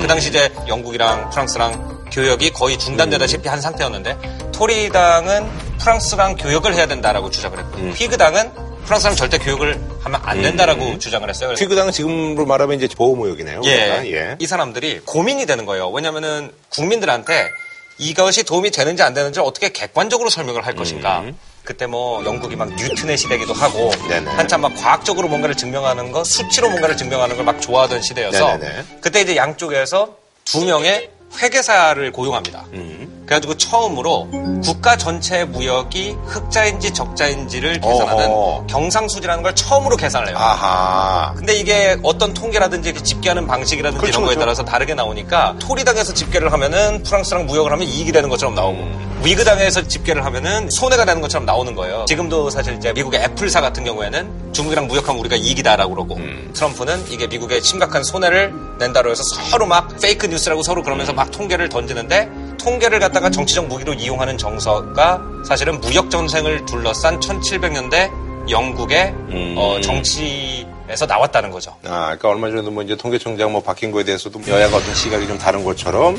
그 0.00 0.06
당시 0.06 0.28
이제 0.28 0.52
영국이랑 0.66 1.30
프랑스랑 1.30 2.08
교역이 2.10 2.50
거의 2.52 2.78
중단되다시피 2.78 3.48
한 3.48 3.60
상태였는데 3.60 4.16
토리당은 4.52 5.48
프랑스랑 5.78 6.36
교역을 6.36 6.74
해야 6.74 6.86
된다라고 6.86 7.30
주장을 7.30 7.58
했고 7.58 7.78
휘그당은 7.78 8.68
프랑스랑 8.84 9.16
절대 9.16 9.36
교역을 9.38 9.78
하면 10.00 10.20
안 10.24 10.40
된다라고 10.40 10.98
주장을 10.98 11.28
했어요. 11.28 11.50
휘그당은 11.50 11.92
지금으로 11.92 12.46
말하면 12.46 12.78
이제 12.78 12.88
보호무역이네요. 12.96 13.60
예. 13.64 13.76
그러니까, 13.76 14.06
예. 14.06 14.36
이 14.38 14.46
사람들이 14.46 15.00
고민이 15.04 15.44
되는 15.44 15.66
거예요. 15.66 15.90
왜냐면은 15.90 16.50
국민들한테 16.70 17.50
이것이 17.98 18.44
도움이 18.44 18.70
되는지 18.70 19.02
안 19.02 19.12
되는지 19.12 19.40
어떻게 19.40 19.68
객관적으로 19.70 20.30
설명을 20.30 20.64
할 20.64 20.74
것인가. 20.74 21.24
그때 21.68 21.84
뭐 21.86 22.24
영국이 22.24 22.56
막 22.56 22.74
뉴튼의 22.76 23.18
시대기도 23.18 23.52
하고 23.52 23.90
네네. 24.08 24.30
한참 24.30 24.62
막 24.62 24.74
과학적으로 24.74 25.28
뭔가를 25.28 25.54
증명하는 25.54 26.12
거, 26.12 26.24
수치로 26.24 26.70
뭔가를 26.70 26.96
증명하는 26.96 27.36
걸 27.36 27.44
막 27.44 27.60
좋아하던 27.60 28.00
시대여서 28.00 28.56
네네네. 28.56 28.84
그때 29.02 29.20
이제 29.20 29.36
양쪽에서 29.36 30.16
두 30.46 30.64
명의 30.64 31.10
회계사를 31.42 32.10
고용합니다. 32.12 32.64
음. 32.72 33.17
그래가지고 33.28 33.58
처음으로 33.58 34.26
국가 34.64 34.96
전체 34.96 35.44
무역이 35.44 36.16
흑자인지 36.24 36.94
적자인지를 36.94 37.78
계산하는 37.78 38.26
어허. 38.26 38.66
경상수지라는 38.68 39.42
걸 39.42 39.54
처음으로 39.54 39.98
계산을 39.98 40.28
해요. 40.28 40.36
아하. 40.38 41.34
근데 41.36 41.54
이게 41.54 41.98
어떤 42.02 42.32
통계라든지 42.32 42.94
집계하는 42.94 43.46
방식이라든지 43.46 44.00
그렇죠, 44.00 44.20
이런 44.20 44.24
거에 44.24 44.34
그렇죠. 44.34 44.40
따라서 44.40 44.64
다르게 44.64 44.94
나오니까 44.94 45.56
토리당에서 45.60 46.14
집계를 46.14 46.50
하면은 46.54 47.02
프랑스랑 47.02 47.44
무역을 47.44 47.70
하면 47.70 47.86
이익이 47.86 48.12
되는 48.12 48.30
것처럼 48.30 48.54
나오고 48.54 48.78
음. 48.78 49.20
위그당에서 49.22 49.86
집계를 49.86 50.24
하면은 50.24 50.70
손해가 50.70 51.04
되는 51.04 51.20
것처럼 51.20 51.44
나오는 51.44 51.74
거예요. 51.74 52.06
지금도 52.06 52.48
사실 52.48 52.76
이제 52.76 52.94
미국의 52.94 53.20
애플사 53.20 53.60
같은 53.60 53.84
경우에는 53.84 54.52
중국이랑 54.52 54.86
무역하면 54.86 55.20
우리가 55.20 55.36
이익이다라고 55.36 55.94
그러고 55.94 56.16
음. 56.16 56.50
트럼프는 56.54 57.04
이게 57.10 57.26
미국에 57.26 57.60
심각한 57.60 58.02
손해를 58.04 58.54
낸다고 58.78 59.10
해서 59.10 59.22
서로 59.50 59.66
막 59.66 60.00
페이크 60.00 60.26
뉴스라고 60.26 60.62
서로 60.62 60.82
그러면서 60.82 61.12
막 61.12 61.30
통계를 61.30 61.68
던지는데 61.68 62.30
통계를 62.58 62.98
갖다가 62.98 63.30
정치적 63.30 63.66
무기로 63.68 63.94
이용하는 63.94 64.36
정서가 64.36 65.22
사실은 65.46 65.80
무역 65.80 66.10
전쟁을 66.10 66.64
둘러싼 66.66 67.18
1700년대 67.20 68.50
영국의 68.50 69.14
어, 69.56 69.78
정치 69.82 70.66
에서 70.90 71.04
나왔다는 71.04 71.50
거죠. 71.50 71.76
아, 71.84 72.16
그러니까 72.16 72.30
얼마 72.30 72.48
전에도 72.48 72.70
뭐 72.70 72.82
이제 72.82 72.96
통계청장 72.96 73.52
뭐 73.52 73.62
바뀐 73.62 73.90
거에 73.90 74.04
대해서도 74.04 74.40
여야가 74.48 74.78
어떤 74.78 74.94
시각이 74.94 75.26
좀 75.26 75.36
다른 75.36 75.62
것처럼 75.62 76.16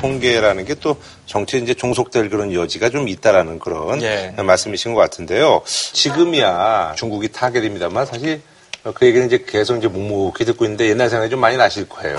통계라는 0.00 0.64
게 0.64 0.74
또 0.80 0.96
정치에 1.26 1.60
이제 1.60 1.74
종속될 1.74 2.28
그런 2.30 2.52
여지가 2.52 2.90
좀 2.90 3.08
있다라는 3.08 3.58
그런 3.58 4.02
예. 4.02 4.34
말씀이신 4.36 4.94
것 4.94 5.00
같은데요. 5.00 5.62
지금이야 5.64 6.94
중국이 6.96 7.28
타겟입니다만 7.32 8.06
사실 8.06 8.42
그 8.92 9.06
얘기는 9.06 9.26
이제 9.26 9.42
계속 9.46 9.78
이제 9.78 9.88
묵묵히 9.88 10.44
듣고 10.44 10.66
있는데 10.66 10.90
옛날 10.90 11.08
생각이 11.08 11.30
좀 11.30 11.40
많이 11.40 11.56
나실 11.56 11.88
거예요. 11.88 12.18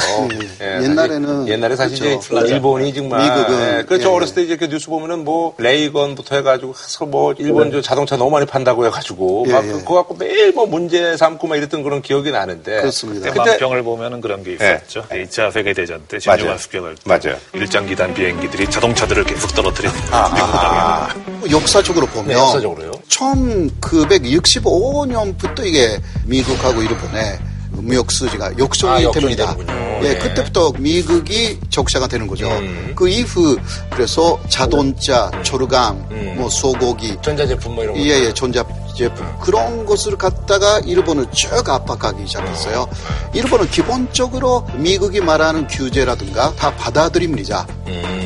예, 0.61 0.74
사실 0.74 0.89
옛날에는 0.89 1.47
옛날에 1.47 1.76
사실 1.76 1.99
그렇죠. 1.99 2.39
이제 2.39 2.55
일본이 2.55 2.91
정말 2.91 3.22
미국은 3.22 3.59
예, 3.59 3.84
그렇죠. 3.84 4.07
예, 4.07 4.11
예. 4.11 4.16
어렸을 4.16 4.34
때 4.36 4.41
이제 4.41 4.57
그 4.57 4.68
뉴스 4.68 4.88
보면은 4.88 5.24
뭐 5.24 5.53
레이건부터 5.59 6.38
해가지고 6.38 6.74
해서 6.74 7.05
뭐 7.05 7.36
일본 7.38 7.72
저 7.72 7.82
자동차 7.82 8.18
너무 8.18 8.32
많이 8.32 8.47
판다고 8.47 8.84
해가지고 8.88 9.45
예, 9.47 9.51
막 9.51 9.63
예. 9.68 9.74
그거 9.74 9.93
갖고 9.93 10.16
매일 10.16 10.53
뭐 10.53 10.66
문제 10.66 11.16
삼고 11.16 11.45
막 11.47 11.55
이랬던 11.57 11.84
그런 11.84 12.01
기억이 12.01 12.32
나는데 12.32 12.78
그렇습니다. 12.78 13.30
그때 13.30 13.43
대만병을 13.43 13.84
보면은 13.84 14.20
그런 14.22 14.43
게 14.43 14.53
있었죠. 14.53 15.03
2차 15.09 15.51
세계 15.51 15.72
대전 15.74 16.01
때 16.07 16.18
맞아요. 16.26 16.38
진주관 16.38 16.57
습격할 16.57 16.95
때 16.95 17.01
맞아요. 17.05 17.38
일장 17.53 17.86
기단 17.86 18.11
비행기들이 18.16 18.72
자동차들을 18.72 19.24
계속 19.26 19.53
떨어뜨리는 19.53 19.95
아, 20.09 21.13
역사적으로 21.51 22.07
보면 22.07 22.30
네, 22.30 22.34
역사적으로요. 22.34 22.91
1965년부터 23.09 25.63
이게 25.66 25.99
미국 26.26 26.55
하고 26.64 26.82
일본의 26.82 27.39
무역 27.72 28.12
수지가 28.12 28.58
역전이 28.58 29.08
아, 29.08 29.12
됩니다. 29.12 29.56
예, 30.01 30.14
네. 30.14 30.18
그때부터 30.18 30.72
미국이 30.78 31.60
적자가 31.70 32.08
되는 32.08 32.28
거죠. 32.28 32.49
음. 32.49 32.93
그 32.95 33.08
이후 33.10 33.58
그래서 33.89 34.39
자동차, 34.49 35.30
초르강, 35.43 36.36
뭐 36.38 36.49
소고기, 36.49 37.18
전자제품 37.22 37.76
뭐 37.76 37.84
이런 37.84 37.95
거. 37.95 38.01
예, 38.01 38.26
예, 38.26 38.34
전자 38.34 38.64
제품 38.95 39.26
그런 39.41 39.86
것을 39.86 40.18
갖다가 40.18 40.80
일본을 40.80 41.28
쭉 41.32 41.68
압박하기 41.68 42.28
시작했어요. 42.28 42.88
일본은 43.34 43.70
기본적으로 43.70 44.66
미국이 44.76 45.20
말하는 45.20 45.68
규제라든가 45.68 46.56
다 46.56 46.74
받아들입니다. 46.76 47.68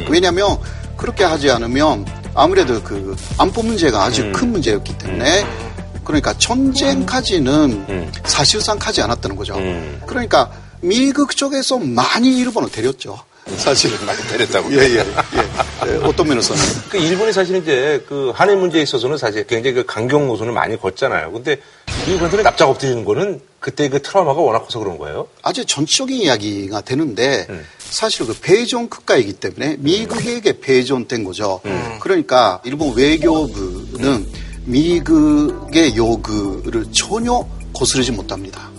왜냐하면 0.10 0.58
그렇게 0.96 1.24
하지 1.24 1.50
않으면 1.50 2.06
아무래도 2.36 2.82
그 2.84 3.16
안보 3.38 3.64
문제가 3.64 4.04
아주 4.04 4.32
큰 4.32 4.52
문제였기 4.52 4.98
때문에 4.98 5.46
그러니까 6.10 6.36
전쟁까지는 6.40 8.12
사실상 8.26 8.80
하지 8.82 9.00
않았다는 9.04 9.36
거죠. 9.36 9.54
그러니까 10.08 10.52
미국 10.82 11.38
쪽에서 11.38 11.78
많이 11.78 12.40
일본을 12.40 12.72
데렸죠. 12.72 13.20
사실은 13.58 14.04
많이 14.08 14.20
때렸다고. 14.28 14.74
예, 14.74 14.78
예, 14.78 14.96
예. 14.96 15.04
예, 15.88 15.96
어떤 16.04 16.28
면에서는. 16.28 16.62
그 16.90 16.98
일본이 16.98 17.32
사실 17.32 17.58
이제 17.58 18.04
그 18.10 18.32
한일 18.34 18.58
문제에 18.58 18.82
있어서는 18.82 19.20
사실 19.20 19.46
굉장히 19.46 19.76
그 19.76 19.86
강경 19.86 20.26
노선을 20.26 20.52
많이 20.52 20.80
걷잖아요. 20.80 21.32
근데 21.32 21.58
미국한테는 22.08 22.44
납작 22.44 22.70
엎드리는 22.70 23.06
거는 23.06 23.40
그때 23.60 23.88
그 23.88 24.02
트라우마가 24.02 24.42
워낙 24.42 24.64
커서 24.64 24.80
그런 24.80 24.98
거예요. 24.98 25.28
아주 25.44 25.64
전적인 25.64 26.22
이야기가 26.22 26.82
되는데 26.82 27.48
사실 27.80 28.26
그 28.26 28.36
배전 28.40 28.90
국가이기 28.90 29.34
때문에 29.34 29.76
미국에게 29.78 30.60
배전된 30.60 31.24
거죠. 31.24 31.62
그러니까 32.00 32.62
일본 32.64 32.96
외교부는 32.96 34.49
미국의 34.70 35.96
요구를 35.96 36.86
전혀 36.92 37.44
거스르지 37.74 38.12
못합니다. 38.12 38.70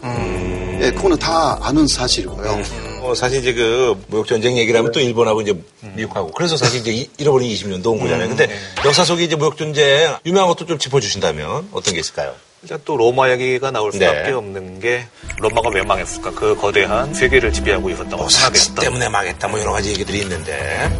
예, 0.81 0.91
그거는 0.93 1.19
다 1.19 1.59
아는 1.61 1.87
사실이고요. 1.87 2.63
어, 3.03 3.15
사실 3.15 3.41
이제 3.41 3.53
그 3.53 3.97
무역 4.09 4.27
전쟁 4.27 4.57
얘기를 4.57 4.79
하면 4.79 4.93
또 4.93 5.01
일본하고 5.01 5.41
이제 5.43 5.55
미국하고 5.95 6.31
그래서 6.33 6.57
사실 6.57 6.81
이제 6.81 6.93
이- 6.93 7.09
잃어버린 7.19 7.51
20년도 7.51 7.87
온 7.89 7.99
거잖아요. 8.01 8.29
근데 8.29 8.49
역사 8.85 9.05
속에 9.05 9.25
이제 9.25 9.37
무역 9.37 9.57
전쟁 9.57 10.15
유명한 10.25 10.49
것도 10.49 10.67
좀 10.67 10.79
짚어주신다면 10.79 11.69
어떤 11.73 11.95
게 11.95 12.01
있을까요? 12.01 12.35
일단 12.63 12.79
또 12.85 12.97
로마 12.97 13.31
얘기가 13.31 13.71
나올 13.71 13.91
수밖에 13.93 14.23
네. 14.29 14.33
없는 14.33 14.81
게 14.81 15.07
로마가 15.39 15.71
왜 15.71 15.83
망했을까? 15.83 16.33
그 16.33 16.55
거대한 16.57 17.15
세계를 17.15 17.53
지배하고 17.55 17.89
있었다고 17.91 18.29
사치 18.29 18.61
생각했다. 18.61 18.83
때문에 18.83 19.09
망했다 19.09 19.49
뭐 19.49 19.59
여러 19.61 19.73
가지 19.73 19.91
얘기들이 19.91 20.21
있는데. 20.21 20.91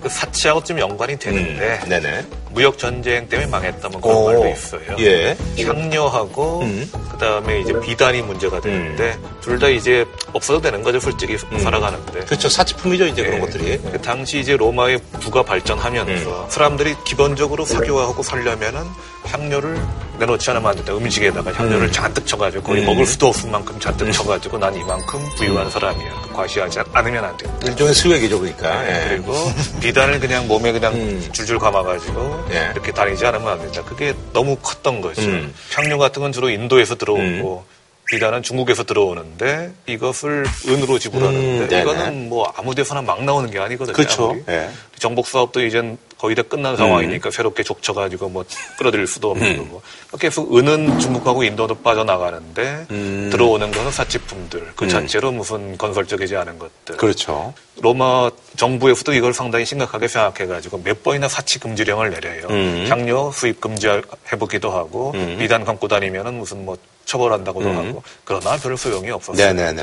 그 0.00 0.08
사치하고 0.08 0.64
좀 0.64 0.78
연관이 0.78 1.18
되는데 1.18 1.80
네네. 1.88 2.26
무역 2.50 2.78
전쟁 2.78 3.28
때문에 3.28 3.48
망했다 3.48 3.88
뭐 3.90 4.00
그런 4.00 4.16
오. 4.16 4.26
말도 4.26 4.48
있어요. 4.48 4.96
예. 4.98 5.36
향료하고 5.62 6.64
그다음에 7.12 7.60
이제 7.60 7.78
비단이 7.80 8.22
문제가 8.22 8.60
되는데 8.60 9.16
둘다 9.40 9.68
이제 9.68 10.04
없어도 10.32 10.60
되는 10.60 10.82
거죠, 10.82 10.98
솔직히 11.00 11.36
살아가는데. 11.38 12.20
그렇죠. 12.20 12.48
사치품이죠, 12.48 13.06
이제 13.06 13.22
그런 13.22 13.36
예. 13.36 13.40
것들이. 13.40 13.78
그 13.78 14.00
당시 14.00 14.40
이제 14.40 14.56
로마의 14.56 15.00
부가 15.20 15.42
발전하면서 15.42 16.48
사람들이 16.48 16.96
기본적으로 17.04 17.64
사교화하고 17.64 18.22
살려면은 18.22 18.82
향료를 19.24 19.80
내놓지 20.18 20.50
않으면 20.50 20.70
안 20.70 20.76
된다. 20.76 20.94
음식에다가 20.94 21.52
향료를 21.52 21.90
잔뜩 21.92 22.26
쳐가지고 22.26 22.62
거의 22.62 22.82
음. 22.82 22.86
먹을 22.86 23.06
수도 23.06 23.28
없을 23.28 23.50
만큼 23.50 23.78
잔뜩 23.80 24.10
쳐가지고 24.12 24.58
난 24.58 24.74
이만큼 24.74 25.20
부유한 25.36 25.70
사람이야. 25.70 26.28
과시하지 26.32 26.80
않으면 26.92 27.24
안 27.24 27.36
된다. 27.36 27.56
일종의 27.66 27.94
수액이죠, 27.94 28.38
그러니까. 28.40 28.82
네, 28.82 29.04
예. 29.04 29.08
그리고 29.08 29.34
비단을 29.80 30.20
그냥 30.20 30.46
몸에 30.46 30.72
그냥 30.72 30.92
줄줄 31.32 31.58
감아가지고 31.58 32.46
예. 32.52 32.70
이렇게 32.72 32.92
다니지 32.92 33.24
않으면 33.24 33.48
안 33.48 33.58
된다. 33.58 33.82
그게 33.84 34.14
너무 34.32 34.56
컸던 34.56 35.00
거죠. 35.00 35.22
음. 35.22 35.54
향료 35.74 35.98
같은 35.98 36.20
건 36.22 36.32
주로 36.32 36.50
인도에서 36.50 36.96
들어오고 36.96 37.64
비단은 38.10 38.42
중국에서 38.42 38.82
들어오는데 38.82 39.72
이것을 39.86 40.44
은으로 40.66 40.98
지불하는데 40.98 41.76
음. 41.76 41.80
이거는 41.80 42.28
뭐 42.28 42.52
아무 42.56 42.74
데서나 42.74 43.02
막 43.02 43.22
나오는 43.22 43.48
게 43.48 43.60
아니거든요. 43.60 43.94
그렇죠. 43.94 44.36
예. 44.48 44.68
정복 44.98 45.28
사업도 45.28 45.64
이젠 45.64 45.96
거의 46.18 46.34
다 46.34 46.42
끝난 46.42 46.76
상황이니까 46.76 47.30
새롭게 47.30 47.62
족쳐가지고 47.62 48.28
뭐 48.28 48.44
끌어들일 48.78 49.06
수도 49.06 49.30
없는 49.30 49.46
음. 49.46 49.58
거고 49.58 49.82
계속 50.18 50.54
은은 50.58 50.98
중국하고 50.98 51.44
인도도 51.44 51.76
빠져나가는데 51.76 52.86
들어오는 53.30 53.70
거는 53.70 53.90
사치품들 53.92 54.72
그 54.74 54.84
음. 54.84 54.88
자체로 54.88 55.30
무슨 55.30 55.78
건설적이지 55.78 56.36
않은 56.36 56.58
것들 56.58 56.96
그렇죠. 56.96 57.54
로마 57.80 58.28
정부에서도 58.56 59.14
이걸 59.14 59.32
상당히 59.32 59.64
심각하게 59.64 60.08
생각해가지고 60.08 60.82
몇 60.82 61.02
번이나 61.04 61.28
사치 61.28 61.60
금지령을 61.60 62.10
내려요. 62.10 62.48
음. 62.50 62.86
향료 62.88 63.30
수입 63.30 63.60
금지 63.60 63.88
해보기도 64.32 64.70
하고 64.70 65.12
음. 65.14 65.36
비단 65.38 65.64
감고 65.64 65.86
다니면은 65.86 66.34
무슨 66.34 66.64
뭐 66.66 66.76
처벌한다고도 67.10 67.68
음. 67.68 67.76
하고 67.76 68.02
그러나 68.24 68.56
별 68.56 68.76
소용이 68.76 69.10
없었어요. 69.10 69.52
네네네. 69.52 69.82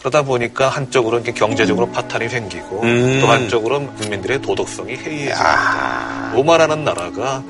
그러다 0.00 0.22
보니까 0.22 0.68
한쪽으로 0.68 1.18
이렇게 1.18 1.32
경제적으로 1.32 1.88
파탄이 1.90 2.28
생기고 2.28 2.80
음. 2.82 3.18
또 3.20 3.28
한쪽으로 3.28 3.86
국민들의 3.94 4.40
도덕성이 4.40 4.96
해이해집니다. 4.96 5.38
아. 5.38 6.32
로마라는 6.34 6.84
나라가 6.84 7.42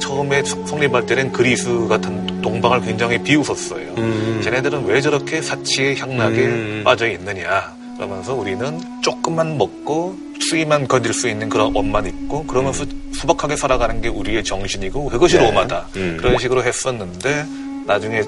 처음에 0.00 0.42
성립할 0.44 1.06
때는 1.06 1.32
그리스 1.32 1.86
같은 1.88 2.40
동방을 2.40 2.82
굉장히 2.82 3.22
비웃었어요. 3.22 3.94
음. 3.98 4.40
쟤네들은 4.42 4.86
왜 4.86 5.00
저렇게 5.00 5.42
사치의 5.42 5.98
향락에 5.98 6.46
음. 6.46 6.82
빠져 6.84 7.08
있느냐. 7.08 7.76
그러면서 7.96 8.32
우리는 8.32 8.80
조금만 9.02 9.58
먹고 9.58 10.16
수위만 10.40 10.86
건질 10.86 11.12
수 11.12 11.28
있는 11.28 11.48
그런 11.48 11.74
옷만 11.74 12.06
입고 12.06 12.46
그러면서 12.46 12.86
수박하게 13.12 13.56
살아가는 13.56 14.00
게 14.00 14.08
우리의 14.08 14.44
정신이고 14.44 15.06
그것이 15.08 15.36
네. 15.36 15.44
로마다. 15.44 15.88
음. 15.96 16.16
그런 16.18 16.38
식으로 16.38 16.62
했었는데 16.62 17.44
나중에 17.86 18.22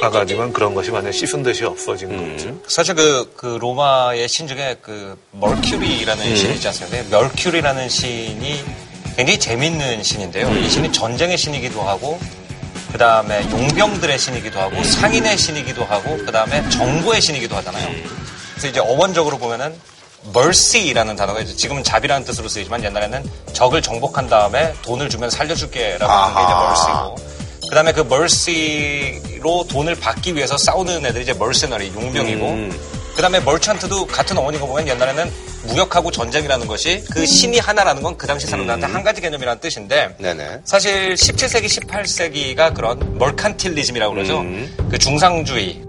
가가지고는 0.00 0.52
그런 0.52 0.74
것이 0.74 0.90
완전 0.90 1.12
씻은 1.12 1.42
듯이 1.42 1.64
없어진 1.64 2.10
음. 2.10 2.36
거죠. 2.36 2.60
사실 2.68 2.94
그, 2.94 3.32
그 3.36 3.58
로마의 3.60 4.28
신 4.28 4.46
중에 4.46 4.76
그 4.82 5.18
멀큐리라는 5.32 6.24
음. 6.24 6.36
신이 6.36 6.54
있지 6.54 6.68
않습니까? 6.68 6.98
근데 6.98 7.16
멀큐리라는 7.16 7.88
신이 7.88 8.64
굉장히 9.16 9.38
재밌는 9.38 10.02
신인데요. 10.02 10.48
음. 10.48 10.62
이 10.62 10.68
신이 10.68 10.92
전쟁의 10.92 11.38
신이기도 11.38 11.82
하고, 11.82 12.20
그 12.92 12.98
다음에 12.98 13.48
용병들의 13.50 14.18
신이기도 14.18 14.58
음. 14.58 14.64
하고, 14.64 14.84
상인의 14.84 15.38
신이기도 15.38 15.84
하고, 15.84 16.16
그 16.18 16.30
다음에 16.30 16.68
정부의 16.68 17.20
신이기도 17.20 17.56
하잖아요. 17.56 17.88
그래서 18.52 18.68
이제 18.68 18.80
어원적으로 18.80 19.38
보면은 19.38 19.74
mercy라는 20.34 21.16
단어가 21.16 21.40
이제 21.40 21.54
지금은 21.54 21.84
자비라는 21.84 22.26
뜻으로 22.26 22.48
쓰이지만 22.48 22.82
옛날에는 22.82 23.24
적을 23.52 23.80
정복한 23.80 24.28
다음에 24.28 24.74
돈을 24.82 25.08
주면 25.08 25.30
살려줄게라고 25.30 26.12
하는 26.12 26.34
게 26.34 26.42
이제 26.42 26.52
mercy고 26.52 27.35
그 27.68 27.74
다음에 27.74 27.92
그 27.92 28.00
mercy로 28.00 29.66
돈을 29.68 29.94
받기 29.96 30.34
위해서 30.34 30.56
싸우는 30.56 31.04
애들이 31.06 31.22
이제 31.22 31.32
mercenary 31.32 31.92
용병이고 31.94 32.46
음. 32.48 32.80
그다음에 33.16 33.40
멀찬트도 33.40 34.06
같은 34.06 34.36
어원인 34.36 34.60
거 34.60 34.66
보면 34.66 34.86
옛날에는 34.88 35.30
무역하고 35.68 36.10
전쟁이라는 36.10 36.66
것이 36.66 37.02
그 37.10 37.26
신이 37.26 37.58
하나라는 37.58 38.02
건 38.02 38.16
그 38.16 38.26
당시 38.26 38.46
사람들한테 38.46 38.86
한 38.86 39.02
가지 39.02 39.20
개념이라는 39.20 39.60
뜻인데 39.60 40.14
네네. 40.18 40.60
사실 40.64 41.14
17세기, 41.14 41.66
18세기가 41.66 42.72
그런 42.74 43.18
멀칸틸리즘이라고 43.18 44.14
그러죠. 44.14 44.44
그 44.90 44.96
중상주의. 44.98 45.85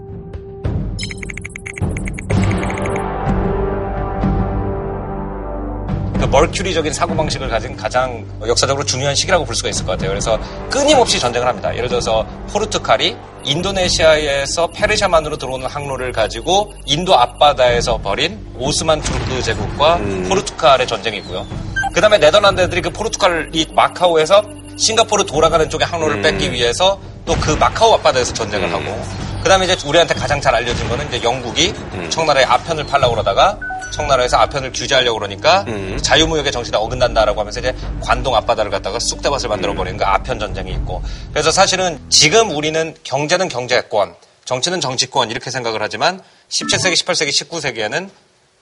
그 6.38 6.44
mercantile적인 6.44 6.92
사고방식을 6.92 7.48
가진 7.48 7.76
가장 7.76 8.24
역사적으로 8.46 8.84
중요한 8.84 9.14
시기라고 9.14 9.44
볼 9.44 9.56
수가 9.56 9.70
있을 9.70 9.84
것 9.84 9.92
같아요. 9.92 10.10
그래서 10.10 10.38
끊임없이 10.70 11.18
전쟁을 11.18 11.48
합니다. 11.48 11.74
예를 11.76 11.88
들어서 11.88 12.24
포르투갈이 12.52 13.16
인도네시아에서 13.44 14.68
페르시아만으로 14.68 15.36
들어오는 15.36 15.66
항로를 15.66 16.12
가지고 16.12 16.72
인도 16.86 17.18
앞바다에서 17.18 17.98
벌인 17.98 18.38
오스만 18.56 19.00
투르크 19.00 19.42
제국과 19.42 19.98
포르투갈의 20.28 20.86
전쟁이 20.86 21.16
있고요. 21.18 21.44
그 21.92 22.00
다음에 22.00 22.18
네덜란드 22.18 22.60
애들이 22.60 22.82
그 22.82 22.90
포르투갈이 22.90 23.66
마카오에서 23.74 24.42
싱가포르 24.76 25.24
돌아가는 25.26 25.68
쪽에 25.68 25.84
항로를 25.84 26.22
뺏기 26.22 26.52
위해서 26.52 27.00
또 27.26 27.34
그 27.40 27.50
마카오 27.50 27.92
앞바다에서 27.94 28.32
전쟁을 28.32 28.72
하고 28.72 28.98
그 29.42 29.48
다음에 29.50 29.66
이제 29.66 29.76
우리한테 29.86 30.14
가장 30.14 30.40
잘 30.40 30.54
알려진 30.54 30.88
거는 30.88 31.08
이제 31.08 31.22
영국이 31.22 31.74
청나라의 32.08 32.46
아편을 32.46 32.86
팔려고 32.86 33.12
그러다가 33.12 33.58
청나라에서 33.90 34.36
아편을 34.38 34.72
규제하려고 34.72 35.18
그러니까 35.18 35.64
자유무역의 36.02 36.52
정신에 36.52 36.76
어긋난다라고 36.78 37.40
하면서 37.40 37.60
이제 37.60 37.74
관동 38.00 38.34
앞바다를 38.36 38.70
갖다가 38.70 38.98
쑥대밭을 38.98 39.48
만들어 39.48 39.74
버리는 39.74 39.96
그 39.98 40.04
아편 40.04 40.38
전쟁이 40.38 40.72
있고. 40.72 41.02
그래서 41.32 41.50
사실은 41.50 41.98
지금 42.08 42.50
우리는 42.50 42.94
경제는 43.02 43.48
경제권, 43.48 44.14
정치는 44.44 44.80
정치권 44.80 45.30
이렇게 45.30 45.50
생각을 45.50 45.82
하지만 45.82 46.20
17세기, 46.48 46.94
18세기, 46.94 47.28
19세기에는 47.28 48.08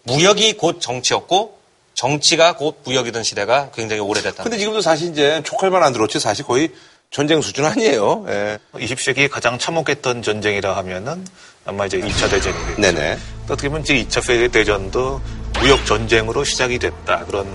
무역이 0.05 0.55
곧 0.55 0.81
정치였고 0.81 1.57
정치가 1.95 2.57
곧 2.57 2.83
무역이던 2.85 3.23
시대가 3.23 3.71
굉장히 3.75 4.01
오래됐다. 4.01 4.43
근데 4.43 4.59
지금도 4.59 4.81
사실 4.83 5.11
이제 5.11 5.43
촉할만 5.45 5.83
안 5.83 5.93
들었지? 5.93 6.21
사실 6.21 6.45
거의 6.45 6.71
전쟁 7.11 7.41
수준 7.41 7.65
아니에요. 7.65 8.25
예. 8.29 8.59
20세기 8.75 9.29
가장 9.31 9.59
참혹했던 9.59 10.23
전쟁이라 10.23 10.77
하면은 10.79 11.25
아마 11.65 11.87
이제 11.87 11.99
2차 11.99 12.31
대전이겠죠. 12.31 12.81
네네. 12.81 13.19
어떻게 13.45 13.69
보면 13.69 13.83
이제 13.83 13.95
2차 14.05 14.21
세계 14.23 14.49
대전도 14.49 15.21
무역 15.61 15.85
전쟁으로 15.87 16.45
시작이 16.45 16.79
됐다 16.79 17.25
그런 17.25 17.47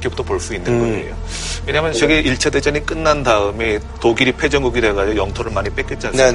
기억도 0.00 0.22
볼 0.22 0.38
수 0.38 0.54
있는 0.54 0.72
음. 0.72 0.80
거예요. 0.92 1.16
왜냐하면 1.66 1.92
저게 1.92 2.22
1차 2.22 2.52
대전이 2.52 2.86
끝난 2.86 3.22
다음에 3.24 3.80
독일이 4.00 4.30
패전국이 4.32 4.80
돼가지고 4.80 5.16
영토를 5.16 5.50
많이 5.52 5.68
뺏겼지 5.70 6.06
않습니까? 6.08 6.28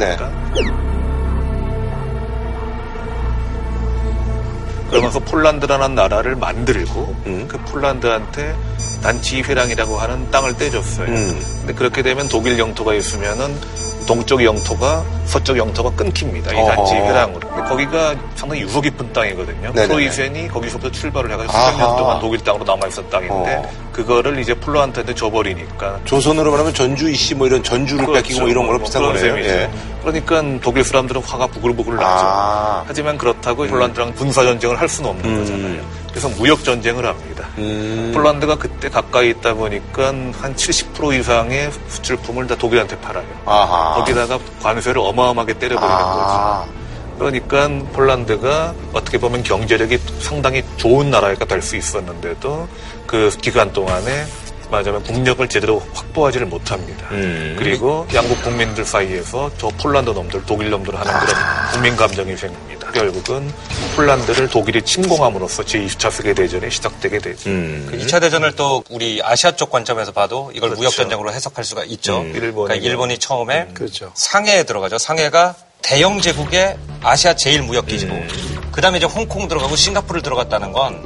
그러면서 4.94 5.20
폴란드라는 5.20 5.96
나라를 5.96 6.36
만들고 6.36 7.16
음. 7.26 7.48
그 7.48 7.58
폴란드한테 7.66 8.56
단치 9.02 9.42
회랑이라고 9.42 9.98
하는 9.98 10.30
땅을 10.32 10.56
떼줬어요. 10.58 11.08
음. 11.08 11.42
근데 11.60 11.74
그렇게 11.74 12.02
되면 12.04 12.28
독일 12.30 12.58
영토가 12.60 12.94
있으면은 12.94 13.58
동쪽 14.06 14.44
영토가 14.44 15.04
서쪽 15.26 15.58
영토가 15.58 15.90
끊깁니다. 15.92 16.52
이 16.52 16.68
단지. 16.68 16.94
회랑으로. 16.94 17.50
거기가 17.66 18.14
상당히 18.36 18.62
유서 18.62 18.82
깊은 18.82 19.14
땅이거든요. 19.14 19.70
네네네. 19.70 19.88
프로이센이 19.88 20.48
거기서부터 20.50 20.92
출발을 20.92 21.32
해가지고. 21.32 21.54
수백 21.58 21.78
년 21.78 21.96
동안 21.98 22.20
독일 22.20 22.40
땅으로 22.42 22.66
남아있었던 22.66 23.10
땅인데 23.10 23.56
어. 23.56 23.70
그거를 23.94 24.40
이제 24.40 24.54
폴란드한테 24.54 25.16
줘버리니까 25.16 26.00
조선으로 26.06 26.52
말하면 26.52 26.74
전주 26.74 27.10
이씨 27.10 27.36
뭐 27.36 27.48
이런 27.48 27.64
전주를 27.64 28.08
뺏기고 28.12 28.42
뭐 28.42 28.50
이런 28.50 28.66
거로 28.66 28.80
비슷한 28.80 29.04
그런 29.04 29.16
거네요. 29.16 29.36
셈이죠. 29.36 29.50
예. 29.50 29.70
그러니까 30.02 30.44
독일 30.62 30.84
사람들은 30.84 31.22
화가 31.22 31.48
부글부글 31.48 31.96
나죠. 31.96 32.26
아. 32.26 32.84
하지만 32.86 33.18
그렇다고 33.18 33.66
폴란드랑 33.68 34.14
군사 34.16 34.44
전쟁을 34.44 34.82
할 34.82 34.90
수는 34.90 35.12
없는 35.12 35.26
음. 35.26 35.40
거잖아요. 35.40 36.04
그래서 36.10 36.30
무역 36.30 36.64
전쟁을 36.64 37.06
합니다. 37.06 37.48
음. 37.58 38.12
폴란드가 38.14 38.58
그때 38.58 38.90
가까이 38.90 39.30
있다 39.30 39.54
보니까 39.54 40.08
한 40.08 40.34
70% 40.56 41.20
이상의 41.20 41.72
수출품을 41.88 42.48
다 42.48 42.56
독일한테 42.56 43.00
팔아요. 43.00 43.26
아하. 43.46 43.96
거기다가 43.96 44.38
관세를 44.62 45.00
어마어마하게 45.00 45.54
때려버리는 45.54 45.96
아. 45.96 46.66
거죠. 46.66 46.83
그러니까 47.24 47.68
폴란드가 47.94 48.74
어떻게 48.94 49.18
보면 49.18 49.44
경제력이 49.44 49.98
상당히 50.20 50.64
좋은 50.78 51.10
나라가 51.10 51.46
될 51.46 51.62
수 51.62 51.76
있었는데도 51.78 52.68
그 53.08 53.30
기간 53.42 53.72
동안에 53.72 54.26
말하자면 54.70 55.04
국력을 55.04 55.48
제대로 55.48 55.82
확보하지를 55.94 56.48
못합니다. 56.48 57.08
음. 57.12 57.56
그리고 57.58 58.08
양국 58.14 58.42
국민들 58.42 58.84
사이에서 58.86 59.50
저 59.58 59.68
폴란드 59.70 60.10
놈들, 60.10 60.44
독일 60.46 60.72
놈들 60.72 60.94
하는 60.96 61.12
그런 61.20 61.36
국민 61.72 61.96
감정이 61.96 62.36
생깁니다. 62.36 62.92
결국은 62.92 63.52
폴란드를 63.96 64.48
독일이 64.50 64.82
침공함으로써 64.82 65.64
제2차 65.64 66.12
세계대전이 66.12 66.70
시작되게 66.72 67.20
되죠. 67.20 67.50
음. 67.50 67.88
그 67.90 67.98
2차 67.98 68.20
대전을 68.20 68.54
또 68.56 68.84
우리 68.90 69.22
아시아 69.24 69.52
쪽 69.52 69.70
관점에서 69.70 70.12
봐도 70.12 70.52
이걸 70.54 70.70
그렇죠. 70.70 70.82
무역 70.82 70.92
전쟁으로 70.92 71.32
해석할 71.32 71.64
수가 71.64 71.84
있죠. 71.86 72.22
음. 72.22 72.34
일본이 72.36 72.68
그러니까 72.68 72.76
일본이 72.76 73.18
처음에 73.20 73.68
그렇죠. 73.74 74.12
상해에 74.16 74.64
들어가죠. 74.64 74.98
상해가 74.98 75.56
대영 75.84 76.22
제국의 76.22 76.78
아시아 77.02 77.36
제일 77.36 77.62
무역 77.62 77.86
기지고 77.86 78.14
음. 78.14 78.28
그다음에 78.72 78.98
이제 78.98 79.06
홍콩 79.06 79.48
들어가고 79.48 79.76
싱가포르를 79.76 80.22
들어갔다는 80.22 80.72
건 80.72 81.04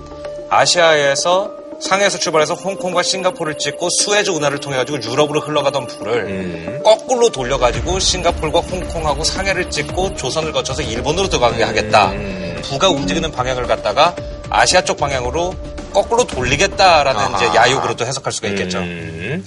아시아에서 0.50 1.52
상해에서 1.82 2.18
출발해서 2.18 2.54
홍콩과 2.54 3.04
싱가포르를 3.04 3.58
찍고 3.58 3.90
수에즈 3.90 4.30
운하를 4.30 4.60
통해 4.60 4.78
가지고 4.78 5.02
유럽으로 5.02 5.42
흘러가던 5.42 5.88
불을 5.88 6.14
음. 6.26 6.82
거꾸로 6.84 7.30
돌려 7.30 7.58
가지고 7.58 8.00
싱가포르와 8.00 8.62
홍콩하고 8.62 9.24
상해를 9.24 9.70
찍고 9.70 10.16
조선을 10.16 10.52
거쳐서 10.52 10.82
일본으로 10.84 11.28
들어가게 11.28 11.64
하겠다. 11.64 12.12
음. 12.12 12.62
부가 12.64 12.90
움직이는 12.90 13.32
방향을 13.32 13.68
갖다가 13.68 14.16
아시아 14.50 14.82
쪽 14.84 14.98
방향으로 14.98 15.54
거꾸로 15.94 16.26
돌리겠다라는 16.26 17.20
아하. 17.20 17.38
이제 17.38 17.46
야욕으로 17.56 17.96
또 17.96 18.06
해석할 18.06 18.32
수가 18.32 18.48
있겠죠. 18.50 18.80
음. 18.80 19.46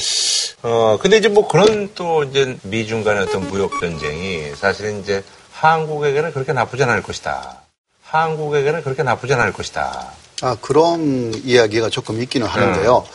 어, 0.62 0.99
근데 1.01 1.16
이제 1.16 1.28
뭐 1.28 1.49
그런 1.49 1.91
또 1.95 2.22
이제 2.24 2.57
미중 2.62 3.05
간의 3.05 3.22
어떤 3.24 3.49
무역 3.49 3.78
전쟁이 3.80 4.53
사실은 4.57 5.01
이제 5.01 5.22
한국에게는 5.53 6.32
그렇게 6.32 6.53
나쁘지 6.53 6.82
않을 6.84 7.03
것이다. 7.03 7.61
한국에게는 8.03 8.82
그렇게 8.82 9.03
나쁘지 9.03 9.34
않을 9.34 9.53
것이다. 9.53 10.12
아, 10.43 10.57
그런 10.61 11.32
이야기가 11.45 11.91
조금 11.91 12.20
있기는 12.22 12.47
하는데요. 12.47 13.07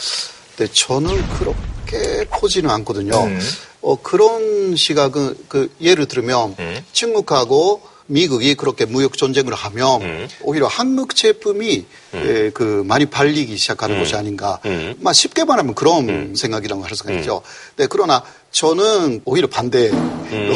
근데 0.56 0.72
저는 0.72 1.28
그렇게 1.30 2.26
보지는 2.30 2.70
않거든요. 2.70 3.24
음. 3.24 3.40
어, 3.82 4.02
그런 4.02 4.76
시각은, 4.76 5.36
그, 5.48 5.72
예를 5.82 6.08
들면, 6.08 6.56
중국하고 6.92 7.82
미국이 8.08 8.56
그렇게 8.56 8.86
무역 8.86 9.18
전쟁을 9.18 9.54
하면, 9.54 10.28
오히려 10.42 10.68
한국 10.68 11.16
제품이, 11.16 11.86
에, 12.14 12.50
그, 12.52 12.84
많이 12.86 13.06
팔리기 13.06 13.58
시작하는 13.58 14.00
것이 14.00 14.16
아닌가. 14.16 14.60
막 15.00 15.14
쉽게 15.14 15.44
말하면 15.44 15.76
그런 15.76 16.36
생각이라고 16.36 16.84
할 16.84 16.96
수가 16.96 17.14
있죠. 17.14 17.42
네, 17.78 17.88
그러나 17.90 18.24
저는 18.52 19.22
오히려 19.26 19.48
반대로 19.48 19.94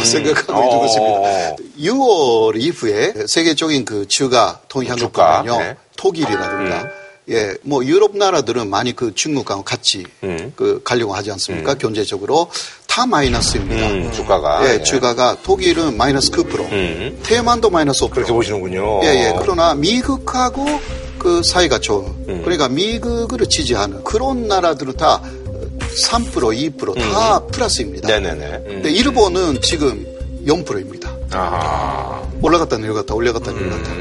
생각하고 0.03 0.63
있는 0.63 0.77
어. 0.77 0.79
것입니다. 0.79 1.55
6월 1.79 2.55
이후에 2.61 3.13
세계적인 3.27 3.83
그 3.83 4.07
주가 4.07 4.61
거는요. 5.43 5.59
네. 5.59 5.75
독일이라든가 5.97 6.89
예, 7.29 7.55
뭐 7.61 7.83
유럽 7.85 8.17
나라들은 8.17 8.69
많이 8.69 8.95
그 8.95 9.13
중국하고 9.13 9.63
같이 9.63 10.05
그 10.55 10.81
가려고 10.83 11.13
하지 11.13 11.31
않습니까? 11.31 11.75
경제적으로 11.75 12.49
다 12.87 13.05
마이너스입니다. 13.05 13.87
음, 13.87 14.11
주가가. 14.11 14.67
예, 14.67 14.79
예. 14.79 14.83
주가가 14.83 15.37
독일은 15.43 15.95
마이너스 15.95 16.31
9%, 16.31 17.23
대만도 17.23 17.69
마이너스 17.69 18.03
5%. 18.05 18.11
그렇게 18.11 18.33
보시는군요. 18.33 19.01
예, 19.03 19.07
예. 19.07 19.33
그러나 19.39 19.75
미국하고 19.75 20.65
그 21.19 21.43
사이가 21.43 21.79
좋은, 21.79 22.41
그러니까 22.43 22.67
미국을 22.69 23.45
지지하는 23.47 24.03
그런 24.03 24.47
나라들은 24.47 24.97
다 24.97 25.21
3%, 25.79 26.75
2%다 26.77 27.45
플러스입니다. 27.47 28.07
네네네. 28.07 28.45
음. 28.45 28.63
근데 28.65 28.91
일본은 28.91 29.61
지금 29.61 30.05
0%입니다. 30.45 31.13
아하. 31.31 32.23
올라갔다 32.41 32.77
내려갔다 32.77 33.13
올라갔다 33.13 33.51
내려갔다. 33.51 33.91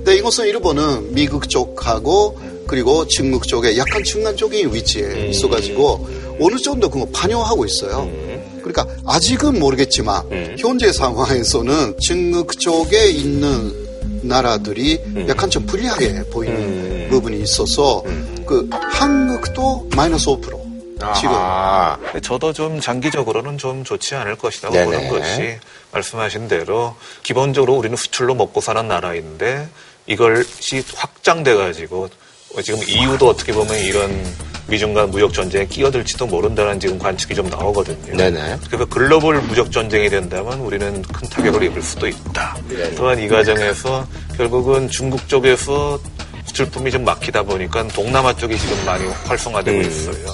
근데 0.00 0.16
이것은 0.16 0.46
일본은 0.46 1.12
미국 1.14 1.48
쪽하고 1.48 2.38
그리고 2.66 3.06
중국 3.06 3.46
쪽에 3.46 3.76
약간 3.76 4.02
중간적인 4.02 4.72
위치에 4.72 5.28
있어가지고 5.28 6.08
어느 6.40 6.56
정도 6.56 6.88
그거 6.88 7.06
반영하고 7.12 7.66
있어요. 7.66 8.10
그러니까 8.62 8.86
아직은 9.06 9.60
모르겠지만 9.60 10.56
현재 10.58 10.90
상황에서는 10.90 11.98
중국 12.00 12.58
쪽에 12.58 13.08
있는 13.10 13.88
나라들이 14.22 15.00
약간 15.28 15.50
좀 15.50 15.66
불리하게 15.66 16.24
보이는 16.30 17.08
부분이 17.10 17.42
있어서 17.42 18.02
그 18.46 18.68
한국도 18.70 19.90
마이너스 19.94 20.26
5% 20.26 20.40
지금. 21.16 21.34
근데 22.04 22.20
저도 22.22 22.52
좀 22.52 22.80
장기적으로는 22.80 23.58
좀 23.58 23.84
좋지 23.84 24.14
않을 24.14 24.36
것이라고 24.36 24.74
네네. 24.74 25.08
보는 25.08 25.08
것이 25.08 25.58
말씀하신 25.92 26.48
대로 26.48 26.94
기본적으로 27.22 27.74
우리는 27.74 27.96
수출로 27.96 28.34
먹고 28.34 28.60
사는 28.60 28.86
나라인데 28.86 29.68
이것이 30.06 30.82
확장돼 30.94 31.54
가지고 31.54 32.08
지금 32.62 32.80
EU도 32.86 33.28
어떻게 33.28 33.52
보면 33.52 33.78
이런 33.78 34.10
미중 34.66 34.94
간 34.94 35.10
무역 35.10 35.32
전쟁에 35.32 35.66
끼어들지도 35.66 36.26
모른다는 36.26 36.78
지금 36.78 36.98
관측이 36.98 37.34
좀 37.34 37.48
나오거든요. 37.48 38.16
네네. 38.16 38.58
그래서 38.68 38.84
글로벌 38.84 39.42
무역 39.42 39.72
전쟁이 39.72 40.08
된다면 40.08 40.60
우리는 40.60 41.02
큰 41.02 41.28
타격을 41.28 41.62
입을 41.64 41.82
수도 41.82 42.06
있다. 42.06 42.56
또한 42.96 43.18
이 43.18 43.28
과정에서 43.28 44.06
결국은 44.36 44.88
중국 44.88 45.28
쪽에서 45.28 46.00
수출품이 46.46 46.90
좀 46.90 47.04
막히다 47.04 47.42
보니까 47.42 47.86
동남아 47.88 48.34
쪽이 48.34 48.56
지금 48.58 48.84
많이 48.84 49.06
활성화되고 49.06 49.76
음. 49.76 49.84
있어요. 49.84 50.26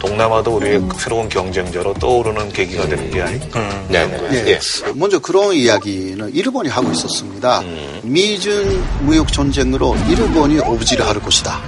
동남아도 0.00 0.56
우리의 0.56 0.80
새로운 0.98 1.28
경쟁자로 1.28 1.94
떠오르는 1.94 2.50
계기가 2.50 2.86
되는 2.86 3.10
게 3.10 3.20
아닐까. 3.20 3.84
예. 4.32 4.58
먼저 4.94 5.18
그런 5.18 5.54
이야기는 5.54 6.34
일본이 6.34 6.68
하고 6.68 6.90
있었습니다. 6.92 7.62
미중 8.02 8.84
무역 9.02 9.32
전쟁으로 9.32 9.96
일본이 10.08 10.60
오브지를 10.60 11.06
할 11.06 11.20
것이다. 11.20 11.60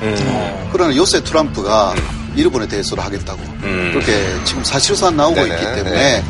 그러나 0.73 0.95
요새 0.97 1.23
트럼프가 1.23 1.95
일본에 2.37 2.69
대해서도 2.69 3.03
하겠다고 3.03 3.43
그렇게 3.61 4.13
지금 4.45 4.63
사실상 4.63 5.17
나오고 5.17 5.35
네네. 5.35 5.55
있기 5.55 5.65
때문에 5.65 5.91
네. 5.91 6.25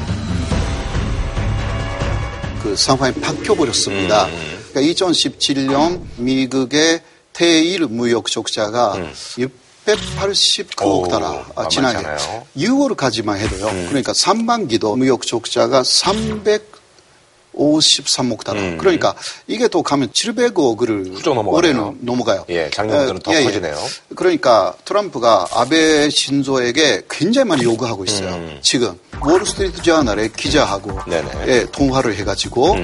그 2.63 2.75
상황이 2.77 3.13
바뀌어버렸습니다. 3.15 4.29
그러니까 4.73 4.95
2017년 4.95 6.01
미국의 6.17 7.01
대일 7.33 7.87
무역 7.87 8.27
적자가 8.31 8.97
689억 9.97 11.09
달러 11.09 11.27
아, 11.27 11.45
만만치 11.55 11.75
지난해 11.77 11.99
않아요. 11.99 12.45
6월까지만 12.57 13.37
해도요. 13.39 13.67
그러니까 13.89 14.13
상반기도 14.15 14.97
무역 14.97 15.27
적자가 15.27 15.83
353억 15.83 18.45
달러. 18.45 18.61
그러니까 18.79 19.15
이게 19.47 19.69
또 19.69 19.83
가면 19.83 20.11
700억을 20.11 21.23
넘어가네요. 21.25 21.57
올해는 21.57 21.99
넘어가요. 22.01 22.45
예, 22.49 22.71
작년보다는 22.71 23.21
더 23.21 23.35
예, 23.35 23.41
예. 23.41 23.45
커지네요. 23.45 23.77
그러니까 24.17 24.75
트럼프가 24.85 25.47
아베 25.53 26.09
신조에게 26.11 27.03
굉장히 27.11 27.49
많이 27.49 27.63
요구하고 27.65 28.05
있어요. 28.05 28.59
지금 28.63 28.99
월스트리트 29.21 29.83
저널에 29.83 30.29
기자하고 30.37 30.91
음. 30.91 30.99
음. 31.13 31.45
예, 31.49 31.67
통화를 31.71 32.15
해가지고 32.17 32.77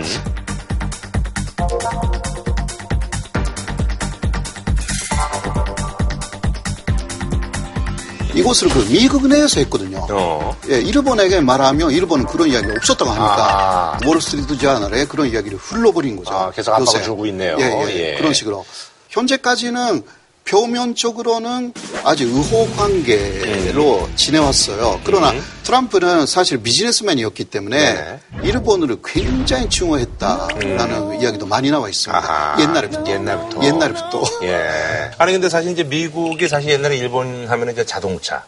이것을 8.46 8.68
그 8.68 8.78
미국 8.88 9.26
내에서 9.26 9.58
했거든요. 9.60 10.06
어. 10.08 10.56
예, 10.70 10.80
일본에게 10.80 11.40
말하면 11.40 11.90
일본은 11.90 12.26
그런 12.26 12.48
이야기가 12.48 12.74
없었다고 12.74 13.10
하니까 13.10 13.98
아. 13.98 13.98
월스트리트 14.06 14.56
저널에 14.58 15.04
그런 15.06 15.28
이야기를 15.28 15.58
흘러버린 15.58 16.16
거죠. 16.16 16.32
아, 16.32 16.50
계속 16.52 16.72
압박을. 16.72 17.02
주고 17.02 17.26
있네요. 17.26 17.56
예, 17.58 17.64
예, 17.64 18.12
예. 18.12 18.16
그런 18.16 18.32
식으로. 18.32 18.64
현재까지는 19.08 20.02
표면적으로는 20.46 21.72
아주 22.04 22.24
의호 22.24 22.68
관계로 22.76 24.04
음. 24.04 24.16
지내왔어요. 24.16 25.00
그러나 25.04 25.32
트럼프는 25.64 26.26
사실 26.26 26.62
비즈니스맨이었기 26.62 27.44
때문에 27.44 27.94
네. 27.94 28.20
일본을 28.42 28.96
굉장히 29.04 29.68
중요했다라는 29.68 31.20
이야기도 31.20 31.46
많이 31.46 31.70
나와 31.70 31.88
있습니다. 31.88 32.18
음. 32.18 32.24
아하. 32.24 32.60
옛날부터. 32.60 33.10
옛날부터. 33.10 33.64
옛날부터. 33.64 34.22
예. 34.42 35.10
아니 35.18 35.32
근데 35.32 35.48
사실 35.48 35.72
이제 35.72 35.82
미국이 35.82 36.48
사실 36.48 36.70
옛날에 36.70 36.96
일본 36.96 37.46
하면 37.48 37.70
이제 37.70 37.84
자동차. 37.84 38.44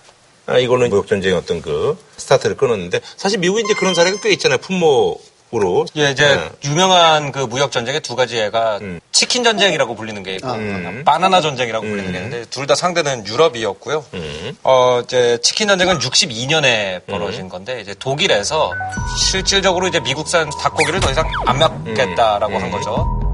아, 0.46 0.56
이거는 0.56 0.88
무역 0.88 1.06
전쟁의 1.06 1.36
어떤 1.36 1.60
그 1.60 1.98
스타트를 2.16 2.56
끊었는데 2.56 3.00
사실 3.16 3.38
미국이 3.38 3.62
이제 3.64 3.74
그런 3.74 3.94
사례가 3.94 4.18
꽤 4.22 4.30
있잖아요. 4.30 4.58
품목 4.58 5.22
으로. 5.54 5.86
예, 5.96 6.10
이제 6.10 6.26
네. 6.26 6.70
유명한 6.70 7.32
그 7.32 7.38
무역 7.40 7.72
전쟁의 7.72 8.00
두 8.02 8.16
가지 8.16 8.36
예가 8.36 8.78
음. 8.82 9.00
치킨 9.12 9.42
전쟁이라고 9.44 9.94
불리는 9.96 10.22
게 10.22 10.34
있고 10.36 10.48
바나나 11.06 11.40
전쟁이라고 11.40 11.86
불리는 11.86 12.12
게 12.12 12.18
있는데 12.18 12.44
둘 12.50 12.66
다 12.68 12.74
상대는 12.74 13.26
유럽이었고요. 13.26 14.04
음. 14.12 14.56
어, 14.62 15.00
이제 15.02 15.38
치킨 15.42 15.68
전쟁은 15.68 15.98
62년에 16.00 17.06
벌어진 17.06 17.48
건데 17.48 17.80
이제 17.80 17.94
독일에서 17.98 18.72
실질적으로 19.30 19.88
이제 19.88 20.00
미국산 20.00 20.50
닭고기를 20.50 21.00
더 21.00 21.10
이상 21.10 21.30
안 21.46 21.58
먹겠다라고 21.58 22.54
음. 22.56 22.62
한 22.62 22.70
거죠. 22.70 23.27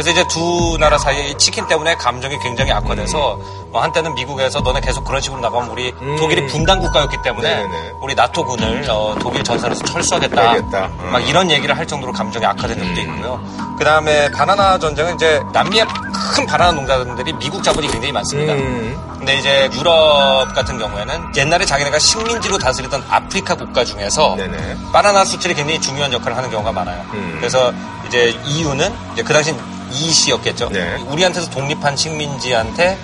그래서 0.00 0.12
이제 0.12 0.24
두 0.28 0.78
나라 0.80 0.96
사이에 0.96 1.28
이 1.28 1.34
치킨 1.36 1.66
때문에 1.66 1.94
감정이 1.96 2.38
굉장히 2.38 2.72
악화돼서 2.72 3.38
뭐 3.70 3.82
한때는 3.82 4.14
미국에서 4.14 4.60
너네 4.60 4.80
계속 4.80 5.04
그런 5.04 5.20
식으로 5.20 5.42
나가면 5.42 5.68
우리 5.68 5.92
독일이 6.18 6.46
분단 6.46 6.80
국가였기 6.80 7.18
때문에 7.22 7.64
음. 7.64 7.70
네네. 7.70 7.92
우리 8.00 8.14
나토군을 8.14 8.86
어, 8.88 9.14
독일 9.20 9.44
전선에서 9.44 9.84
철수하겠다. 9.84 10.86
음. 10.86 11.10
막 11.12 11.28
이런 11.28 11.50
얘기를 11.50 11.76
할 11.76 11.86
정도로 11.86 12.14
감정이 12.14 12.46
악화된 12.46 12.78
적도 12.78 13.00
있고요. 13.02 13.44
그 13.76 13.84
다음에 13.84 14.30
바나나 14.30 14.78
전쟁은 14.78 15.16
이제 15.16 15.42
남미의 15.52 15.86
큰 16.34 16.46
바나나 16.46 16.72
농가들이 16.72 17.34
미국 17.34 17.62
자본이 17.62 17.86
굉장히 17.88 18.10
많습니다. 18.10 18.54
음. 18.54 18.98
근데 19.18 19.36
이제 19.36 19.68
유럽 19.74 20.54
같은 20.54 20.78
경우에는 20.78 21.36
옛날에 21.36 21.66
자기네가 21.66 21.98
식민지로 21.98 22.56
다스리던 22.56 23.04
아프리카 23.10 23.54
국가 23.54 23.84
중에서 23.84 24.34
네네. 24.36 24.76
바나나 24.94 25.26
수출이 25.26 25.52
굉장히 25.52 25.78
중요한 25.78 26.10
역할을 26.10 26.38
하는 26.38 26.50
경우가 26.50 26.72
많아요. 26.72 27.04
음. 27.12 27.36
그래서 27.38 27.70
이제 28.06 28.34
EU는 28.46 28.94
이제 29.12 29.22
그 29.22 29.34
당시 29.34 29.54
이시였겠죠. 29.92 30.70
네. 30.70 30.96
우리한테서 31.08 31.50
독립한 31.50 31.96
식민지한테 31.96 32.98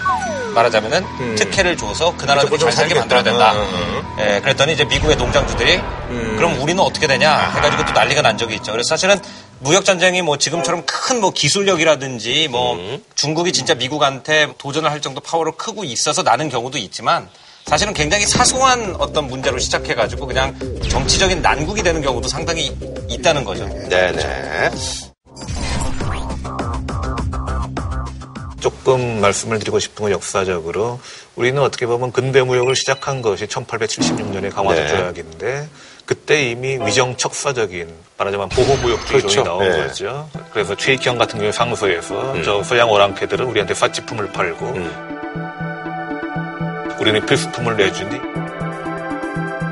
말하자면은 0.55 1.35
특혜를 1.37 1.77
줘서 1.77 2.15
그 2.17 2.25
나라들이 2.25 2.51
좀잘 2.51 2.73
살게 2.73 2.95
살겠다. 2.95 3.01
만들어야 3.01 3.23
된다. 3.23 3.53
음, 3.53 3.75
음, 3.75 4.03
예, 4.21 4.41
그랬더니 4.41 4.73
이제 4.73 4.85
미국의 4.85 5.17
농장주들이 5.17 5.81
그럼 6.37 6.59
우리는 6.63 6.83
어떻게 6.83 7.07
되냐 7.07 7.51
해가지고 7.57 7.85
또 7.85 7.93
난리가 7.93 8.23
난 8.23 8.39
적이 8.39 8.55
있죠. 8.57 8.73
그래서 8.73 8.89
사실은 8.89 9.21
무역 9.59 9.85
전쟁이 9.85 10.23
뭐 10.23 10.39
지금처럼 10.39 10.85
큰 10.87 11.21
뭐 11.21 11.31
기술력이라든지 11.31 12.49
뭐 12.49 12.79
중국이 13.15 13.53
진짜 13.53 13.75
미국한테 13.75 14.49
도전을 14.59 14.91
할 14.91 15.01
정도 15.01 15.21
파워로 15.21 15.53
크고 15.57 15.85
있어서 15.85 16.23
나는 16.23 16.49
경우도 16.49 16.79
있지만 16.79 17.29
사실은 17.67 17.93
굉장히 17.95 18.25
사소한 18.27 18.97
어떤 18.99 19.27
문제로 19.27 19.59
시작해가지고 19.59 20.27
그냥 20.27 20.57
정치적인 20.89 21.43
난국이 21.43 21.83
되는 21.83 22.01
경우도 22.01 22.29
상당히 22.29 22.75
있다는 23.09 23.45
거죠. 23.45 23.67
네네. 23.89 24.71
조금 28.67 29.21
말씀을 29.21 29.61
드리고 29.61 29.79
싶은 29.79 30.03
건 30.03 30.11
역사적으로 30.11 30.99
우리는 31.37 31.63
어떻게 31.63 31.87
보면 31.87 32.11
근대 32.11 32.43
무역을 32.43 32.75
시작한 32.75 33.23
것이 33.23 33.47
1876년에 33.47 34.53
강화도 34.53 34.81
네. 34.81 34.89
조약인데 34.89 35.69
그때 36.05 36.51
이미 36.51 36.77
위정 36.85 37.17
척사적인 37.17 37.89
말하자면 38.19 38.49
보호무역주 38.49 39.07
그렇죠. 39.07 39.45
나온 39.45 39.61
네. 39.61 39.87
거죠. 39.87 40.29
그래서 40.53 40.75
최익형 40.75 41.17
같은 41.17 41.39
경우 41.39 41.53
상소에서 41.53 42.33
음. 42.33 42.43
저 42.43 42.61
서양 42.65 42.91
오랑캐들은 42.91 43.47
우리한테 43.47 43.75
사치품을 43.75 44.33
팔고 44.33 44.75
우리는 47.01 47.25
필수품을 47.25 47.77
내주니 47.77 48.17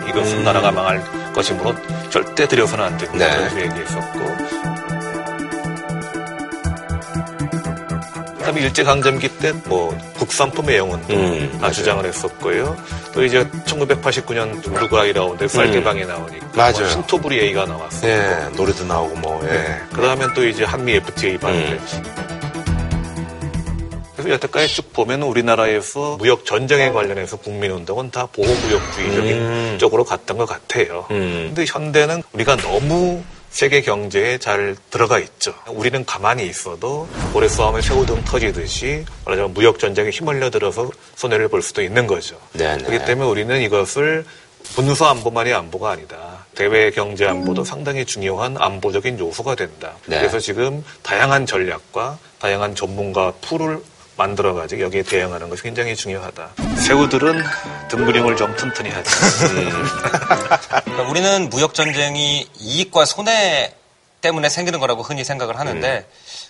이것은 0.09 0.39
음. 0.39 0.45
나라가 0.45 0.71
망할 0.71 1.03
것이므로 1.33 1.75
절대 2.11 2.47
들여서는 2.47 2.85
안 2.85 2.97
된다. 2.97 3.19
네. 3.19 3.49
고 3.49 3.61
얘기했었고 3.61 4.84
그다음에 8.45 8.61
일제강점기 8.63 9.29
때 9.39 9.55
뭐 9.67 9.97
국산품 10.19 10.69
애용운동 10.69 11.17
음. 11.17 11.71
주장을 11.73 12.05
했었고요. 12.05 12.77
또 13.13 13.25
이제 13.25 13.49
1989년 13.67 14.67
우루과이 14.67 15.13
라운드에 15.13 15.49
쌀개방이 15.49 16.05
나오니까 16.05 16.47
음. 16.47 16.51
맞아요. 16.55 16.73
뭐 16.81 16.89
신토부리에이가 16.89 17.65
나왔어요. 17.67 18.11
예, 18.11 18.57
노래도 18.57 18.85
나오고 18.85 19.17
뭐, 19.17 19.41
예. 19.45 19.53
네. 19.53 19.81
그다음에 19.93 20.27
또 20.35 20.47
이제 20.47 20.65
한미 20.65 20.93
FTA 20.95 21.39
발표했지. 21.39 22.03
그래서 24.17 24.31
여태까지 24.31 24.75
쭉 24.75 24.93
보면 24.93 25.23
우리나라에서 25.23 26.17
무역 26.19 26.45
전쟁에 26.45 26.91
관련해서 26.91 27.37
국민운동은 27.39 28.11
다 28.11 28.27
보호무역주의적인 28.33 29.37
음. 29.37 29.77
쪽으로 29.79 30.05
갔던 30.05 30.37
것 30.37 30.47
같아요. 30.47 31.07
음. 31.11 31.53
근데 31.55 31.65
현대는 31.67 32.23
우리가 32.33 32.57
너무 32.57 33.23
세계 33.55 33.83
경제에 33.83 34.39
잘 34.39 34.75
들어가 34.91 35.21
있죠. 35.21 35.55
우리는 35.69 36.05
가만히 36.05 36.45
있어도 36.45 37.09
고래 37.33 37.47
싸움에 37.47 37.81
새우등 37.83 38.25
터지듯이 38.25 39.05
말하자면 39.25 39.55
무역 39.55 39.79
전쟁에 39.79 40.11
휘말려 40.11 40.51
들어서 40.51 40.91
손해를 41.15 41.47
볼 41.47 41.63
수도 41.63 41.81
있는 41.81 42.09
거죠. 42.09 42.37
네네. 42.55 42.83
그렇기 42.83 43.05
때문에 43.05 43.31
우리는 43.31 43.63
이것을 43.63 44.25
분수 44.75 45.05
안보만이 45.05 45.53
안보가 45.53 45.93
아니다. 45.93 46.45
대외 46.57 46.91
경제 46.91 47.27
안보도 47.27 47.63
상당히 47.63 48.05
중요한 48.05 48.57
안보적인 48.59 49.21
요소가 49.21 49.55
된다. 49.55 49.93
네. 50.07 50.19
그래서 50.19 50.41
지금 50.41 50.85
다양한 51.05 51.47
전략과 51.47 52.19
다양한 52.41 52.75
전문가 52.75 53.33
풀을 53.41 53.81
만들어가지고 54.17 54.83
여기에 54.83 55.03
대응하는 55.03 55.49
것이 55.49 55.63
굉장히 55.63 55.97
중요하다. 55.97 56.51
새우들은 56.77 57.43
등근육을 57.89 58.37
좀 58.37 58.55
튼튼히 58.57 58.91
하지. 58.91 59.11
그러니까 60.85 61.09
우리는 61.09 61.51
무역 61.51 61.75
전쟁이 61.75 62.49
이익과 62.59 63.05
손해 63.05 63.75
때문에 64.21 64.49
생기는 64.49 64.81
거라고 64.81 65.03
흔히 65.03 65.25
생각을 65.25 65.59
하는데 65.59 66.07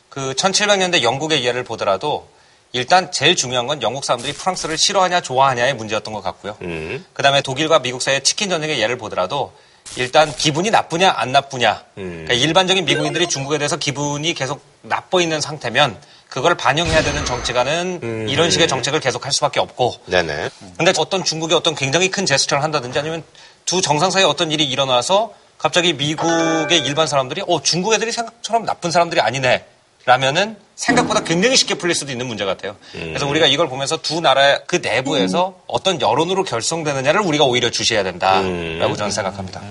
그 0.09 0.33
1700년대 0.35 1.03
영국의 1.03 1.45
예를 1.45 1.65
보더라도 1.65 2.29
일단 2.73 3.11
제일 3.12 3.37
중요한 3.37 3.67
건 3.67 3.83
영국 3.83 4.05
사람들이 4.05 4.33
프랑스를 4.33 4.77
싫어하냐 4.77 5.21
좋아하냐의 5.21 5.75
문제였던 5.75 6.12
것 6.12 6.23
같고요. 6.23 6.57
음. 6.62 7.05
그다음에 7.12 7.41
독일과 7.41 7.81
미국 7.81 8.03
사이의 8.03 8.23
치킨 8.23 8.51
전쟁의 8.51 8.81
예를 8.81 8.99
보더라도 8.99 9.53
일단 9.97 10.35
기분이 10.35 10.71
나쁘냐 10.71 11.12
안 11.17 11.31
나쁘냐. 11.33 11.85
음. 11.99 12.25
그러니까 12.27 12.35
일반적인 12.35 12.85
미국인들이 12.85 13.29
중국에 13.29 13.59
대해서 13.59 13.77
기분이 13.77 14.35
계속 14.35 14.61
나빠 14.83 15.21
있는 15.21 15.41
상태면 15.41 15.97
그걸 16.35 16.57
반영해야 16.57 17.05
되는 17.05 17.24
정치가는 17.24 18.01
음. 18.03 18.26
이런 18.28 18.51
식의 18.51 18.66
정책을 18.66 18.99
계속할 18.99 19.30
수밖에 19.30 19.61
없고 19.61 19.95
네네. 20.07 20.51
근데 20.76 20.93
어떤 20.99 21.22
중국이 21.22 21.55
어떤 21.55 21.76
굉장히 21.76 22.11
큰 22.11 22.26
제스처를 22.26 22.61
한다든지 22.61 22.99
아니면 22.99 23.22
두 23.64 23.80
정상 23.80 24.11
사이에 24.11 24.24
어떤 24.24 24.51
일이 24.51 24.64
일어나서 24.64 25.32
갑자기 25.59 25.93
미국의 25.93 26.80
일반 26.80 27.07
사람들이 27.07 27.43
어 27.47 27.62
중국 27.62 27.95
애들이 27.95 28.11
생각처럼 28.11 28.64
나쁜 28.64 28.91
사람들이 28.91 29.20
아니네 29.20 29.64
라면은 30.07 30.57
생각보다 30.74 31.22
굉장히 31.22 31.57
쉽게 31.57 31.74
풀릴 31.74 31.95
수도 31.95 32.11
있는 32.11 32.26
문제 32.26 32.45
같아요. 32.45 32.74
그래서 32.91 33.28
우리가 33.28 33.47
이걸 33.47 33.68
보면서 33.68 33.97
두 33.97 34.20
나라 34.20 34.59
그 34.66 34.76
내부에서 34.82 35.55
어떤 35.68 36.01
여론으로 36.01 36.43
결성되느냐를 36.43 37.20
우리가 37.20 37.45
오히려 37.45 37.70
주시해야 37.70 38.03
된다라고 38.03 38.97
저는 38.97 39.12
생각합니다. 39.12 39.62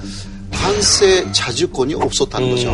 관세 0.52 1.26
자주권이 1.32 1.94
없었다는 1.94 2.50
거죠. 2.50 2.70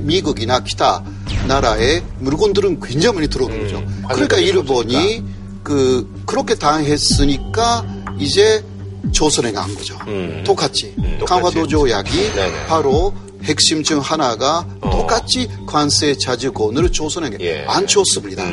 미국이나 0.00 0.64
기타 0.64 1.04
나라의 1.46 2.02
물건들은 2.18 2.80
굉장히 2.80 3.14
많이 3.14 3.28
들어오는 3.28 3.62
거죠. 3.62 3.84
그러니까 4.08 4.38
일본이 4.38 5.22
그 5.62 6.12
그렇게 6.26 6.56
당했으니까 6.56 7.86
이제 8.18 8.64
조선에 9.10 9.52
간 9.52 9.74
거죠. 9.74 9.98
똑같이. 10.44 10.94
강화도 11.26 11.66
조약이 11.66 12.32
바로 12.68 13.12
핵심 13.44 13.82
중 13.82 13.98
하나가 13.98 14.66
똑같이 14.80 15.48
관세 15.66 16.16
자주권을 16.16 16.92
조선에게 16.92 17.64
안 17.66 17.86
줬습니다. 17.86 18.44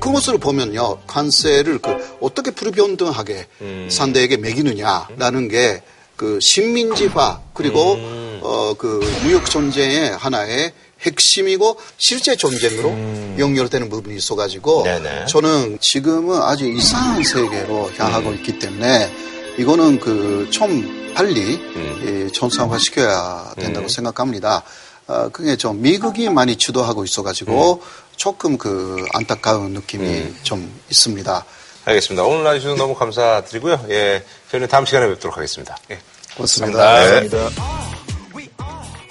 그것을 0.00 0.38
보면요, 0.38 0.98
관세를 1.06 1.78
그 1.78 2.16
어떻게 2.20 2.50
불변등하게 2.50 3.46
상대에게 3.88 4.36
매기느냐라는 4.38 5.48
게 5.48 5.82
그 6.16 6.40
식민지화 6.40 7.40
그리고 7.52 7.98
어 8.42 8.74
그 8.78 9.00
무역 9.22 9.48
전쟁의 9.50 10.16
하나의 10.16 10.72
핵심이고 11.02 11.78
실제 11.98 12.36
전쟁으로 12.36 12.90
연결되는 13.38 13.88
부분이 13.88 14.16
있어가지고 14.16 14.84
저는 15.26 15.78
지금은 15.80 16.40
아주 16.42 16.66
이상한 16.66 17.22
세계로 17.22 17.90
향하고 17.96 18.32
있기 18.34 18.58
때문에 18.58 19.10
이거는 19.58 20.00
그 20.00 20.48
좀 20.50 21.12
빨리 21.14 21.58
예, 22.04 22.28
정상화 22.28 22.78
시켜야 22.78 23.52
된다고 23.56 23.88
생각합니다. 23.88 24.62
어, 25.06 25.28
그게 25.32 25.56
좀 25.56 25.80
미국이 25.80 26.28
많이 26.28 26.56
주도하고 26.56 27.04
있어가지고 27.04 27.82
조금 28.16 28.58
그 28.58 29.04
안타까운 29.14 29.72
느낌이 29.72 30.34
좀 30.42 30.70
있습니다. 30.90 31.44
알겠습니다. 31.84 32.24
오늘 32.24 32.42
나와주셔서 32.44 32.74
너무 32.76 32.94
감사드리고요. 32.94 33.86
예, 33.90 34.24
저희는 34.50 34.68
다음 34.68 34.84
시간에 34.84 35.06
뵙도록 35.08 35.36
하겠습니다. 35.36 35.76
예. 35.90 35.98
고맙습니다. 36.36 37.20
네. 37.20 37.28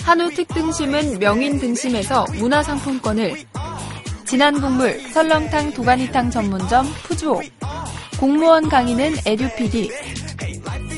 한우 0.03 0.29
특등심은 0.29 1.17
명인 1.17 1.59
등심에서 1.59 2.25
문화상품권을 2.33 3.43
진한 4.25 4.59
국물 4.59 4.99
설렁탕 5.11 5.73
도가니탕 5.73 6.31
전문점 6.31 6.85
푸주옥 7.03 7.43
공무원 8.19 8.69
강의는 8.69 9.15
에듀피디. 9.25 9.91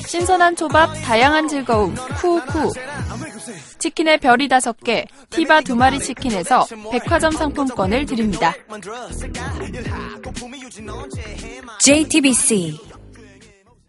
신선한 0.07 0.55
초밥 0.55 0.93
다양한 1.03 1.47
즐거움 1.47 1.95
쿠우쿠. 2.19 2.71
치킨의 3.79 4.19
별이 4.19 4.47
다섯 4.47 4.77
개 4.83 5.05
티바 5.29 5.61
두 5.61 5.75
마리 5.75 5.99
치킨에서 5.99 6.65
백화점 6.91 7.31
상품권을 7.31 8.05
드립니다. 8.05 8.53
JTBC 11.79 12.79